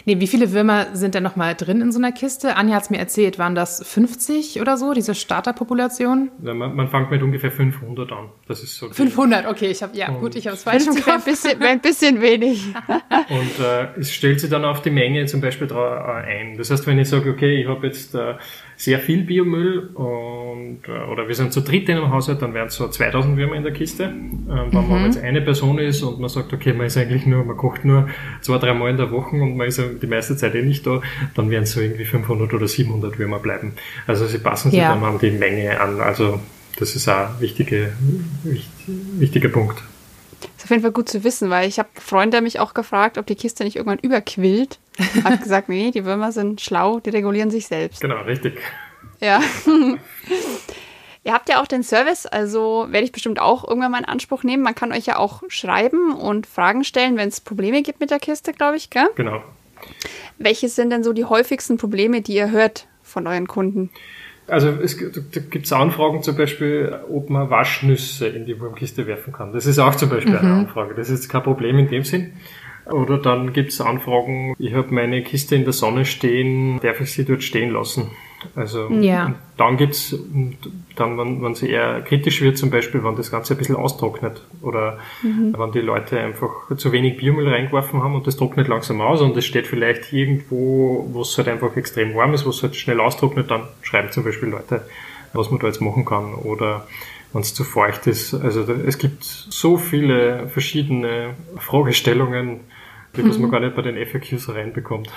Nee, 0.06 0.20
wie 0.20 0.28
viele 0.28 0.52
Würmer 0.52 0.88
sind 0.94 1.16
denn 1.16 1.24
nochmal 1.24 1.56
drin 1.56 1.82
in 1.82 1.92
so 1.92 2.00
einer 2.00 2.12
Kiste? 2.12 2.56
Anja 2.56 2.76
hat 2.76 2.84
es 2.84 2.90
mir 2.90 2.98
erzählt, 2.98 3.40
waren 3.40 3.56
das 3.56 3.84
50 3.86 4.62
oder 4.62 4.78
so, 4.78 4.94
diese 4.94 5.16
Starterpopulation? 5.16 6.32
Ja, 6.44 6.54
man, 6.54 6.76
man 6.76 6.88
fängt 6.90 7.12
mit 7.12 7.22
ungefähr 7.22 7.52
500 7.52 8.12
an. 8.12 8.30
Das 8.48 8.64
ist 8.64 8.78
so 8.78 8.90
500, 8.90 9.48
okay, 9.48 9.68
ich 9.68 9.84
habe 9.84 9.96
ja 9.98 10.10
und 10.10 10.20
gut, 10.20 10.36
ich 10.36 10.48
habe 10.48 10.56
es 10.56 10.64
falsch 10.64 10.86
im 10.88 10.96
Ein 10.96 11.22
bisschen, 11.22 11.62
ein 11.62 11.82
bisschen 11.82 12.22
wenig. 12.22 12.66
und 13.30 13.64
äh, 13.64 14.00
es 14.00 14.14
stellt 14.14 14.40
sich 14.40 14.50
dann 14.50 14.66
auf 14.66 14.82
die 14.82 14.92
Menge 14.92 15.26
zum 15.26 15.42
Beispiel 15.42 15.68
äh, 15.72 15.76
ein. 15.76 16.58
Das 16.58 16.72
heißt, 16.72 16.88
wenn 16.88 17.00
ich 17.00 17.10
sage, 17.10 17.30
okay, 17.30 17.62
ich 17.62 17.68
habe 17.68 17.86
jetzt 17.88 18.16
äh, 18.16 18.36
sehr 18.78 19.00
viel 19.00 19.24
Biomüll 19.24 19.90
und, 19.94 20.82
äh, 20.88 21.12
oder 21.12 21.28
wir 21.28 21.36
sind 21.36 21.54
zu 21.54 21.62
dritt 21.62 21.88
in 21.90 21.98
einem 21.98 22.12
Haushalt, 22.12 22.42
dann 22.42 22.54
wären 22.54 22.68
es 22.68 22.76
so 22.76 22.88
2000 22.88 23.38
Würmer 23.38 23.56
in 23.56 23.64
der 23.64 23.74
Kiste. 23.74 24.04
Ähm, 24.04 24.48
wenn 24.48 24.84
mhm. 24.84 24.90
man 24.90 25.06
jetzt 25.06 25.22
eine 25.22 25.42
Person 25.42 25.80
ist 25.80 26.04
und 26.04 26.20
man 26.20 26.30
sagt, 26.30 26.54
okay, 26.54 26.74
man 26.74 26.88
ist 26.88 26.98
eigentlich 26.98 27.26
nur, 27.26 27.44
man 27.44 27.58
kocht 27.58 27.86
nur 27.86 28.10
zwei, 28.42 28.58
drei 28.58 28.74
Mal 28.74 28.92
in 28.92 28.98
der 28.98 29.12
Woche 29.12 29.36
und 29.36 29.56
man 29.58 29.68
ist 29.68 29.82
die 30.02 30.08
meiste 30.08 30.36
Zeit 30.36 30.56
eh 30.56 30.62
nicht 30.62 30.86
da, 30.86 31.02
dann 31.36 31.50
werden 31.50 31.64
es 31.64 31.72
so 31.72 31.82
irgendwie 31.82 32.06
500 32.06 32.54
oder 32.54 32.68
700 32.68 33.18
Würmer 33.18 33.40
bleiben. 33.40 33.74
Also 34.08 34.26
sie 34.26 34.40
passen 34.40 34.72
sich 34.72 34.80
ja. 34.80 34.94
dann 34.94 35.04
an 35.04 35.20
die 35.20 35.32
Menge 35.32 35.80
an. 35.80 36.02
Also 36.02 36.40
das 36.78 36.96
ist 36.96 37.08
auch 37.08 37.30
ein 37.30 37.40
wichtige, 37.40 37.94
wichtig, 38.44 38.96
wichtiger 39.18 39.50
Punkt. 39.50 39.82
Das 40.56 40.58
ist 40.58 40.64
auf 40.66 40.70
jeden 40.70 40.82
Fall 40.82 40.92
gut 40.92 41.10
zu 41.10 41.24
wissen, 41.24 41.50
weil 41.50 41.68
ich 41.68 41.80
habe 41.80 41.90
Freunde 42.00 42.42
mich 42.42 42.60
auch 42.60 42.74
gefragt, 42.74 43.18
ob 43.18 43.26
die 43.26 43.36
Kiste 43.36 43.64
nicht 43.64 43.76
irgendwann 43.76 44.00
überquillt. 44.00 44.80
Hat 45.24 45.42
gesagt, 45.42 45.70
nee, 45.70 45.92
die 45.92 46.06
Würmer 46.06 46.32
sind 46.32 46.62
schlau, 46.62 47.00
die 47.00 47.10
regulieren 47.10 47.52
sich 47.52 47.68
selbst. 47.68 48.02
Genau, 48.02 48.22
richtig. 48.22 48.60
Ja. 49.20 49.42
Ihr 51.24 51.34
habt 51.34 51.50
ja 51.50 51.60
auch 51.60 51.66
den 51.66 51.82
Service, 51.82 52.28
also 52.28 52.86
werde 52.90 53.04
ich 53.04 53.12
bestimmt 53.12 53.40
auch 53.40 53.68
irgendwann 53.68 53.92
mal 53.92 53.98
in 53.98 54.06
Anspruch 54.06 54.44
nehmen. 54.44 54.62
Man 54.62 54.76
kann 54.76 54.92
euch 54.92 55.08
ja 55.08 55.18
auch 55.18 55.42
schreiben 55.48 56.14
und 56.14 56.46
Fragen 56.46 56.84
stellen, 56.84 57.18
wenn 57.18 57.30
es 57.30 57.42
Probleme 57.42 57.82
gibt 57.82 58.00
mit 58.00 58.12
der 58.12 58.20
Kiste, 58.20 58.54
glaube 58.54 58.78
ich, 58.78 58.92
gell? 58.92 59.10
Genau. 59.16 59.44
Welche 60.38 60.70
sind 60.70 60.92
denn 60.92 61.04
so 61.04 61.14
die 61.14 61.26
häufigsten 61.26 61.78
Probleme, 61.78 62.22
die 62.22 62.36
ihr 62.36 62.52
hört 62.52 62.88
von 63.02 63.26
euren 63.26 63.48
Kunden? 63.48 63.90
Also 64.48 64.70
es 64.70 64.98
gibt 64.98 65.72
Anfragen 65.74 66.22
zum 66.22 66.38
Beispiel, 66.38 67.00
ob 67.10 67.30
man 67.30 67.50
Waschnüsse 67.50 68.28
in 68.28 68.46
die 68.46 68.60
Wurmkiste 68.60 69.08
werfen 69.08 69.34
kann. 69.34 69.54
Das 69.54 69.66
ist 69.66 69.80
auch 69.80 69.96
zum 69.96 70.10
Beispiel 70.10 70.34
mhm. 70.34 70.40
eine 70.40 70.54
Anfrage. 70.54 70.94
Das 70.94 71.10
ist 71.10 71.30
kein 71.30 71.44
Problem 71.44 71.78
in 71.80 71.88
dem 71.88 72.04
Sinn. 72.04 72.34
Oder 72.86 73.18
dann 73.18 73.54
gibt 73.54 73.72
es 73.72 73.82
Anfragen, 73.82 74.56
ich 74.60 74.74
habe 74.76 74.94
meine 74.94 75.24
Kiste 75.24 75.56
in 75.56 75.64
der 75.64 75.74
Sonne 75.74 76.06
stehen, 76.06 76.80
darf 76.82 77.02
ich 77.02 77.12
sie 77.12 77.26
dort 77.26 77.42
stehen 77.42 77.72
lassen? 77.72 78.12
Also 78.56 78.90
ja. 78.90 79.34
dann 79.58 79.78
gibt's 79.78 80.16
dann, 80.96 81.18
wenn, 81.18 81.42
wenn 81.44 81.56
sie 81.56 81.70
eher 81.70 82.02
kritisch 82.02 82.42
wird, 82.42 82.58
zum 82.58 82.70
Beispiel, 82.70 83.04
wenn 83.04 83.16
das 83.16 83.32
Ganze 83.32 83.54
ein 83.54 83.58
bisschen 83.58 83.76
austrocknet 83.76 84.42
oder 84.62 85.00
mhm. 85.22 85.56
wenn 85.58 85.72
die 85.72 85.80
Leute 85.80 86.20
einfach 86.20 86.76
zu 86.78 86.92
wenig 86.92 87.18
Biomüll 87.18 87.48
reingeworfen 87.50 88.04
haben 88.04 88.16
und 88.16 88.28
das 88.28 88.38
trocknet 88.38 88.68
langsam 88.68 89.02
aus 89.02 89.22
und 89.22 89.36
es 89.38 89.46
steht 89.46 89.68
vielleicht 89.68 90.14
irgendwo, 90.14 91.08
wo 91.12 91.22
es 91.22 91.38
halt 91.38 91.48
einfach 91.48 91.76
extrem 91.76 92.16
warm 92.16 92.34
ist, 92.34 92.46
wo 92.46 92.50
es 92.50 92.64
halt 92.64 92.76
schnell 92.76 93.00
austrocknet, 93.00 93.52
dann 93.52 93.64
schreiben 93.82 94.12
zum 94.12 94.24
Beispiel 94.24 94.50
Leute, 94.50 94.86
was 95.34 95.52
man 95.52 95.60
da 95.60 95.68
jetzt 95.68 95.82
machen 95.82 96.06
kann 96.06 96.34
oder 96.34 96.88
wenn 97.34 97.42
es 97.42 97.54
zu 97.54 97.64
feucht 97.64 98.08
ist. 98.08 98.34
Also 98.34 98.62
es 98.62 98.98
gibt 98.98 99.24
so 99.24 99.78
viele 99.78 100.48
verschiedene 100.48 101.36
Fragestellungen, 101.58 102.62
die 103.16 103.24
mhm. 103.24 103.42
man 103.42 103.52
gar 103.52 103.60
nicht 103.60 103.76
bei 103.76 103.82
den 103.82 103.98
FAQs 104.06 104.50
reinbekommt. 104.50 105.10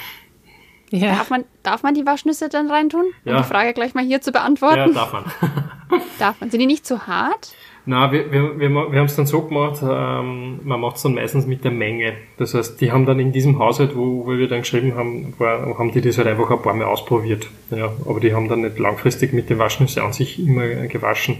Ja. 0.90 1.16
Darf, 1.16 1.30
man, 1.30 1.44
darf 1.62 1.82
man 1.82 1.94
die 1.94 2.06
Waschnüsse 2.06 2.48
dann 2.48 2.70
reintun? 2.70 3.06
Um 3.24 3.32
ja. 3.32 3.38
die 3.38 3.44
Frage 3.44 3.72
gleich 3.74 3.94
mal 3.94 4.04
hier 4.04 4.20
zu 4.20 4.32
beantworten. 4.32 4.76
Ja, 4.76 4.88
darf 4.88 5.12
man. 5.12 5.24
darf 6.18 6.40
man. 6.40 6.50
Sind 6.50 6.60
die 6.60 6.66
nicht 6.66 6.86
zu 6.86 7.06
hart? 7.06 7.52
Na, 7.90 8.12
wir, 8.12 8.30
wir, 8.30 8.60
wir, 8.60 8.68
wir 8.68 8.98
haben 8.98 9.06
es 9.06 9.16
dann 9.16 9.24
so 9.24 9.40
gemacht, 9.40 9.80
ähm, 9.82 10.60
man 10.62 10.78
macht 10.78 10.96
es 10.96 11.02
dann 11.02 11.14
meistens 11.14 11.46
mit 11.46 11.64
der 11.64 11.70
Menge. 11.70 12.12
Das 12.36 12.52
heißt, 12.52 12.78
die 12.82 12.92
haben 12.92 13.06
dann 13.06 13.18
in 13.18 13.32
diesem 13.32 13.58
Haushalt, 13.58 13.96
wo, 13.96 14.26
wo 14.26 14.36
wir 14.36 14.46
dann 14.46 14.60
geschrieben 14.60 14.94
haben, 14.94 15.32
war, 15.38 15.78
haben 15.78 15.90
die 15.92 16.02
das 16.02 16.18
halt 16.18 16.28
einfach 16.28 16.50
ein 16.50 16.60
paar 16.60 16.74
Mal 16.74 16.84
ausprobiert. 16.84 17.48
Ja, 17.70 17.90
aber 18.06 18.20
die 18.20 18.34
haben 18.34 18.46
dann 18.46 18.60
nicht 18.60 18.78
langfristig 18.78 19.32
mit 19.32 19.48
den 19.48 19.58
Waschnüsse 19.58 20.02
an 20.02 20.12
sich 20.12 20.38
immer 20.38 20.66
gewaschen. 20.66 21.38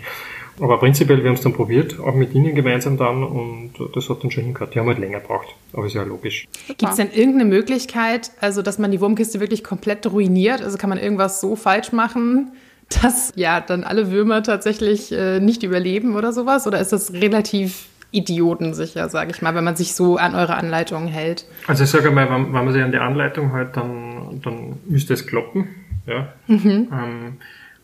Aber 0.60 0.78
prinzipiell, 0.78 1.22
wir 1.22 1.28
haben 1.28 1.36
es 1.36 1.42
dann 1.42 1.52
probiert, 1.52 1.98
auch 2.00 2.14
mit 2.14 2.34
ihnen 2.34 2.54
gemeinsam 2.54 2.96
dann 2.96 3.22
und 3.22 3.72
das 3.94 4.08
hat 4.08 4.22
dann 4.22 4.30
schon 4.30 4.44
hingehört. 4.44 4.74
Die 4.74 4.80
haben 4.80 4.86
halt 4.86 4.98
länger 4.98 5.20
gebraucht, 5.20 5.48
aber 5.72 5.86
ist 5.86 5.94
ja 5.94 6.02
logisch. 6.02 6.46
Gibt 6.66 6.82
es 6.82 6.96
denn 6.96 7.10
irgendeine 7.10 7.44
Möglichkeit, 7.44 8.32
also 8.40 8.62
dass 8.62 8.78
man 8.78 8.90
die 8.90 9.00
Wurmkiste 9.00 9.40
wirklich 9.40 9.62
komplett 9.62 10.10
ruiniert? 10.10 10.62
Also 10.62 10.78
kann 10.78 10.90
man 10.90 10.98
irgendwas 10.98 11.40
so 11.40 11.56
falsch 11.56 11.92
machen, 11.92 12.52
dass 13.02 13.32
ja 13.36 13.60
dann 13.60 13.84
alle 13.84 14.10
Würmer 14.10 14.42
tatsächlich 14.42 15.12
äh, 15.12 15.40
nicht 15.40 15.62
überleben 15.62 16.16
oder 16.16 16.32
sowas? 16.32 16.66
Oder 16.66 16.80
ist 16.80 16.92
das 16.92 17.12
relativ 17.12 17.86
idiotensicher, 18.10 19.08
sage 19.08 19.32
ich 19.32 19.42
mal, 19.42 19.54
wenn 19.54 19.64
man 19.64 19.76
sich 19.76 19.94
so 19.94 20.16
an 20.16 20.34
eure 20.34 20.54
Anleitungen 20.54 21.08
hält? 21.08 21.44
Also 21.66 21.84
ich 21.84 21.90
sage 21.90 22.10
mal, 22.10 22.28
wenn, 22.30 22.46
wenn 22.46 22.64
man 22.64 22.72
sich 22.72 22.82
an 22.82 22.92
die 22.92 22.98
Anleitung 22.98 23.52
hält, 23.52 23.76
dann, 23.76 24.40
dann 24.42 24.76
müsste 24.86 25.12
es 25.14 25.26
kloppen. 25.26 25.68
Ja. 26.06 26.32
Mhm. 26.46 26.88
Ähm, 26.90 27.36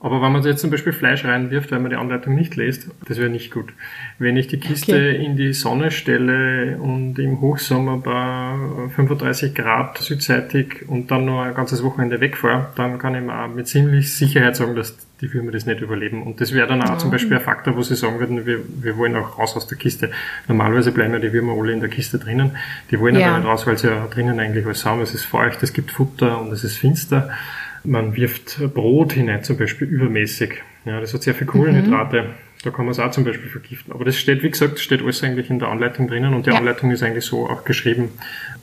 aber 0.05 0.21
wenn 0.21 0.33
man 0.33 0.43
jetzt 0.43 0.61
zum 0.61 0.69
Beispiel 0.69 0.93
Fleisch 0.93 1.25
reinwirft, 1.25 1.73
weil 1.73 1.81
man 1.81 1.89
die 1.89 1.97
Anleitung 1.97 2.35
nicht 2.35 2.57
liest, 2.57 2.91
das 3.09 3.17
wäre 3.17 3.31
nicht 3.31 3.51
gut. 3.51 3.73
Wenn 4.19 4.37
ich 4.37 4.49
die 4.49 4.61
Kiste 4.61 4.93
okay. 4.93 5.25
in 5.25 5.39
die 5.39 5.55
Sonne 5.55 5.91
stelle 5.91 6.77
und 6.77 7.19
im 7.19 7.41
Hochsommer 7.41 7.97
bei 7.97 8.91
35 8.97 9.55
Grad 9.55 9.97
südseitig 9.97 10.87
und 10.89 11.11
dann 11.11 11.25
nur 11.25 11.43
ein 11.43 11.55
ganzes 11.55 11.83
Wochenende 11.83 12.21
wegfahre, 12.21 12.67
dann 12.77 12.99
kann 12.99 13.15
ich 13.15 13.23
mir 13.23 13.49
mit 13.49 13.67
ziemlich 13.67 14.15
Sicherheit 14.15 14.57
sagen, 14.57 14.77
dass 14.77 14.95
die 15.23 15.33
Würmer 15.33 15.53
das 15.53 15.65
nicht 15.65 15.81
überleben. 15.81 16.23
Und 16.23 16.39
das 16.39 16.53
wäre 16.53 16.67
dann 16.67 16.83
auch 16.83 16.91
ja. 16.91 16.99
zum 16.99 17.11
Beispiel 17.11 17.39
ein 17.39 17.43
Faktor, 17.43 17.75
wo 17.75 17.81
sie 17.81 17.97
sagen 17.97 18.21
würden, 18.21 18.45
wir, 18.45 18.59
wir 18.83 18.99
wollen 18.99 19.17
auch 19.17 19.39
raus 19.39 19.57
aus 19.57 19.67
der 19.69 19.79
Kiste. 19.79 20.11
Normalerweise 20.49 20.93
bleiben 20.93 21.15
ja 21.15 21.19
die 21.19 21.33
Würmer 21.33 21.55
alle 21.59 21.73
in 21.73 21.81
der 21.81 21.89
Kiste 21.89 22.19
drinnen. 22.19 22.51
Die 22.91 23.01
wollen 23.01 23.19
ja. 23.19 23.29
aber 23.29 23.39
nicht 23.39 23.47
raus, 23.47 23.67
weil 23.67 23.79
sie 23.79 23.87
ja 23.87 24.07
drinnen 24.09 24.39
eigentlich 24.39 24.67
alles 24.67 24.85
haben. 24.85 25.01
Es 25.01 25.15
ist 25.15 25.25
feucht, 25.25 25.63
es 25.63 25.73
gibt 25.73 25.91
Futter 25.93 26.43
und 26.43 26.53
es 26.53 26.63
ist 26.63 26.77
finster. 26.77 27.31
Man 27.85 28.17
wirft 28.17 28.59
Brot 28.75 29.13
hinein, 29.13 29.45
zum 29.45 29.59
Beispiel 29.59 29.89
übermäßig. 29.89 30.63
Ja, 30.85 31.01
das 31.01 31.15
hat 31.15 31.23
sehr 31.23 31.35
viel 31.35 31.47
Kohlenhydrate. 31.47 32.23
Mhm. 32.23 32.29
Da 32.63 32.71
kann 32.71 32.87
man 32.87 32.93
es 32.93 32.99
auch 32.99 33.11
zum 33.11 33.25
Beispiel 33.25 33.51
vergiften. 33.51 33.93
Aber 33.93 34.07
das 34.07 34.17
steht, 34.17 34.43
wie 34.43 34.51
gesagt, 34.51 34.79
steht 34.79 35.03
alles 35.03 35.23
eigentlich 35.23 35.51
in 35.51 35.59
der 35.59 35.69
Anleitung 35.69 36.09
drinnen 36.09 36.33
und 36.33 36.47
die 36.47 36.51
ja. 36.51 36.57
Anleitung 36.57 36.91
ist 36.91 37.03
eigentlich 37.03 37.27
so 37.27 37.47
auch 37.47 37.65
geschrieben, 37.65 38.11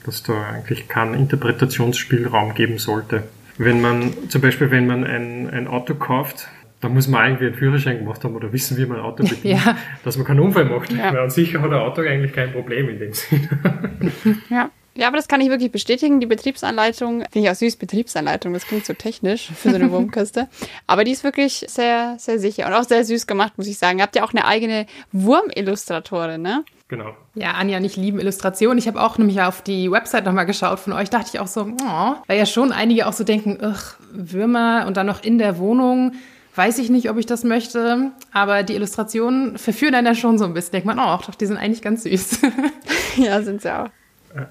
dass 0.06 0.24
da 0.24 0.34
eigentlich 0.50 0.88
keinen 0.88 1.14
Interpretationsspielraum 1.14 2.56
geben 2.56 2.80
sollte. 2.80 3.24
Wenn 3.60 3.80
man, 3.80 4.14
zum 4.30 4.42
Beispiel, 4.42 4.72
wenn 4.72 4.88
man 4.88 5.04
ein, 5.04 5.50
ein 5.52 5.68
Auto 5.68 5.94
kauft, 5.94 6.48
da 6.80 6.90
muss 6.90 7.08
man 7.08 7.26
irgendwie 7.26 7.46
einen 7.46 7.56
Führerschein 7.56 8.00
gemacht 8.00 8.24
haben 8.24 8.36
oder 8.36 8.52
wissen, 8.52 8.76
wie 8.78 8.88
man 8.88 8.98
ein 8.98 9.04
Auto 9.04 9.24
bedient, 9.30 9.44
ja. 9.44 9.78
dass 10.04 10.18
man 10.18 10.26
keinen 10.26 10.40
Unfall 10.40 10.66
macht. 10.66 10.92
Ja. 10.92 11.14
Weil 11.14 11.20
an 11.20 11.30
sich 11.30 11.56
hat 11.56 11.66
ein 11.66 11.74
Auto 11.74 12.02
eigentlich 12.02 12.34
kein 12.34 12.52
Problem 12.52 12.90
in 12.90 13.00
dem 13.00 13.14
Sinne. 13.14 13.50
Ja. 14.50 14.72
Ja, 14.96 15.08
aber 15.08 15.18
das 15.18 15.28
kann 15.28 15.40
ich 15.40 15.50
wirklich 15.50 15.72
bestätigen. 15.72 16.20
Die 16.20 16.26
Betriebsanleitung, 16.26 17.24
finde 17.32 17.48
ich 17.48 17.50
auch 17.50 17.56
süß, 17.56 17.78
Betriebsanleitung, 17.78 18.54
das 18.54 18.66
klingt 18.66 18.86
so 18.86 18.94
technisch 18.94 19.50
für 19.56 19.70
so 19.70 19.76
eine 19.76 19.90
Wurmkiste. 19.92 20.50
aber 20.86 21.04
die 21.04 21.12
ist 21.12 21.24
wirklich 21.24 21.66
sehr, 21.70 22.16
sehr 22.20 22.40
sicher 22.40 22.68
und 22.68 22.74
auch 22.74 22.84
sehr 22.84 23.06
süß 23.06 23.26
gemacht, 23.26 23.54
muss 23.58 23.68
ich 23.68 23.78
sagen. 23.78 24.00
Ihr 24.00 24.04
habt 24.04 24.16
ja 24.16 24.24
auch 24.24 24.34
eine 24.34 24.46
eigene 24.46 24.86
Wurmillustratorin, 25.12 26.42
ne? 26.42 26.66
Genau. 26.90 27.16
Ja, 27.36 27.52
Anja 27.52 27.78
und 27.78 27.86
ich 27.86 27.96
lieben 27.96 28.20
Illustrationen. 28.20 28.78
Ich 28.78 28.86
habe 28.88 29.02
auch 29.02 29.18
nämlich 29.18 29.42
auf 29.42 29.62
die 29.62 29.90
Website 29.90 30.26
nochmal 30.26 30.46
geschaut 30.46 30.80
von 30.80 30.92
euch, 30.92 31.10
dachte 31.10 31.30
ich 31.34 31.40
auch 31.40 31.48
so, 31.48 31.62
oh, 31.62 32.16
weil 32.28 32.38
ja 32.38 32.46
schon 32.46 32.74
einige 32.74 33.08
auch 33.08 33.14
so 33.14 33.24
denken, 33.24 33.60
ugh, 33.62 33.96
Würmer 34.12 34.84
und 34.88 34.98
dann 34.98 35.06
noch 35.06 35.24
in 35.24 35.38
der 35.38 35.58
Wohnung. 35.58 36.14
Weiß 36.54 36.80
ich 36.80 36.90
nicht, 36.90 37.10
ob 37.10 37.16
ich 37.16 37.26
das 37.26 37.46
möchte, 37.46 38.12
aber 38.34 38.64
die 38.64 38.76
Illustrationen 38.76 39.58
verführen 39.58 39.96
einen 39.96 40.08
ja 40.08 40.16
schon 40.16 40.38
so 40.38 40.44
ein 40.44 40.54
bisschen. 40.54 40.74
Denkt 40.74 40.86
man, 40.86 41.00
oh, 41.00 41.18
doch, 41.26 41.36
die 41.36 41.46
sind 41.46 41.56
eigentlich 41.56 41.82
ganz 41.82 42.04
süß. 42.04 42.40
ja, 43.16 43.42
sind 43.42 43.62
sie 43.62 43.74
auch. 43.74 43.88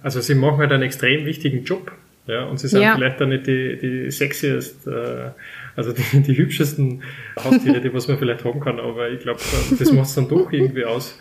Also 0.03 0.21
sie 0.21 0.35
machen 0.35 0.59
halt 0.59 0.73
einen 0.73 0.83
extrem 0.83 1.25
wichtigen 1.25 1.65
Job. 1.65 1.93
Ja, 2.27 2.45
und 2.45 2.61
sie 2.61 2.69
sind 2.69 2.83
ja. 2.83 2.95
vielleicht 2.95 3.21
dann 3.21 3.31
nicht 3.31 3.47
die, 3.47 3.77
die 3.77 4.11
sexiest, 4.11 4.87
äh, 4.87 5.31
also 5.75 5.93
die, 5.93 6.21
die 6.21 6.37
hübschesten 6.37 7.03
Haustiere, 7.43 7.81
die 7.81 7.93
was 7.93 8.07
man 8.07 8.19
vielleicht 8.19 8.45
haben 8.45 8.61
kann, 8.61 8.79
aber 8.79 9.11
ich 9.11 9.21
glaube, 9.21 9.41
das 9.79 9.93
macht 9.93 10.07
es 10.07 10.15
dann 10.15 10.29
doch 10.29 10.53
irgendwie 10.53 10.85
aus. 10.85 11.19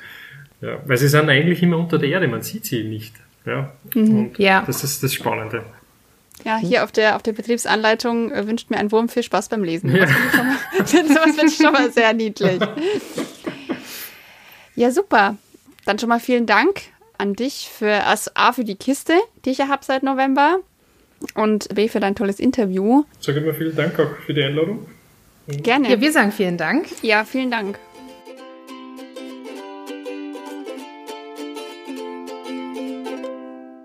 Ja, 0.61 0.77
weil 0.85 0.97
sie 0.97 1.07
sind 1.07 1.29
eigentlich 1.29 1.63
immer 1.63 1.77
unter 1.77 1.97
der 1.97 2.09
Erde, 2.09 2.27
man 2.27 2.41
sieht 2.41 2.65
sie 2.65 2.83
nicht. 2.83 3.15
Ja, 3.45 3.73
mhm. 3.95 4.19
und 4.19 4.39
ja. 4.39 4.63
das 4.67 4.83
ist 4.83 5.01
das 5.01 5.13
Spannende. 5.13 5.63
Ja, 6.45 6.57
hier 6.57 6.83
auf 6.83 6.91
der, 6.91 7.15
auf 7.15 7.23
der 7.23 7.33
Betriebsanleitung 7.33 8.31
äh, 8.31 8.45
wünscht 8.45 8.69
mir 8.69 8.77
ein 8.77 8.91
Wurm 8.91 9.09
viel 9.09 9.23
Spaß 9.23 9.49
beim 9.49 9.63
Lesen. 9.63 9.95
Ja. 9.95 10.05
Das 10.77 10.91
finde 10.91 11.15
ich 11.47 11.55
schon 11.55 11.73
mal 11.73 11.91
sehr 11.91 12.13
niedlich. 12.13 12.59
Ja, 14.75 14.91
super. 14.91 15.37
Dann 15.85 15.97
schon 15.97 16.09
mal 16.09 16.19
vielen 16.19 16.45
Dank 16.45 16.81
an 17.19 17.33
dich 17.33 17.69
für 17.69 18.05
also 18.05 18.31
A 18.33 18.53
für 18.53 18.63
die 18.63 18.75
Kiste, 18.75 19.13
die 19.45 19.51
ich 19.51 19.59
ja 19.59 19.67
habe 19.67 19.85
seit 19.85 20.03
November 20.03 20.59
und 21.35 21.73
B 21.75 21.87
für 21.89 21.99
dein 21.99 22.15
tolles 22.15 22.39
Interview. 22.39 23.03
Sag 23.19 23.35
immer 23.35 23.53
vielen 23.53 23.75
Dank 23.75 23.99
auch 23.99 24.15
für 24.25 24.33
die 24.33 24.43
Einladung. 24.43 24.87
Gerne. 25.47 25.89
Ja, 25.89 25.99
wir 25.99 26.11
sagen 26.11 26.31
vielen 26.31 26.57
Dank. 26.57 26.87
Ja, 27.01 27.25
vielen 27.25 27.51
Dank. 27.51 27.77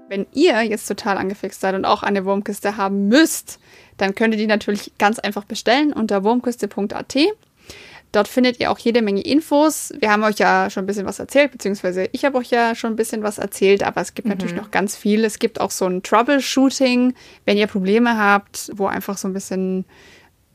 Wenn 0.09 0.27
ihr 0.33 0.63
jetzt 0.63 0.87
total 0.87 1.17
angefixt 1.17 1.61
seid 1.61 1.75
und 1.75 1.85
auch 1.85 2.05
eine 2.05 2.25
Wurmkiste 2.25 2.77
haben 2.77 3.09
müsst, 3.09 3.59
dann 3.97 4.15
könnt 4.15 4.35
ihr 4.35 4.39
die 4.39 4.47
natürlich 4.47 4.93
ganz 4.99 5.19
einfach 5.19 5.45
bestellen 5.45 5.93
unter 5.93 6.23
wurmkiste.at. 6.23 7.17
Dort 8.15 8.29
findet 8.29 8.61
ihr 8.61 8.71
auch 8.71 8.79
jede 8.79 9.03
Menge 9.03 9.23
Infos. 9.23 9.93
Wir 9.99 10.13
haben 10.13 10.23
euch 10.23 10.39
ja 10.39 10.71
schon 10.71 10.85
ein 10.85 10.87
bisschen 10.87 11.05
was 11.05 11.19
erzählt, 11.19 11.51
beziehungsweise 11.51 12.09
ich 12.13 12.25
habe 12.25 12.39
euch 12.39 12.49
ja 12.49 12.77
schon 12.77 12.93
ein 12.93 12.97
bisschen 12.97 13.25
was 13.25 13.39
erzählt, 13.39 13.83
aber 13.83 14.01
es 14.01 14.15
gibt 14.15 14.27
mhm. 14.27 14.35
natürlich 14.35 14.55
noch 14.55 14.71
ganz 14.71 14.97
viel. 14.97 15.25
Es 15.25 15.41
gibt 15.41 15.61
auch 15.61 15.73
so 15.73 15.87
ein 15.87 16.01
Troubleshooting, 16.01 17.15
wenn 17.45 17.57
ihr 17.57 17.67
Probleme 17.67 18.17
habt, 18.17 18.71
wo 18.75 18.87
einfach 18.87 19.19
so 19.19 19.27
ein 19.27 19.33
bisschen 19.33 19.85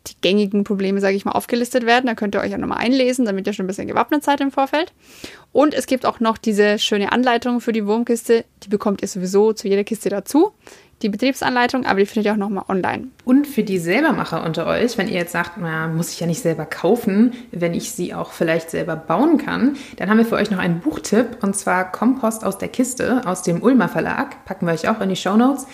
die 0.10 0.22
gängigen 0.22 0.64
Probleme, 0.64 1.00
sage 1.00 1.16
ich 1.16 1.26
mal, 1.26 1.32
aufgelistet 1.32 1.86
werden. 1.86 2.08
Da 2.08 2.16
könnt 2.16 2.36
ihr 2.36 2.42
euch 2.42 2.52
ja 2.52 2.58
nochmal 2.58 2.80
einlesen, 2.80 3.26
damit 3.26 3.48
ihr 3.48 3.54
schon 3.54 3.66
ein 3.66 3.68
bisschen 3.68 3.88
gewappnet 3.88 4.24
seid 4.24 4.42
im 4.42 4.52
Vorfeld. 4.52 4.94
Und 5.52 5.74
es 5.74 5.88
gibt 5.88 6.06
auch 6.06 6.20
noch 6.20 6.38
diese 6.38 6.80
schöne 6.80 7.12
Anleitung 7.12 7.62
für 7.62 7.72
die 7.72 7.86
Wurmkiste. 7.86 8.46
Die 8.64 8.70
bekommt 8.70 9.02
ihr 9.02 9.08
sowieso 9.08 9.54
zu 9.54 9.68
jeder 9.68 9.84
Kiste 9.84 10.10
dazu 10.10 10.54
die 11.02 11.10
Betriebsanleitung, 11.10 11.86
aber 11.86 12.00
die 12.00 12.06
findet 12.06 12.26
ihr 12.26 12.34
auch 12.34 12.38
nochmal 12.38 12.66
online. 12.68 13.08
Und 13.24 13.48
für 13.48 13.64
die 13.64 13.78
Selbermacher 13.78 14.44
unter 14.46 14.68
euch, 14.68 14.98
wenn 14.98 15.08
ihr 15.08 15.16
jetzt 15.16 15.32
sagt, 15.32 15.52
na, 15.58 15.88
muss 15.88 16.12
ich 16.12 16.20
ja 16.20 16.28
nicht 16.28 16.42
selber 16.42 16.66
kaufen, 16.66 17.34
wenn 17.52 17.74
ich 17.74 17.92
sie 17.92 18.14
auch 18.14 18.32
vielleicht 18.32 18.70
selber 18.70 18.96
bauen 18.96 19.38
kann, 19.38 19.78
dann 19.98 20.10
haben 20.10 20.18
wir 20.18 20.26
für 20.26 20.36
euch 20.36 20.52
noch 20.52 20.60
einen 20.60 20.80
Buchtipp 20.80 21.38
und 21.42 21.56
zwar 21.56 21.92
Kompost 21.92 22.44
aus 22.44 22.58
der 22.58 22.70
Kiste 22.70 23.22
aus 23.26 23.44
dem 23.44 23.62
Ulmer 23.64 23.90
Verlag. 23.90 24.44
Packen 24.46 24.66
wir 24.66 24.74
euch 24.74 24.90
auch 24.90 25.00
in 25.02 25.10
die 25.10 25.16
Show 25.16 25.38
Notes. 25.38 25.68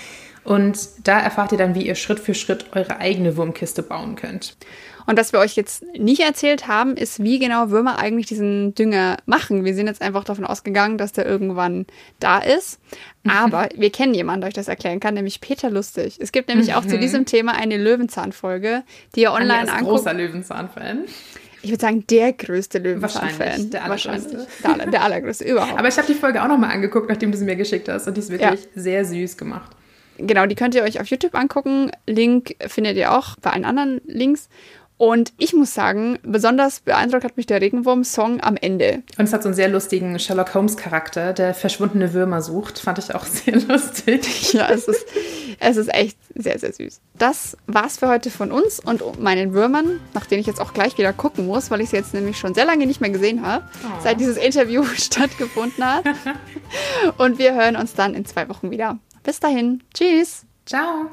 Und 0.46 0.78
da 1.04 1.20
erfahrt 1.20 1.52
ihr 1.52 1.58
dann, 1.58 1.76
wie 1.76 1.86
ihr 1.86 1.96
Schritt 1.96 2.20
für 2.20 2.36
Schritt 2.36 2.68
eure 2.74 2.98
eigene 2.98 3.36
Wurmkiste 3.36 3.82
bauen 3.84 4.16
könnt. 4.16 4.56
Und 5.08 5.20
was 5.20 5.34
wir 5.34 5.40
euch 5.40 5.56
jetzt 5.56 5.84
nicht 5.98 6.22
erzählt 6.22 6.68
haben, 6.68 6.98
ist, 6.98 7.22
wie 7.22 7.38
genau 7.38 7.70
Würmer 7.70 8.00
eigentlich 8.00 8.26
diesen 8.26 8.74
Dünger 8.74 9.18
machen. 9.26 9.64
Wir 9.64 9.76
sind 9.76 9.88
jetzt 9.88 10.02
einfach 10.02 10.24
davon 10.24 10.46
ausgegangen, 10.46 10.98
dass 10.98 11.12
der 11.12 11.26
irgendwann 11.26 11.86
da 12.20 12.40
ist. 12.40 12.80
Aber 13.28 13.70
wir 13.76 13.92
kennen 13.92 14.14
jemanden, 14.14 14.42
der 14.42 14.48
euch 14.50 14.54
das 14.54 14.68
erklären 14.68 15.00
kann, 15.00 15.14
nämlich 15.14 15.42
Peter 15.42 15.70
Lustig. 15.70 16.18
Es 16.20 16.32
gibt 16.32 16.50
nämlich 16.50 16.74
auch 16.74 16.86
zu 16.86 16.96
mhm. 16.96 17.02
diesem 17.02 17.26
Thema 17.26 17.54
eine 17.54 17.78
Löwenzahn-Folge, 17.78 18.84
die 19.16 19.22
ihr 19.22 19.32
online 19.32 19.54
Anja 19.54 19.64
ist 19.64 19.70
anguckt. 19.72 19.98
großer 19.98 20.14
Löwenzahn-Fan. 20.14 21.00
Ich 21.62 21.72
würde 21.72 21.82
sagen, 21.82 22.06
der 22.08 22.34
größte 22.34 22.78
Löwenzahn-Fan. 22.78 23.32
Wahrscheinlich, 23.32 23.70
der 23.72 23.84
allergrößte. 23.84 24.48
Der, 24.64 24.88
der, 24.88 25.02
allergrößte 25.04 25.44
überhaupt. 25.52 25.80
Aber 25.80 25.88
ich 25.88 25.98
habe 25.98 26.08
die 26.08 26.14
Folge 26.14 26.44
auch 26.44 26.48
nochmal 26.48 26.72
angeguckt, 26.72 27.10
nachdem 27.10 27.32
du 27.32 27.38
sie 27.38 27.46
mir 27.46 27.56
geschickt 27.56 27.90
hast. 27.90 28.08
Und 28.08 28.16
die 28.18 28.22
ist 28.22 28.30
wirklich 28.30 28.64
ja. 28.64 28.70
sehr 28.76 29.06
süß 29.06 29.38
gemacht. 29.38 29.72
Genau, 30.17 30.45
die 30.45 30.56
könnt 30.56 30.75
ihr 30.75 30.84
euch 30.84 30.99
auf 30.99 31.08
YouTube 31.08 31.36
angucken. 31.36 31.91
Link 32.08 32.56
findet 32.67 32.97
ihr 32.97 33.13
auch 33.13 33.36
bei 33.41 33.51
allen 33.51 33.65
anderen 33.65 34.01
Links. 34.06 34.49
Und 34.97 35.34
ich 35.38 35.54
muss 35.54 35.73
sagen, 35.73 36.19
besonders 36.23 36.80
beeindruckt 36.80 37.25
hat 37.25 37.36
mich 37.36 37.45
der 37.45 37.60
Regenwurm-Song 37.60 38.39
am 38.41 38.56
Ende. 38.56 39.04
Und 39.17 39.25
es 39.25 39.34
hat 39.34 39.43
so 39.43 39.49
einen 39.49 39.56
sehr 39.56 39.67
lustigen 39.67 40.17
Sherlock 40.19 40.54
Holmes-Charakter, 40.54 41.34
der 41.34 41.54
verschwundene 41.54 42.13
Würmer 42.13 42.41
sucht. 42.41 42.80
Fand 42.80 42.99
ich 42.99 43.13
auch 43.13 43.25
sehr 43.25 43.60
lustig. 43.60 44.54
Ja, 44.54 44.69
es 44.69 44.88
ist, 44.88 45.06
es 45.60 45.75
ist 45.75 45.93
echt 45.93 46.17
sehr, 46.34 46.58
sehr 46.60 46.71
süß. 46.71 47.01
Das 47.17 47.58
war's 47.67 47.97
für 47.97 48.08
heute 48.08 48.32
von 48.32 48.54
uns 48.54 48.80
und 48.80 49.19
meinen 49.21 49.54
Würmern, 49.54 49.99
nach 50.13 50.25
denen 50.28 50.39
ich 50.39 50.47
jetzt 50.47 50.62
auch 50.62 50.73
gleich 50.73 50.97
wieder 50.97 51.12
gucken 51.12 51.45
muss, 51.45 51.71
weil 51.71 51.82
ich 51.82 51.89
sie 51.89 51.97
jetzt 51.97 52.13
nämlich 52.13 52.38
schon 52.38 52.54
sehr 52.54 52.65
lange 52.65 52.88
nicht 52.88 53.01
mehr 53.01 53.10
gesehen 53.10 53.45
habe, 53.45 53.65
oh. 53.84 54.01
seit 54.01 54.21
dieses 54.21 54.38
Interview 54.38 54.86
stattgefunden 54.95 55.84
hat. 55.84 56.06
und 57.17 57.38
wir 57.38 57.54
hören 57.54 57.75
uns 57.75 57.95
dann 57.95 58.13
in 58.13 58.25
zwei 58.25 58.47
Wochen 58.47 58.71
wieder. 58.71 58.97
Bis 59.26 59.40
dahin. 59.40 59.84
Tschüss. 59.94 60.46
Ciao. 60.66 61.10